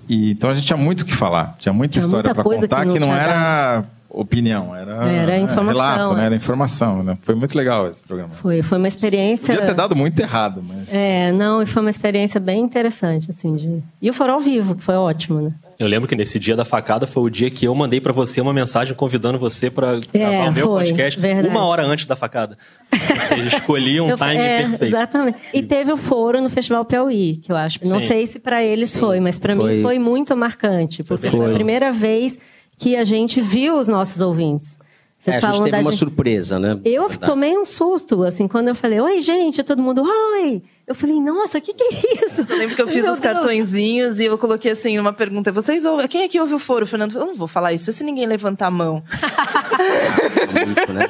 E, 0.08 0.32
então 0.32 0.52
a 0.52 0.56
gente 0.56 0.68
tinha 0.68 0.78
muito 0.78 1.02
o 1.02 1.06
que 1.06 1.16
falar, 1.16 1.56
tinha 1.58 1.74
muita 1.74 1.94
tinha 1.94 2.06
história 2.06 2.34
para 2.34 2.44
contar 2.44 2.82
que 2.82 2.86
não, 2.86 2.94
que 2.94 3.00
não 3.00 3.14
era 3.14 3.84
opinião, 4.08 4.76
era, 4.76 5.06
era 5.08 5.38
informação, 5.38 5.74
relato, 5.74 6.14
né? 6.14 6.26
Era 6.26 6.36
informação, 6.36 7.04
né? 7.04 7.18
Foi 7.22 7.36
muito 7.36 7.58
legal 7.58 7.90
esse 7.90 8.04
programa. 8.04 8.34
Foi, 8.36 8.62
foi 8.62 8.78
uma 8.78 8.88
experiência. 8.88 9.54
Podia 9.54 9.68
ter 9.68 9.74
dado 9.74 9.96
muito 9.96 10.18
errado, 10.20 10.64
mas. 10.64 10.94
É, 10.94 11.32
não, 11.32 11.62
e 11.62 11.66
foi 11.66 11.82
uma 11.82 11.90
experiência 11.90 12.40
bem 12.40 12.62
interessante, 12.62 13.32
assim. 13.32 13.56
De... 13.56 13.84
E 14.02 14.10
o 14.10 14.14
foro 14.14 14.34
ao 14.34 14.40
vivo, 14.40 14.76
que 14.76 14.84
foi 14.84 14.96
ótimo, 14.96 15.42
né? 15.42 15.52
Eu 15.78 15.88
lembro 15.88 16.08
que 16.08 16.16
nesse 16.16 16.40
dia 16.40 16.56
da 16.56 16.64
facada 16.64 17.06
foi 17.06 17.24
o 17.24 17.30
dia 17.30 17.50
que 17.50 17.66
eu 17.66 17.76
mandei 17.76 18.00
para 18.00 18.14
você 18.14 18.40
uma 18.40 18.54
mensagem 18.54 18.94
convidando 18.94 19.38
você 19.38 19.70
para 19.70 20.00
é, 20.14 20.20
gravar 20.20 20.50
o 20.50 20.54
meu 20.54 20.68
foi, 20.68 20.84
podcast 20.86 21.20
verdade. 21.20 21.48
uma 21.48 21.66
hora 21.66 21.84
antes 21.84 22.06
da 22.06 22.16
facada. 22.16 22.58
Ou 22.92 23.22
seja, 23.22 23.48
escolhi 23.58 24.00
um 24.00 24.10
eu, 24.10 24.18
time 24.18 24.36
é, 24.36 24.60
perfeito. 24.62 24.86
Exatamente. 24.86 25.38
E 25.54 25.62
teve 25.62 25.92
o 25.92 25.98
foro 25.98 26.42
no 26.42 26.50
Festival 26.50 26.86
Piauí, 26.86 27.38
que 27.38 27.52
eu 27.52 27.58
acho. 27.58 27.80
Sim. 27.82 27.90
Não 27.90 28.00
sei 28.00 28.26
se 28.26 28.40
para 28.40 28.64
eles 28.64 28.92
Sim. 28.92 29.00
foi, 29.00 29.20
mas 29.20 29.38
para 29.38 29.54
mim 29.54 29.82
foi 29.82 30.00
muito 30.00 30.36
marcante, 30.36 31.04
porque 31.04 31.30
foi, 31.30 31.40
foi 31.40 31.52
a 31.52 31.54
primeira 31.54 31.92
vez 31.92 32.40
que 32.78 32.96
a 32.96 33.04
gente 33.04 33.42
viu 33.42 33.78
os 33.78 33.88
nossos 33.88 34.22
ouvintes. 34.22 34.78
Vocês 35.26 35.44
é, 35.44 35.48
a 35.48 35.52
gente 35.52 35.64
teve 35.64 35.78
uma 35.78 35.92
gente... 35.92 36.00
surpresa, 36.00 36.60
né? 36.60 36.80
Eu 36.86 37.10
tomei 37.18 37.58
um 37.58 37.66
susto, 37.66 38.24
assim, 38.24 38.48
quando 38.48 38.68
eu 38.68 38.76
falei, 38.76 39.02
oi, 39.02 39.22
gente, 39.22 39.64
todo 39.64 39.82
mundo, 39.82 40.04
oi! 40.04 40.62
Eu 40.86 40.94
falei, 40.94 41.20
nossa, 41.20 41.58
o 41.58 41.62
que, 41.62 41.74
que 41.74 41.84
é 41.84 42.26
isso? 42.28 42.46
Eu 42.48 42.58
lembro 42.58 42.76
que 42.76 42.82
eu 42.84 42.88
fiz 42.88 43.04
Meu 43.04 43.12
os 43.12 43.20
Deus. 43.20 43.34
cartõezinhos 43.34 44.20
e 44.20 44.26
eu 44.26 44.38
coloquei 44.38 44.72
assim 44.72 45.00
uma 45.00 45.12
pergunta. 45.12 45.52
Vocês 45.52 45.84
ouvem? 45.84 46.08
Quem 46.08 46.24
aqui 46.24 46.40
ouve 46.40 46.54
o 46.54 46.60
foro? 46.60 46.86
O 46.86 46.88
Fernando 46.88 47.12
falou, 47.12 47.28
eu 47.28 47.32
não 47.32 47.36
vou 47.36 47.48
falar 47.48 47.74
isso 47.74 47.92
se 47.92 48.04
ninguém 48.04 48.28
levantar 48.28 48.68
a 48.68 48.72
mão. 48.72 49.04
Muito, 50.54 50.94
né? 50.94 51.10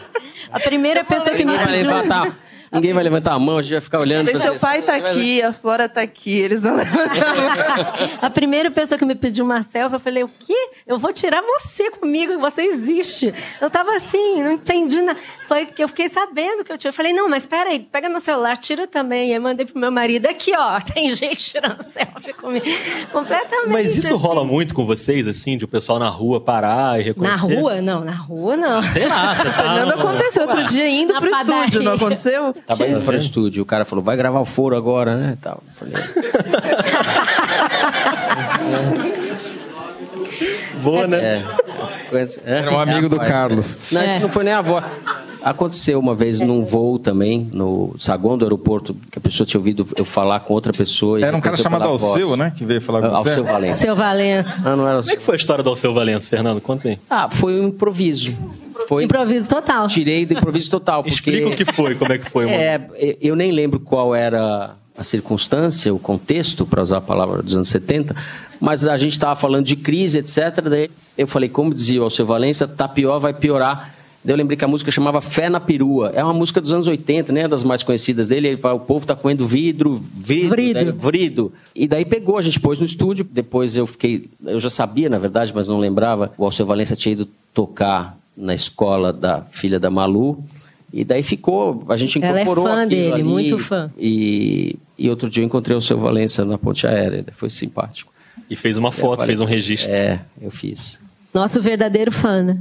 A 0.50 0.62
primeira 0.62 1.04
pessoa 1.04 1.36
que 1.36 1.44
me 1.44 1.58
pediu... 1.58 1.90
Levantar. 1.90 2.34
Ninguém 2.76 2.94
vai 2.94 3.04
levantar 3.04 3.34
a 3.34 3.40
mão, 3.40 3.58
a 3.58 3.62
gente 3.62 3.72
vai 3.72 3.82
ficar 3.82 4.00
olhando. 4.00 4.32
Mas 4.32 4.42
seu 4.42 4.60
pai 4.60 4.82
tá 4.82 4.96
aqui, 4.96 5.42
a 5.42 5.54
Flora 5.54 5.90
tá 5.90 6.02
aqui, 6.02 6.38
eles 6.38 6.64
vão 6.64 6.76
levantar 6.76 7.28
a 7.28 7.36
mão. 7.36 7.46
A 8.22 8.30
primeira 8.30 8.72
pessoa 8.72 8.98
que 8.98 9.06
me 9.06 9.16
pediu 9.16 9.46
uma 9.46 9.64
selfie, 9.64 9.96
eu 9.96 10.00
falei, 10.00 10.24
o 10.24 10.28
quê? 10.40 10.70
Eu 10.86 10.98
vou 10.98 11.14
tirar 11.14 11.42
você 11.42 11.90
comigo, 11.92 12.38
você 12.40 12.62
existe. 12.64 13.34
Eu 13.62 13.70
tava 13.70 13.96
assim, 13.96 14.42
não 14.44 14.54
entendi 14.54 15.02
nada. 15.02 15.20
Foi 15.48 15.66
que 15.66 15.84
eu 15.84 15.88
fiquei 15.88 16.10
sabendo 16.10 16.64
que 16.64 16.72
eu 16.72 16.78
tinha. 16.78 16.90
Eu 16.90 16.94
falei, 16.94 17.14
não, 17.14 17.30
mas 17.30 17.46
peraí, 17.46 17.80
pega 17.80 18.10
meu 18.10 18.20
celular, 18.20 18.58
tira 18.58 18.88
também. 18.88 19.32
E 19.32 19.34
eu 19.36 19.42
mandei 19.42 19.66
pro 19.66 19.80
meu 19.80 19.92
marido, 19.92 20.26
aqui, 20.28 20.54
ó, 20.58 20.80
tem 20.94 21.14
gente 21.14 21.38
tirando 21.38 21.82
selfie 21.84 22.34
comigo. 22.34 22.66
Completamente. 23.12 23.72
Mas 23.72 23.96
isso 23.96 24.08
assim. 24.08 24.16
rola 24.16 24.44
muito 24.44 24.74
com 24.74 24.86
vocês, 24.86 25.28
assim, 25.28 25.58
de 25.58 25.66
o 25.66 25.68
pessoal 25.68 26.00
na 26.00 26.10
rua 26.10 26.42
parar 26.42 27.00
e 27.00 27.04
reconhecer? 27.04 27.48
Na 27.48 27.60
rua? 27.60 27.82
Não, 27.82 28.04
na 28.04 28.14
rua 28.16 28.58
não. 28.58 28.82
Sei 28.82 29.08
lá, 29.08 29.36
você 29.36 29.44
tá... 29.44 29.52
Fernando 29.52 29.92
aconteceu 29.94 30.42
outro 30.44 30.64
dia 30.66 30.90
indo 30.90 31.14
na 31.14 31.22
pro 31.22 31.32
padaria. 31.32 31.60
estúdio, 31.66 31.84
não 31.84 31.94
aconteceu? 31.94 32.56
Tava 32.66 32.88
indo 32.88 33.02
pro 33.02 33.16
estúdio, 33.16 33.62
o 33.62 33.66
cara 33.66 33.86
falou, 33.86 34.04
vai 34.04 34.18
gravar 34.18 34.40
o 34.40 34.46
foro 34.46 34.76
agora, 34.76 35.16
né? 35.16 35.38
Tal. 35.42 35.62
Eu 35.68 35.74
falei... 35.74 35.94
Boa, 40.82 41.08
né? 41.08 41.18
É. 41.18 41.44
é. 42.14 42.58
Era 42.60 42.72
um 42.72 42.80
amigo 42.80 43.10
do 43.10 43.18
Carlos. 43.18 43.92
Não, 43.92 44.06
isso 44.06 44.20
não 44.20 44.30
foi 44.30 44.44
nem 44.44 44.54
a 44.54 44.60
avó. 44.60 44.84
Aconteceu 45.44 46.00
uma 46.00 46.16
vez 46.16 46.40
num 46.40 46.64
voo 46.64 46.98
também, 46.98 47.48
no 47.54 47.94
saguão 48.00 48.36
do 48.36 48.46
aeroporto, 48.46 48.96
que 49.12 49.20
a 49.20 49.22
pessoa 49.22 49.46
tinha 49.46 49.60
ouvido 49.60 49.88
eu 49.96 50.04
falar 50.04 50.40
com 50.40 50.54
outra 50.56 50.74
pessoa. 50.74 51.24
Era 51.24 51.38
um 51.38 51.42
cara 51.42 51.56
chamado 51.56 51.84
Alceu, 51.84 52.36
né? 52.36 52.52
Que 52.56 52.66
veio 52.66 52.82
falar 52.82 53.02
com 53.02 53.10
você. 53.10 53.30
Alceu 53.30 53.44
Valença. 53.44 53.80
Alceu 53.80 53.96
Valença. 53.96 54.62
Ah, 54.66 54.76
não 54.76 54.88
era 54.88 55.00
Como 55.00 55.12
é 55.12 55.16
que 55.16 55.22
foi 55.22 55.36
a 55.36 55.38
história 55.38 55.64
do 55.64 55.70
Alceu 55.70 55.94
Valença, 55.94 56.28
Fernando? 56.28 56.60
Conta 56.62 56.90
aí. 56.90 57.00
Ah, 57.08 57.30
foi 57.30 57.60
um 57.60 57.68
improviso. 57.68 58.34
Foi... 58.88 59.04
Improviso 59.04 59.48
total. 59.48 59.88
Tirei 59.88 60.26
do 60.26 60.34
improviso 60.34 60.70
total. 60.70 61.04
Porque... 61.04 61.16
Explica 61.16 61.48
o 61.48 61.56
que 61.56 61.66
foi, 61.66 61.96
como 61.96 62.12
é 62.14 62.18
que 62.18 62.30
foi. 62.30 62.46
Mano. 62.46 62.58
É, 62.58 63.18
eu 63.22 63.36
nem 63.36 63.52
lembro 63.52 63.80
qual 63.80 64.14
era 64.14 64.76
a 64.98 65.04
circunstância, 65.04 65.94
o 65.94 66.00
contexto, 66.00 66.66
para 66.66 66.82
usar 66.82 66.98
a 66.98 67.02
palavra 67.02 67.44
dos 67.44 67.54
anos 67.54 67.68
70, 67.68 68.16
mas 68.62 68.88
a 68.88 68.96
gente 68.96 69.12
estava 69.12 69.36
falando 69.36 69.66
de 69.66 69.76
crise, 69.76 70.20
etc. 70.20 70.62
Daí 70.64 70.90
eu 71.18 71.28
falei, 71.28 71.50
como 71.50 71.74
dizia 71.74 72.00
o 72.00 72.04
Alceu 72.04 72.26
Valença, 72.26 72.68
tá 72.68 72.88
pior, 72.88 73.20
vai 73.20 73.34
piorar. 73.34 73.94
Daí 74.24 74.34
eu 74.34 74.38
lembrei 74.38 74.58
que 74.58 74.66
a 74.66 74.68
música 74.68 74.90
chamava 74.90 75.22
Fé 75.22 75.50
na 75.50 75.60
Perua. 75.60 76.12
É 76.16 76.24
uma 76.24 76.34
música 76.34 76.60
dos 76.60 76.74
anos 76.74 76.88
80, 76.88 77.32
né? 77.32 77.48
Das 77.48 77.64
mais 77.64 77.84
conhecidas 77.84 78.30
dele. 78.30 78.48
Ele 78.48 78.58
fala, 78.58 78.74
o 78.74 78.80
povo 78.80 79.06
tá 79.06 79.16
comendo 79.16 79.46
vidro, 79.46 80.02
vidro, 80.16 80.50
vrido. 80.50 80.86
Né? 80.86 80.92
vrido. 80.92 81.54
E 81.76 81.88
daí 81.88 82.06
pegou, 82.06 82.36
a 82.36 82.42
gente 82.42 82.60
pôs 82.60 82.80
no 82.80 82.88
estúdio. 82.88 83.28
Depois 83.30 83.78
eu 83.78 83.86
fiquei... 83.86 84.26
Eu 84.44 84.60
já 84.60 84.72
sabia, 84.72 85.10
na 85.10 85.20
verdade, 85.20 85.52
mas 85.54 85.68
não 85.68 85.78
lembrava. 85.78 86.32
O 86.40 86.46
Alceu 86.46 86.66
Valença 86.66 86.96
tinha 86.96 87.14
ido 87.14 87.28
tocar 87.54 88.18
na 88.36 88.54
escola 88.54 89.14
da 89.14 89.42
filha 89.44 89.80
da 89.80 89.90
Malu. 89.90 90.44
E 90.92 91.04
daí 91.04 91.24
ficou, 91.24 91.84
a 91.90 91.98
gente 91.98 92.20
incorporou 92.20 92.68
Ela 92.68 92.82
é 92.82 92.84
fã 92.84 92.90
dele, 92.90 93.14
ali, 93.14 93.24
muito 93.24 93.58
fã. 93.58 93.92
E, 93.98 94.78
e 94.98 95.10
outro 95.10 95.30
dia 95.30 95.44
eu 95.44 95.46
encontrei 95.46 95.76
o 95.76 95.82
seu 95.82 95.98
Valença 95.98 96.46
na 96.46 96.58
ponte 96.58 96.88
aérea, 96.88 97.26
foi 97.36 97.50
simpático. 97.50 98.14
E 98.50 98.56
fez 98.56 98.78
uma 98.78 98.92
foto, 98.92 99.20
falei, 99.20 99.28
fez 99.28 99.40
um 99.40 99.46
registro. 99.46 99.92
É, 99.92 100.22
eu 100.42 100.52
fiz. 100.52 101.02
Nosso 101.34 101.62
verdadeiro 101.62 102.14
fã, 102.14 102.42
né? 102.42 102.58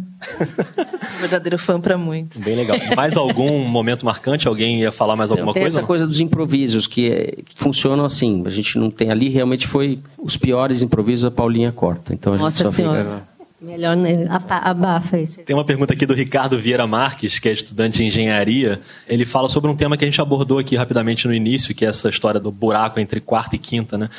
verdadeiro 1.21 1.57
fã 1.57 1.81
para 1.81 1.97
muitos. 1.97 2.43
Bem 2.43 2.57
legal. 2.57 2.77
Mais 2.97 3.17
algum 3.17 3.61
momento 3.61 4.05
marcante? 4.05 4.49
Alguém 4.49 4.81
ia 4.81 4.91
falar 4.91 5.15
mais 5.15 5.31
alguma 5.31 5.53
tem 5.53 5.63
coisa? 5.63 5.77
Tem 5.77 5.81
essa 5.81 5.87
coisa 5.87 6.07
dos 6.09 6.19
improvisos 6.19 6.89
que, 6.89 7.09
é, 7.09 7.37
que, 7.45 7.57
funcionam 7.57 8.05
assim. 8.05 8.43
A 8.45 8.51
gente 8.51 8.77
não 8.77 8.91
tem 8.91 9.13
ali 9.13 9.29
realmente 9.29 9.69
foi 9.69 10.01
os 10.19 10.37
piores 10.37 10.83
improvisos 10.83 11.25
a 11.25 11.31
Paulinha 11.31 11.71
corta. 11.71 12.13
Então 12.13 12.33
a 12.33 12.37
gente 12.37 12.45
Nossa 12.45 12.65
só 12.65 12.73
senhora. 12.73 13.05
fica 13.05 13.23
Melhor 13.65 13.97
né? 13.97 14.23
abafa 14.29 15.19
isso. 15.19 15.41
Tem 15.43 15.57
uma 15.57 15.65
pergunta 15.65 15.95
aqui 15.95 16.05
do 16.05 16.13
Ricardo 16.13 16.59
Vieira 16.59 16.87
Marques, 16.87 17.39
que 17.39 17.49
é 17.49 17.53
estudante 17.53 17.97
de 17.97 18.05
engenharia. 18.05 18.81
Ele 19.09 19.25
fala 19.25 19.49
sobre 19.49 19.71
um 19.71 19.77
tema 19.77 19.97
que 19.97 20.05
a 20.05 20.07
gente 20.07 20.21
abordou 20.21 20.59
aqui 20.59 20.77
rapidamente 20.77 21.27
no 21.27 21.35
início, 21.35 21.75
que 21.75 21.85
é 21.85 21.89
essa 21.89 22.11
história 22.11 22.39
do 22.39 22.51
buraco 22.51 23.01
entre 23.01 23.21
quarta 23.21 23.57
e 23.57 23.59
quinta, 23.59 23.97
né? 23.97 24.11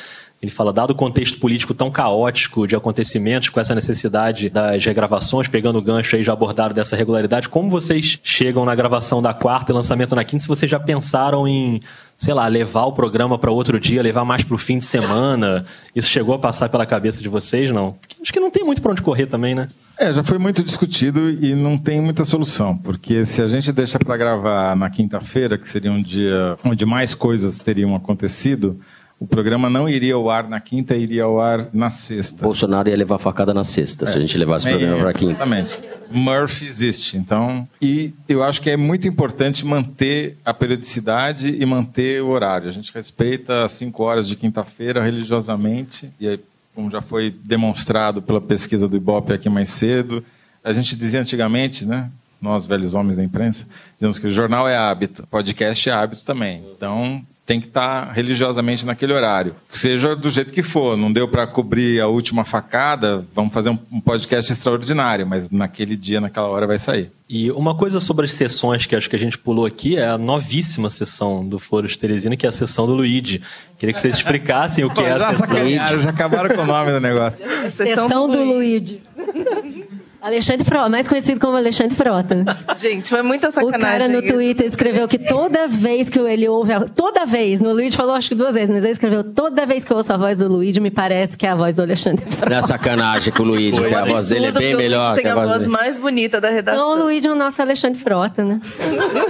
Ele 0.42 0.50
fala, 0.50 0.72
dado 0.72 0.90
o 0.90 0.94
contexto 0.94 1.38
político 1.38 1.72
tão 1.72 1.90
caótico 1.90 2.66
de 2.66 2.76
acontecimentos, 2.76 3.48
com 3.48 3.58
essa 3.58 3.74
necessidade 3.74 4.50
das 4.50 4.84
regravações, 4.84 5.48
pegando 5.48 5.78
o 5.78 5.82
gancho 5.82 6.14
aí 6.14 6.22
já 6.22 6.32
abordado 6.32 6.74
dessa 6.74 6.94
regularidade, 6.94 7.48
como 7.48 7.70
vocês 7.70 8.18
chegam 8.22 8.64
na 8.64 8.74
gravação 8.74 9.22
da 9.22 9.32
quarta 9.32 9.72
e 9.72 9.74
lançamento 9.74 10.14
na 10.14 10.24
quinta, 10.24 10.42
se 10.42 10.48
vocês 10.48 10.70
já 10.70 10.78
pensaram 10.78 11.48
em, 11.48 11.80
sei 12.16 12.32
lá, 12.32 12.46
levar 12.46 12.84
o 12.86 12.92
programa 12.92 13.38
para 13.38 13.50
outro 13.50 13.78
dia, 13.78 14.02
levar 14.02 14.24
mais 14.24 14.42
para 14.42 14.54
o 14.54 14.58
fim 14.58 14.78
de 14.78 14.84
semana? 14.84 15.64
Isso 15.94 16.08
chegou 16.08 16.34
a 16.34 16.38
passar 16.38 16.68
pela 16.68 16.86
cabeça 16.86 17.22
de 17.22 17.28
vocês, 17.28 17.70
não? 17.70 17.96
Acho 18.20 18.32
que 18.32 18.40
não 18.40 18.50
tem 18.50 18.64
muito 18.64 18.80
para 18.80 18.92
onde 18.92 19.02
correr 19.02 19.26
também, 19.26 19.54
né? 19.54 19.68
É, 19.98 20.12
já 20.12 20.22
foi 20.22 20.38
muito 20.38 20.62
discutido 20.62 21.30
e 21.30 21.54
não 21.54 21.78
tem 21.78 22.00
muita 22.00 22.24
solução, 22.24 22.76
porque 22.76 23.24
se 23.24 23.40
a 23.40 23.48
gente 23.48 23.72
deixa 23.72 23.98
para 23.98 24.16
gravar 24.16 24.76
na 24.76 24.90
quinta-feira, 24.90 25.56
que 25.56 25.68
seria 25.68 25.90
um 25.90 26.02
dia 26.02 26.56
onde 26.64 26.84
mais 26.84 27.14
coisas 27.14 27.60
teriam 27.60 27.94
acontecido, 27.94 28.78
o 29.18 29.26
programa 29.26 29.70
não 29.70 29.88
iria 29.88 30.14
ao 30.14 30.28
ar 30.28 30.48
na 30.48 30.60
quinta, 30.60 30.94
iria 30.94 31.24
ao 31.24 31.40
ar 31.40 31.68
na 31.72 31.88
sexta. 31.88 32.42
Bolsonaro 32.42 32.88
ia 32.88 32.96
levar 32.96 33.18
facada 33.18 33.54
na 33.54 33.64
sexta, 33.64 34.04
é. 34.04 34.08
se 34.08 34.18
a 34.18 34.20
gente 34.20 34.36
levasse 34.36 34.66
o 34.66 34.70
programa 34.70 34.98
para 34.98 35.12
quinta. 35.14 35.32
Exatamente. 35.32 35.96
Murphy 36.10 36.66
existe, 36.66 37.16
então. 37.16 37.66
E 37.80 38.12
eu 38.28 38.42
acho 38.42 38.60
que 38.60 38.70
é 38.70 38.76
muito 38.76 39.08
importante 39.08 39.64
manter 39.64 40.36
a 40.44 40.52
periodicidade 40.52 41.56
e 41.58 41.66
manter 41.66 42.22
o 42.22 42.28
horário. 42.28 42.68
A 42.68 42.72
gente 42.72 42.92
respeita 42.92 43.64
as 43.64 43.72
cinco 43.72 44.02
horas 44.04 44.28
de 44.28 44.36
quinta-feira 44.36 45.02
religiosamente, 45.02 46.10
e 46.20 46.28
aí, 46.28 46.40
como 46.74 46.90
já 46.90 47.00
foi 47.00 47.34
demonstrado 47.42 48.20
pela 48.20 48.40
pesquisa 48.40 48.86
do 48.86 48.96
Ibope 48.96 49.32
aqui 49.32 49.48
mais 49.48 49.70
cedo, 49.70 50.22
a 50.62 50.72
gente 50.72 50.94
dizia 50.94 51.20
antigamente, 51.20 51.86
né? 51.86 52.10
Nós, 52.40 52.66
velhos 52.66 52.92
homens 52.92 53.16
da 53.16 53.24
imprensa, 53.24 53.66
dizemos 53.94 54.18
que 54.18 54.26
o 54.26 54.30
jornal 54.30 54.68
é 54.68 54.76
hábito, 54.76 55.26
podcast 55.28 55.88
é 55.88 55.92
hábito 55.92 56.24
também. 56.24 56.62
Então, 56.76 57.24
tem 57.46 57.60
que 57.60 57.68
estar 57.68 58.12
religiosamente 58.12 58.84
naquele 58.84 59.12
horário. 59.12 59.54
Seja 59.70 60.16
do 60.16 60.28
jeito 60.28 60.52
que 60.52 60.64
for, 60.64 60.96
não 60.96 61.12
deu 61.12 61.28
para 61.28 61.46
cobrir 61.46 62.00
a 62.00 62.08
última 62.08 62.44
facada, 62.44 63.24
vamos 63.32 63.54
fazer 63.54 63.70
um 63.70 64.00
podcast 64.00 64.52
extraordinário, 64.52 65.24
mas 65.24 65.48
naquele 65.48 65.96
dia, 65.96 66.20
naquela 66.20 66.48
hora 66.48 66.66
vai 66.66 66.78
sair. 66.78 67.12
E 67.28 67.50
uma 67.52 67.74
coisa 67.74 68.00
sobre 68.00 68.26
as 68.26 68.32
sessões 68.32 68.84
que 68.86 68.96
acho 68.96 69.08
que 69.08 69.16
a 69.16 69.18
gente 69.18 69.38
pulou 69.38 69.64
aqui 69.64 69.96
é 69.96 70.08
a 70.08 70.18
novíssima 70.18 70.90
sessão 70.90 71.46
do 71.46 71.58
Foro 71.58 71.86
de 71.86 71.96
Teresina, 71.96 72.36
que 72.36 72.46
é 72.46 72.48
a 72.48 72.52
sessão 72.52 72.86
do 72.86 72.94
Luigi. 72.94 73.40
Queria 73.78 73.92
que 73.92 74.00
vocês 74.00 74.16
explicassem 74.18 74.84
o 74.84 74.90
que 74.90 75.00
é 75.00 75.12
a 75.12 75.36
sessão. 75.36 76.02
Já 76.02 76.10
acabaram 76.10 76.54
com 76.54 76.62
o 76.62 76.66
nome 76.66 76.90
do 76.90 77.00
negócio. 77.00 77.44
Sessão, 77.70 77.86
sessão 77.86 78.28
do, 78.28 78.36
do 78.36 78.44
Luigi. 78.44 79.02
Alexandre 80.26 80.64
Frota, 80.64 80.88
mais 80.88 81.06
conhecido 81.06 81.38
como 81.38 81.56
Alexandre 81.56 81.94
Frota. 81.94 82.44
Gente, 82.76 83.08
foi 83.08 83.22
muita 83.22 83.48
sacanagem. 83.52 83.78
O 83.78 83.80
cara 83.80 84.08
no 84.08 84.20
Twitter 84.22 84.66
escreveu 84.66 85.06
que 85.06 85.18
toda 85.18 85.68
vez 85.68 86.10
que 86.10 86.18
ele 86.18 86.48
ouve. 86.48 86.72
A... 86.72 86.80
Toda 86.80 87.24
vez, 87.24 87.60
no 87.60 87.72
Luigi 87.72 87.96
falou 87.96 88.12
acho 88.12 88.30
que 88.30 88.34
duas 88.34 88.52
vezes, 88.52 88.70
mas 88.70 88.82
ele 88.82 88.92
escreveu: 88.92 89.22
toda 89.22 89.64
vez 89.64 89.84
que 89.84 89.92
eu 89.92 89.96
ouço 89.96 90.12
a 90.12 90.16
voz 90.16 90.36
do 90.36 90.48
Luigi, 90.48 90.80
me 90.80 90.90
parece 90.90 91.38
que 91.38 91.46
é 91.46 91.50
a 91.50 91.54
voz 91.54 91.76
do 91.76 91.82
Alexandre 91.82 92.28
Frota. 92.28 92.50
Não 92.50 92.58
é 92.58 92.62
sacanagem 92.62 93.32
com 93.32 93.44
o 93.44 93.46
Luigi, 93.46 93.80
que 93.80 93.94
a 93.94 94.04
voz 94.04 94.28
dele 94.30 94.46
é 94.46 94.50
bem 94.50 94.76
melhor. 94.76 95.04
O 95.04 95.08
Luigi 95.10 95.22
tem 95.22 95.30
a, 95.30 95.34
a 95.34 95.46
voz, 95.46 95.66
mais 95.68 95.96
bonita 95.96 96.40
da 96.40 96.50
redação. 96.50 96.92
Então 96.92 97.00
o 97.00 97.04
Luigi 97.04 97.28
é 97.28 97.30
o 97.30 97.36
nosso 97.36 97.62
Alexandre 97.62 98.00
Frota, 98.00 98.44
né? 98.44 98.60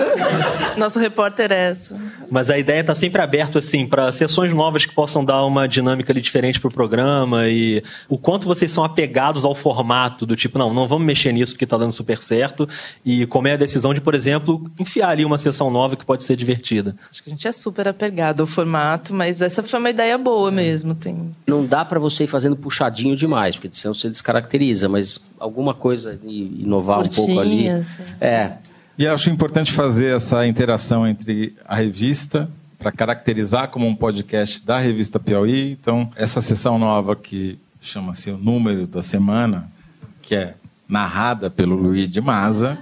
nosso 0.78 0.98
repórter 0.98 1.52
é 1.52 1.72
essa. 1.72 1.94
Mas 2.30 2.48
a 2.48 2.56
ideia 2.56 2.80
está 2.80 2.94
sempre 2.94 3.20
aberto, 3.20 3.58
assim, 3.58 3.86
para 3.86 4.10
sessões 4.12 4.52
novas 4.54 4.86
que 4.86 4.94
possam 4.94 5.22
dar 5.22 5.44
uma 5.44 5.68
dinâmica 5.68 6.10
ali 6.10 6.22
diferente 6.22 6.58
pro 6.58 6.70
programa 6.70 7.48
e 7.48 7.82
o 8.08 8.16
quanto 8.16 8.46
vocês 8.46 8.70
são 8.70 8.82
apegados 8.82 9.44
ao 9.44 9.54
formato 9.54 10.24
do 10.24 10.34
tipo, 10.34 10.58
não, 10.58 10.72
não 10.72 10.85
vamos 10.86 11.06
mexer 11.06 11.32
nisso 11.32 11.52
porque 11.52 11.64
está 11.64 11.76
dando 11.76 11.92
super 11.92 12.18
certo. 12.18 12.68
E 13.04 13.26
como 13.26 13.48
é 13.48 13.52
a 13.52 13.56
decisão 13.56 13.92
de, 13.92 14.00
por 14.00 14.14
exemplo, 14.14 14.70
enfiar 14.78 15.10
ali 15.10 15.24
uma 15.24 15.38
sessão 15.38 15.70
nova 15.70 15.96
que 15.96 16.04
pode 16.04 16.22
ser 16.22 16.36
divertida? 16.36 16.96
Acho 17.10 17.22
que 17.22 17.30
a 17.30 17.32
gente 17.32 17.46
é 17.46 17.52
super 17.52 17.88
apegado 17.88 18.40
ao 18.40 18.46
formato, 18.46 19.12
mas 19.12 19.40
essa 19.40 19.62
foi 19.62 19.78
uma 19.78 19.90
ideia 19.90 20.16
boa 20.18 20.50
mesmo. 20.50 20.94
Tem... 20.94 21.34
Não 21.46 21.64
dá 21.64 21.84
para 21.84 21.98
você 21.98 22.24
ir 22.24 22.28
fazendo 22.28 22.56
puxadinho 22.56 23.16
demais, 23.16 23.56
porque 23.56 23.70
senão 23.72 23.94
você 23.94 24.08
descaracteriza, 24.08 24.88
mas 24.88 25.20
alguma 25.38 25.74
coisa 25.74 26.18
inovar 26.24 26.98
Curtinha, 26.98 27.22
um 27.22 27.26
pouco 27.26 27.40
ali. 27.40 27.68
Assim. 27.68 28.02
É. 28.20 28.52
E 28.98 29.06
acho 29.06 29.28
importante 29.28 29.72
fazer 29.72 30.16
essa 30.16 30.46
interação 30.46 31.06
entre 31.06 31.54
a 31.66 31.76
revista 31.76 32.48
para 32.78 32.92
caracterizar 32.92 33.68
como 33.68 33.86
um 33.86 33.94
podcast 33.94 34.64
da 34.64 34.78
revista 34.78 35.18
Piauí. 35.18 35.72
Então, 35.72 36.10
essa 36.16 36.40
sessão 36.40 36.78
nova 36.78 37.16
que 37.16 37.58
chama-se 37.80 38.30
o 38.30 38.38
número 38.38 38.86
da 38.86 39.02
semana, 39.02 39.70
que 40.22 40.34
é 40.34 40.54
narrada 40.88 41.50
pelo 41.50 41.74
Luiz 41.74 42.08
de 42.08 42.20
Maza, 42.20 42.78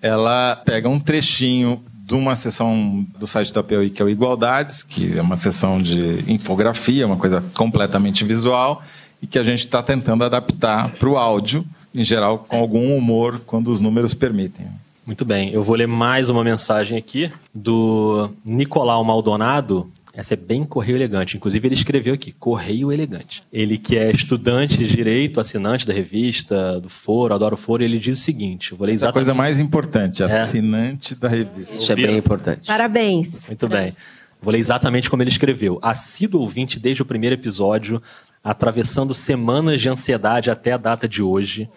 ela 0.00 0.56
pega 0.64 0.88
um 0.88 1.00
trechinho 1.00 1.82
de 2.06 2.14
uma 2.14 2.36
sessão 2.36 3.06
do 3.18 3.26
site 3.26 3.52
da 3.52 3.62
Piauí, 3.62 3.88
que 3.88 4.02
é 4.02 4.04
o 4.04 4.08
Igualdades, 4.08 4.82
que 4.82 5.16
é 5.16 5.22
uma 5.22 5.36
sessão 5.36 5.80
de 5.80 6.22
infografia, 6.30 7.06
uma 7.06 7.16
coisa 7.16 7.42
completamente 7.54 8.24
visual, 8.24 8.82
e 9.22 9.26
que 9.26 9.38
a 9.38 9.42
gente 9.42 9.60
está 9.60 9.82
tentando 9.82 10.22
adaptar 10.22 10.90
para 10.90 11.08
o 11.08 11.16
áudio, 11.16 11.64
em 11.94 12.04
geral, 12.04 12.40
com 12.40 12.58
algum 12.58 12.94
humor, 12.94 13.40
quando 13.46 13.68
os 13.68 13.80
números 13.80 14.12
permitem. 14.12 14.66
Muito 15.06 15.24
bem, 15.24 15.50
eu 15.50 15.62
vou 15.62 15.76
ler 15.76 15.88
mais 15.88 16.28
uma 16.28 16.44
mensagem 16.44 16.96
aqui 16.98 17.30
do 17.54 18.30
Nicolau 18.44 19.02
Maldonado, 19.04 19.90
essa 20.16 20.34
é 20.34 20.36
bem 20.36 20.64
correio 20.64 20.96
elegante. 20.96 21.36
Inclusive, 21.36 21.66
ele 21.66 21.74
escreveu 21.74 22.14
aqui, 22.14 22.30
correio 22.30 22.92
elegante. 22.92 23.42
Ele 23.52 23.76
que 23.76 23.98
é 23.98 24.10
estudante 24.12 24.78
de 24.78 24.86
direito, 24.86 25.40
assinante 25.40 25.84
da 25.86 25.92
revista, 25.92 26.80
do 26.80 26.88
foro, 26.88 27.34
adora 27.34 27.54
o 27.54 27.56
foro, 27.56 27.82
ele 27.82 27.98
diz 27.98 28.20
o 28.20 28.22
seguinte: 28.22 28.74
vou 28.74 28.86
ler 28.86 28.92
exatamente... 28.92 29.22
Essa 29.22 29.30
é 29.30 29.32
a 29.32 29.34
coisa 29.34 29.34
mais 29.34 29.58
importante, 29.58 30.22
é. 30.22 30.26
assinante 30.26 31.14
é. 31.14 31.16
da 31.16 31.28
revista. 31.28 31.76
Isso 31.76 31.90
é 31.90 31.96
bem 31.96 32.16
importante. 32.16 32.68
Parabéns. 32.68 33.48
Muito 33.48 33.68
bem. 33.68 33.96
Vou 34.40 34.52
ler 34.52 34.58
exatamente 34.58 35.10
como 35.10 35.22
ele 35.22 35.30
escreveu. 35.30 35.80
Assíduo 35.82 36.42
ouvinte 36.42 36.78
desde 36.78 37.02
o 37.02 37.06
primeiro 37.06 37.34
episódio, 37.34 38.00
atravessando 38.42 39.12
semanas 39.12 39.80
de 39.80 39.88
ansiedade 39.88 40.48
até 40.50 40.72
a 40.72 40.76
data 40.76 41.08
de 41.08 41.22
hoje, 41.22 41.68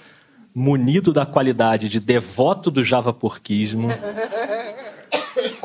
munido 0.53 1.11
da 1.13 1.25
qualidade 1.25 1.87
de 1.89 1.99
devoto 1.99 2.69
do 2.69 2.83
javaporquismo 2.83 3.87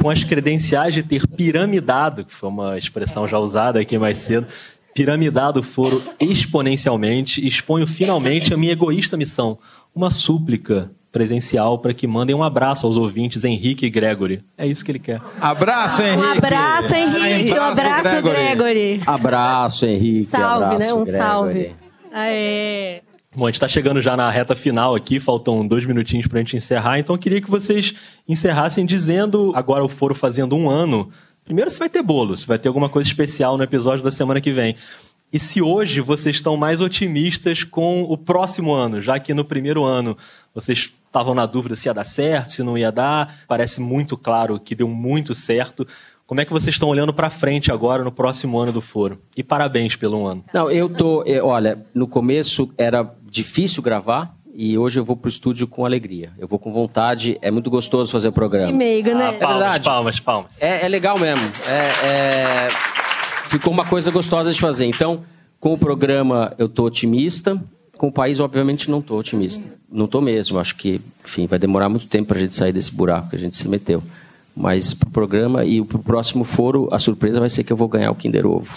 com 0.03 0.11
as 0.11 0.25
credenciais 0.25 0.93
de 0.93 1.03
ter 1.03 1.25
piramidado, 1.29 2.25
que 2.25 2.35
foi 2.35 2.49
uma 2.49 2.77
expressão 2.77 3.29
já 3.29 3.39
usada 3.39 3.79
aqui 3.79 3.97
mais 3.97 4.19
cedo, 4.19 4.49
piramidado 4.93 5.61
o 5.61 5.63
foro 5.63 6.03
exponencialmente, 6.21 7.47
exponho 7.47 7.87
finalmente 7.87 8.53
a 8.53 8.57
minha 8.57 8.73
egoísta 8.73 9.17
missão, 9.17 9.59
uma 9.95 10.11
súplica 10.11 10.91
presencial 11.13 11.79
para 11.79 11.95
que 11.95 12.07
mandem 12.07 12.35
um 12.35 12.43
abraço 12.43 12.85
aos 12.85 12.97
ouvintes 12.97 13.45
Henrique 13.45 13.87
e 13.87 13.91
Gregory. 13.91 14.43
É 14.59 14.67
isso 14.67 14.85
que 14.85 14.91
ele 14.91 14.99
quer. 14.99 15.21
Abraço, 15.41 16.03
Henrique! 16.03 16.27
Um 16.27 16.33
abraço, 16.33 16.95
Henrique! 16.95 17.53
Um 17.53 17.63
abraço, 17.63 18.03
Gregory! 18.03 18.35
Gregory. 18.35 19.03
Abraço, 19.07 19.87
Henrique! 19.87 20.25
Salve, 20.25 20.65
abraço, 20.65 20.79
né? 20.79 20.95
Um 20.95 21.05
Gregory. 21.05 21.23
salve. 21.23 21.77
Aê! 22.13 23.03
Bom, 23.35 23.47
a 23.47 23.49
gente 23.49 23.55
está 23.55 23.68
chegando 23.68 23.99
já 23.99 24.14
na 24.14 24.30
reta 24.30 24.55
final 24.55 24.95
aqui, 24.95 25.18
faltam 25.18 25.66
dois 25.66 25.87
minutinhos 25.87 26.26
para 26.26 26.39
a 26.39 26.43
gente 26.43 26.55
encerrar, 26.55 26.99
então 26.99 27.14
eu 27.14 27.18
queria 27.18 27.41
que 27.41 27.49
vocês 27.51 27.95
encerrassem 28.28 28.85
dizendo, 28.85 29.53
agora 29.55 29.83
o 29.83 29.89
foro 29.89 30.14
fazendo 30.14 30.55
um 30.55 30.68
ano, 30.68 31.11
primeiro 31.43 31.70
se 31.70 31.78
vai 31.78 31.89
ter 31.89 32.03
bolo, 32.03 32.37
se 32.37 32.47
vai 32.47 32.59
ter 32.59 32.68
alguma 32.68 32.91
coisa 32.91 33.09
especial 33.09 33.57
no 33.57 33.64
episódio 33.64 34.05
da 34.05 34.11
semana 34.11 34.39
que 34.39 34.53
vem. 34.53 34.76
E 35.33 35.39
se 35.39 35.62
hoje 35.62 36.03
vocês 36.03 36.37
estão 36.37 36.59
mais 36.59 36.83
otimistas 36.83 37.64
com 37.64 38.03
o 38.03 38.18
próximo 38.18 38.74
ano, 38.74 39.01
já 39.01 39.18
que 39.18 39.33
no 39.33 39.47
primeiro 39.47 39.83
ano 39.83 40.14
vocês 40.55 40.93
estavam 41.07 41.35
na 41.35 41.47
dúvida 41.47 41.74
se 41.74 41.89
ia 41.89 41.95
dar 41.95 42.05
certo, 42.05 42.53
se 42.53 42.62
não 42.62 42.76
ia 42.76 42.93
dar, 42.93 43.35
parece 43.49 43.80
muito 43.80 44.14
claro 44.14 44.61
que 44.61 44.74
deu 44.74 44.89
muito 44.89 45.35
certo. 45.35 45.89
Como 46.27 46.41
é 46.41 46.45
que 46.45 46.53
vocês 46.53 46.75
estão 46.75 46.89
olhando 46.89 47.12
para 47.12 47.29
frente 47.29 47.70
agora 47.70 48.03
no 48.03 48.12
próximo 48.12 48.59
ano 48.59 48.73
do 48.73 48.81
Foro? 48.81 49.18
E 49.37 49.43
parabéns 49.43 49.97
pelo 49.97 50.27
ano. 50.27 50.45
Não, 50.53 50.70
eu 50.70 50.89
tô, 50.89 51.23
é, 51.27 51.43
olha, 51.43 51.85
no 51.95 52.07
começo 52.07 52.70
era 52.79 53.14
difícil 53.29 53.83
gravar, 53.83 54.35
e 54.55 54.77
hoje 54.77 55.01
eu 55.01 55.05
vou 55.05 55.16
pro 55.16 55.29
estúdio 55.29 55.66
com 55.66 55.85
alegria. 55.85 56.33
Eu 56.39 56.47
vou 56.47 56.59
com 56.59 56.73
vontade, 56.73 57.39
é 57.41 57.51
muito 57.51 57.70
gostoso 57.70 58.12
fazer 58.12 58.29
o 58.29 58.33
programa. 58.33 58.70
Que 58.70 58.77
meigo, 58.77 59.11
né? 59.14 59.29
Ah, 59.29 59.33
palmas, 59.33 59.77
é 59.77 59.79
palmas, 59.81 60.20
palmas. 60.20 60.53
É, 60.61 60.85
é 60.85 60.89
legal 60.89 61.18
mesmo. 61.18 61.51
É, 61.66 62.07
é... 62.07 62.68
Ficou 63.49 63.73
uma 63.73 63.85
coisa 63.85 64.11
gostosa 64.11 64.53
de 64.53 64.61
fazer. 64.61 64.87
Então, 64.87 65.23
com 65.59 65.73
o 65.73 65.79
programa 65.79 66.55
eu 66.59 66.68
tô 66.68 66.85
otimista. 66.85 67.62
Com 67.97 68.09
o 68.09 68.12
país, 68.12 68.41
obviamente, 68.41 68.91
não 68.91 69.01
tô 69.01 69.16
otimista. 69.16 69.66
Não 69.91 70.07
tô 70.07 70.20
mesmo. 70.20 70.59
Acho 70.59 70.77
que, 70.77 71.01
enfim, 71.25 71.47
vai 71.47 71.59
demorar 71.59 71.89
muito 71.89 72.07
tempo 72.07 72.29
para 72.29 72.37
a 72.37 72.41
gente 72.41 72.55
sair 72.55 72.73
desse 72.73 72.93
buraco 72.93 73.31
que 73.31 73.37
a 73.37 73.39
gente 73.39 73.57
se 73.57 73.66
meteu. 73.68 74.03
Mas 74.55 74.93
pro 74.93 75.11
programa 75.11 75.65
e 75.65 75.83
pro 75.83 75.99
próximo 75.99 76.45
foro, 76.45 76.89
a 76.93 76.99
surpresa 76.99 77.41
vai 77.41 77.49
ser 77.49 77.65
que 77.65 77.73
eu 77.73 77.77
vou 77.77 77.89
ganhar 77.89 78.11
o 78.11 78.15
Kinder 78.15 78.47
Ovo. 78.47 78.69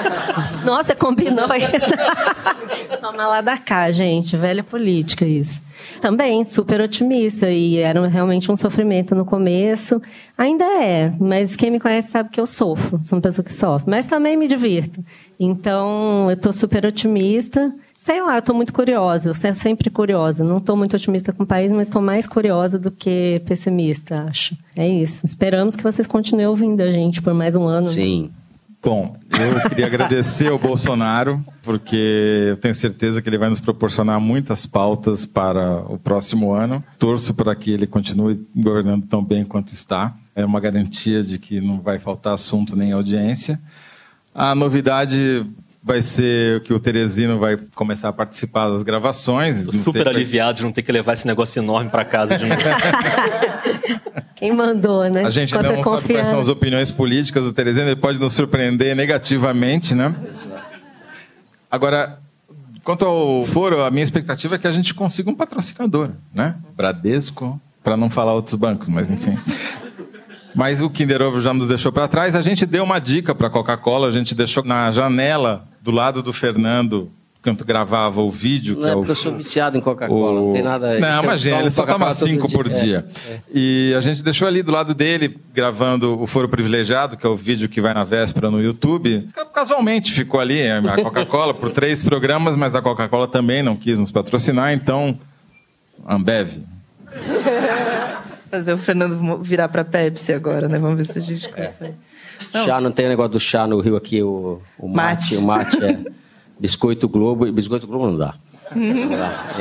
Nossa, 0.64 0.94
combinou 0.94 1.48
isso. 1.54 2.96
Toma 3.00 3.26
lá 3.26 3.40
da 3.40 3.56
cá, 3.56 3.90
gente. 3.90 4.36
Velha 4.36 4.62
política 4.62 5.26
isso. 5.26 5.62
Também 6.00 6.42
super 6.44 6.80
otimista 6.80 7.50
e 7.50 7.78
era 7.78 8.06
realmente 8.06 8.50
um 8.50 8.56
sofrimento 8.56 9.14
no 9.14 9.24
começo. 9.24 10.00
Ainda 10.36 10.64
é, 10.64 11.12
mas 11.18 11.56
quem 11.56 11.70
me 11.70 11.80
conhece 11.80 12.10
sabe 12.10 12.30
que 12.30 12.40
eu 12.40 12.46
sofro. 12.46 12.98
Sou 13.02 13.16
uma 13.18 13.22
pessoa 13.22 13.44
que 13.44 13.52
sofre, 13.52 13.90
mas 13.90 14.06
também 14.06 14.36
me 14.36 14.48
divirto. 14.48 15.04
Então, 15.38 16.26
eu 16.28 16.34
estou 16.34 16.52
super 16.52 16.84
otimista. 16.84 17.72
Sei 18.02 18.18
lá, 18.22 18.36
eu 18.36 18.38
estou 18.38 18.54
muito 18.54 18.72
curiosa. 18.72 19.28
Eu 19.28 19.34
sou 19.34 19.52
sempre 19.52 19.90
curiosa. 19.90 20.42
Não 20.42 20.56
estou 20.56 20.74
muito 20.74 20.96
otimista 20.96 21.34
com 21.34 21.42
o 21.42 21.46
país, 21.46 21.70
mas 21.70 21.86
estou 21.86 22.00
mais 22.00 22.26
curiosa 22.26 22.78
do 22.78 22.90
que 22.90 23.42
pessimista, 23.44 24.24
acho. 24.26 24.56
É 24.74 24.88
isso. 24.88 25.26
Esperamos 25.26 25.76
que 25.76 25.82
vocês 25.82 26.06
continuem 26.06 26.46
ouvindo 26.46 26.80
a 26.80 26.90
gente 26.90 27.20
por 27.20 27.34
mais 27.34 27.56
um 27.56 27.64
ano. 27.64 27.88
Sim. 27.88 28.30
Bom, 28.82 29.14
eu 29.38 29.68
queria 29.68 29.84
agradecer 29.84 30.50
ao 30.50 30.56
Bolsonaro, 30.58 31.44
porque 31.62 32.46
eu 32.48 32.56
tenho 32.56 32.74
certeza 32.74 33.20
que 33.20 33.28
ele 33.28 33.36
vai 33.36 33.50
nos 33.50 33.60
proporcionar 33.60 34.18
muitas 34.18 34.64
pautas 34.64 35.26
para 35.26 35.82
o 35.86 35.98
próximo 35.98 36.54
ano. 36.54 36.82
Torço 36.98 37.34
para 37.34 37.54
que 37.54 37.70
ele 37.70 37.86
continue 37.86 38.40
governando 38.56 39.06
tão 39.06 39.22
bem 39.22 39.44
quanto 39.44 39.74
está. 39.74 40.16
É 40.34 40.42
uma 40.42 40.58
garantia 40.58 41.22
de 41.22 41.38
que 41.38 41.60
não 41.60 41.82
vai 41.82 41.98
faltar 41.98 42.32
assunto 42.32 42.74
nem 42.74 42.92
audiência. 42.92 43.60
A 44.34 44.54
novidade 44.54 45.44
vai 45.82 46.02
ser 46.02 46.62
que 46.62 46.74
o 46.74 46.78
Teresino 46.78 47.38
vai 47.38 47.56
começar 47.74 48.10
a 48.10 48.12
participar 48.12 48.68
das 48.68 48.82
gravações. 48.82 49.64
Tô 49.64 49.72
super 49.72 50.06
aliviado 50.08 50.58
de 50.58 50.62
não 50.62 50.72
ter 50.72 50.82
que 50.82 50.92
levar 50.92 51.14
esse 51.14 51.26
negócio 51.26 51.60
enorme 51.60 51.90
para 51.90 52.04
casa 52.04 52.36
de 52.36 52.44
novo. 52.44 52.60
Quem 54.36 54.52
mandou, 54.52 55.08
né? 55.08 55.24
A 55.24 55.30
gente 55.30 55.54
ainda 55.56 55.72
não 55.72 55.82
sabe 55.82 56.12
quais 56.12 56.28
são 56.28 56.38
as 56.38 56.48
opiniões 56.48 56.90
políticas 56.90 57.44
do 57.44 57.52
Teresino, 57.52 57.86
ele 57.86 57.96
pode 57.96 58.18
nos 58.18 58.32
surpreender 58.32 58.94
negativamente, 58.94 59.94
né? 59.94 60.14
Agora, 61.70 62.18
quanto 62.82 63.04
ao 63.04 63.44
foro, 63.46 63.82
a 63.82 63.90
minha 63.90 64.04
expectativa 64.04 64.54
é 64.56 64.58
que 64.58 64.66
a 64.66 64.72
gente 64.72 64.94
consiga 64.94 65.30
um 65.30 65.34
patrocinador, 65.34 66.10
né? 66.34 66.56
Bradesco, 66.76 67.60
para 67.82 67.96
não 67.96 68.10
falar 68.10 68.34
outros 68.34 68.54
bancos, 68.54 68.88
mas 68.88 69.10
enfim. 69.10 69.36
Mas 70.54 70.80
o 70.80 70.90
Kinder 70.90 71.22
Ovo 71.22 71.40
já 71.40 71.54
nos 71.54 71.68
deixou 71.68 71.92
para 71.92 72.08
trás. 72.08 72.34
A 72.34 72.42
gente 72.42 72.66
deu 72.66 72.82
uma 72.82 72.98
dica 72.98 73.34
para 73.34 73.46
a 73.46 73.50
Coca-Cola, 73.50 74.08
a 74.08 74.10
gente 74.10 74.34
deixou 74.34 74.64
na 74.64 74.90
janela 74.90 75.69
do 75.80 75.90
lado 75.90 76.22
do 76.22 76.32
Fernando 76.32 77.10
quando 77.42 77.64
gravava 77.64 78.20
o 78.20 78.30
vídeo. 78.30 78.78
Não 78.78 78.86
é, 78.86 78.90
é 78.90 78.94
porque 78.94 79.10
o, 79.10 79.12
eu 79.12 79.16
sou 79.16 79.34
viciado 79.34 79.78
em 79.78 79.80
Coca-Cola, 79.80 80.40
o... 80.40 80.46
não 80.46 80.52
tem 80.52 80.62
nada... 80.62 80.98
Não, 80.98 81.22
imagina, 81.24 81.60
ele 81.60 81.70
só 81.70 81.86
toma 81.86 82.12
cinco 82.12 82.46
dia. 82.46 82.56
por 82.56 82.68
dia. 82.68 83.06
É, 83.28 83.32
é. 83.32 83.40
E 83.54 83.94
a 83.96 84.00
gente 84.02 84.22
deixou 84.22 84.46
ali 84.46 84.62
do 84.62 84.70
lado 84.70 84.94
dele, 84.94 85.38
gravando 85.54 86.20
o 86.20 86.26
Foro 86.26 86.48
Privilegiado, 86.48 87.16
que 87.16 87.26
é 87.26 87.28
o 87.28 87.36
vídeo 87.36 87.68
que 87.68 87.80
vai 87.80 87.94
na 87.94 88.04
véspera 88.04 88.50
no 88.50 88.62
YouTube. 88.62 89.26
Casualmente 89.54 90.12
ficou 90.12 90.38
ali 90.38 90.60
a 90.68 91.02
Coca-Cola 91.02 91.54
por 91.54 91.70
três 91.70 92.04
programas, 92.04 92.56
mas 92.56 92.74
a 92.74 92.82
Coca-Cola 92.82 93.26
também 93.26 93.62
não 93.62 93.74
quis 93.74 93.98
nos 93.98 94.12
patrocinar, 94.12 94.72
então... 94.72 95.18
Ambev. 96.06 96.62
Fazer 98.50 98.72
o 98.72 98.78
Fernando 98.78 99.42
virar 99.42 99.68
para 99.68 99.84
Pepsi 99.84 100.32
agora, 100.32 100.68
né? 100.68 100.78
Vamos 100.78 100.98
ver 100.98 101.06
se 101.06 101.18
a 101.18 101.22
gente 101.22 101.46
é. 101.46 101.66
consegue. 101.66 101.94
Não. 102.52 102.64
Chá, 102.64 102.80
não 102.80 102.90
tem 102.90 103.08
negócio 103.08 103.32
do 103.32 103.40
chá 103.40 103.66
no 103.66 103.80
Rio 103.80 103.96
aqui, 103.96 104.22
o, 104.22 104.60
o 104.78 104.88
mate. 104.88 105.34
mate. 105.34 105.36
O 105.36 105.42
mate 105.42 105.84
é 105.84 105.98
biscoito 106.58 107.08
Globo. 107.08 107.50
Biscoito 107.50 107.86
Globo 107.86 108.06
não 108.06 108.16
dá. 108.16 108.34
Não 108.74 109.08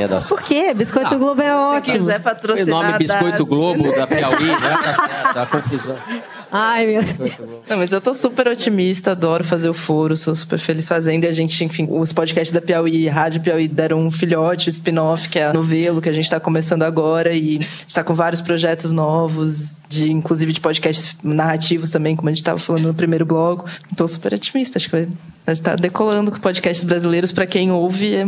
dá. 0.07 0.19
Por 0.27 0.41
quê? 0.43 0.73
Biscoito 0.73 1.15
ah, 1.15 1.17
Globo 1.17 1.41
é 1.41 1.55
ótimo. 1.55 1.93
Se 1.93 1.99
quiser 1.99 2.21
patrocinar. 2.21 2.80
O 2.80 2.84
nome 2.84 2.97
Biscoito 2.99 3.45
Globo 3.45 3.91
da 3.95 4.05
Piauí, 4.05 4.47
né? 4.47 4.77
Tá 4.84 4.93
certo, 4.93 5.34
dá 5.34 5.45
confusão. 5.45 5.97
Ai, 6.51 6.85
meu 6.85 7.03
Deus. 7.03 7.31
Não, 7.69 7.77
mas 7.77 7.91
eu 7.91 8.01
tô 8.01 8.13
super 8.13 8.47
otimista, 8.47 9.11
adoro 9.11 9.43
fazer 9.43 9.69
o 9.69 9.73
foro, 9.73 10.17
sou 10.17 10.35
super 10.35 10.59
feliz 10.59 10.87
fazendo. 10.87 11.23
E 11.25 11.27
a 11.27 11.31
gente, 11.31 11.63
enfim, 11.63 11.87
os 11.89 12.11
podcasts 12.11 12.53
da 12.53 12.61
Piauí, 12.61 13.07
Rádio 13.07 13.41
Piauí 13.41 13.67
deram 13.67 13.99
um 13.99 14.11
filhote, 14.11 14.67
o 14.67 14.69
um 14.69 14.71
spin-off, 14.71 15.29
que 15.29 15.39
é 15.39 15.47
a 15.47 15.53
novelo 15.53 16.01
que 16.01 16.09
a 16.09 16.13
gente 16.13 16.29
tá 16.29 16.39
começando 16.39 16.83
agora. 16.83 17.33
E 17.33 17.59
está 17.87 18.03
com 18.03 18.13
vários 18.13 18.41
projetos 18.41 18.91
novos, 18.91 19.79
de 19.87 20.11
inclusive 20.11 20.53
de 20.53 20.61
podcasts 20.61 21.15
narrativos 21.23 21.91
também, 21.91 22.15
como 22.15 22.29
a 22.29 22.33
gente 22.33 22.43
tava 22.43 22.57
falando 22.57 22.87
no 22.87 22.93
primeiro 22.93 23.25
bloco. 23.25 23.69
Tô 23.95 24.07
super 24.07 24.33
otimista, 24.33 24.77
acho 24.77 24.89
que 24.89 24.95
vai 24.95 25.07
a 25.49 25.53
gente 25.53 25.63
tá 25.63 25.75
decolando 25.75 26.31
com 26.31 26.39
podcasts 26.39 26.83
brasileiros 26.83 27.31
para 27.31 27.47
quem 27.47 27.71
ouve, 27.71 28.13
é 28.13 28.23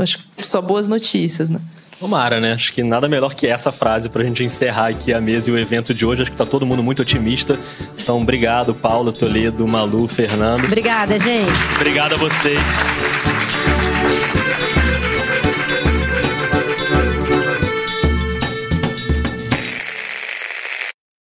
acho 0.00 0.26
só 0.38 0.62
boas 0.62 0.88
notícias, 0.88 1.50
né? 1.50 1.60
Tomara, 1.98 2.40
né? 2.40 2.52
Acho 2.52 2.72
que 2.72 2.82
nada 2.82 3.08
melhor 3.08 3.34
que 3.34 3.46
essa 3.46 3.70
frase 3.72 4.08
pra 4.08 4.24
gente 4.24 4.42
encerrar 4.44 4.88
aqui 4.88 5.12
a 5.12 5.20
mesa 5.20 5.50
e 5.50 5.52
o 5.52 5.58
evento 5.58 5.94
de 5.94 6.04
hoje. 6.04 6.22
Acho 6.22 6.30
que 6.30 6.36
tá 6.36 6.46
todo 6.46 6.66
mundo 6.66 6.82
muito 6.82 7.02
otimista. 7.02 7.58
Então, 7.98 8.20
obrigado, 8.20 8.74
Paulo, 8.74 9.12
Toledo, 9.12 9.66
Malu, 9.66 10.08
Fernando. 10.08 10.64
Obrigada, 10.64 11.18
gente. 11.18 11.52
Obrigado 11.76 12.14
a 12.14 12.18
vocês. 12.18 12.60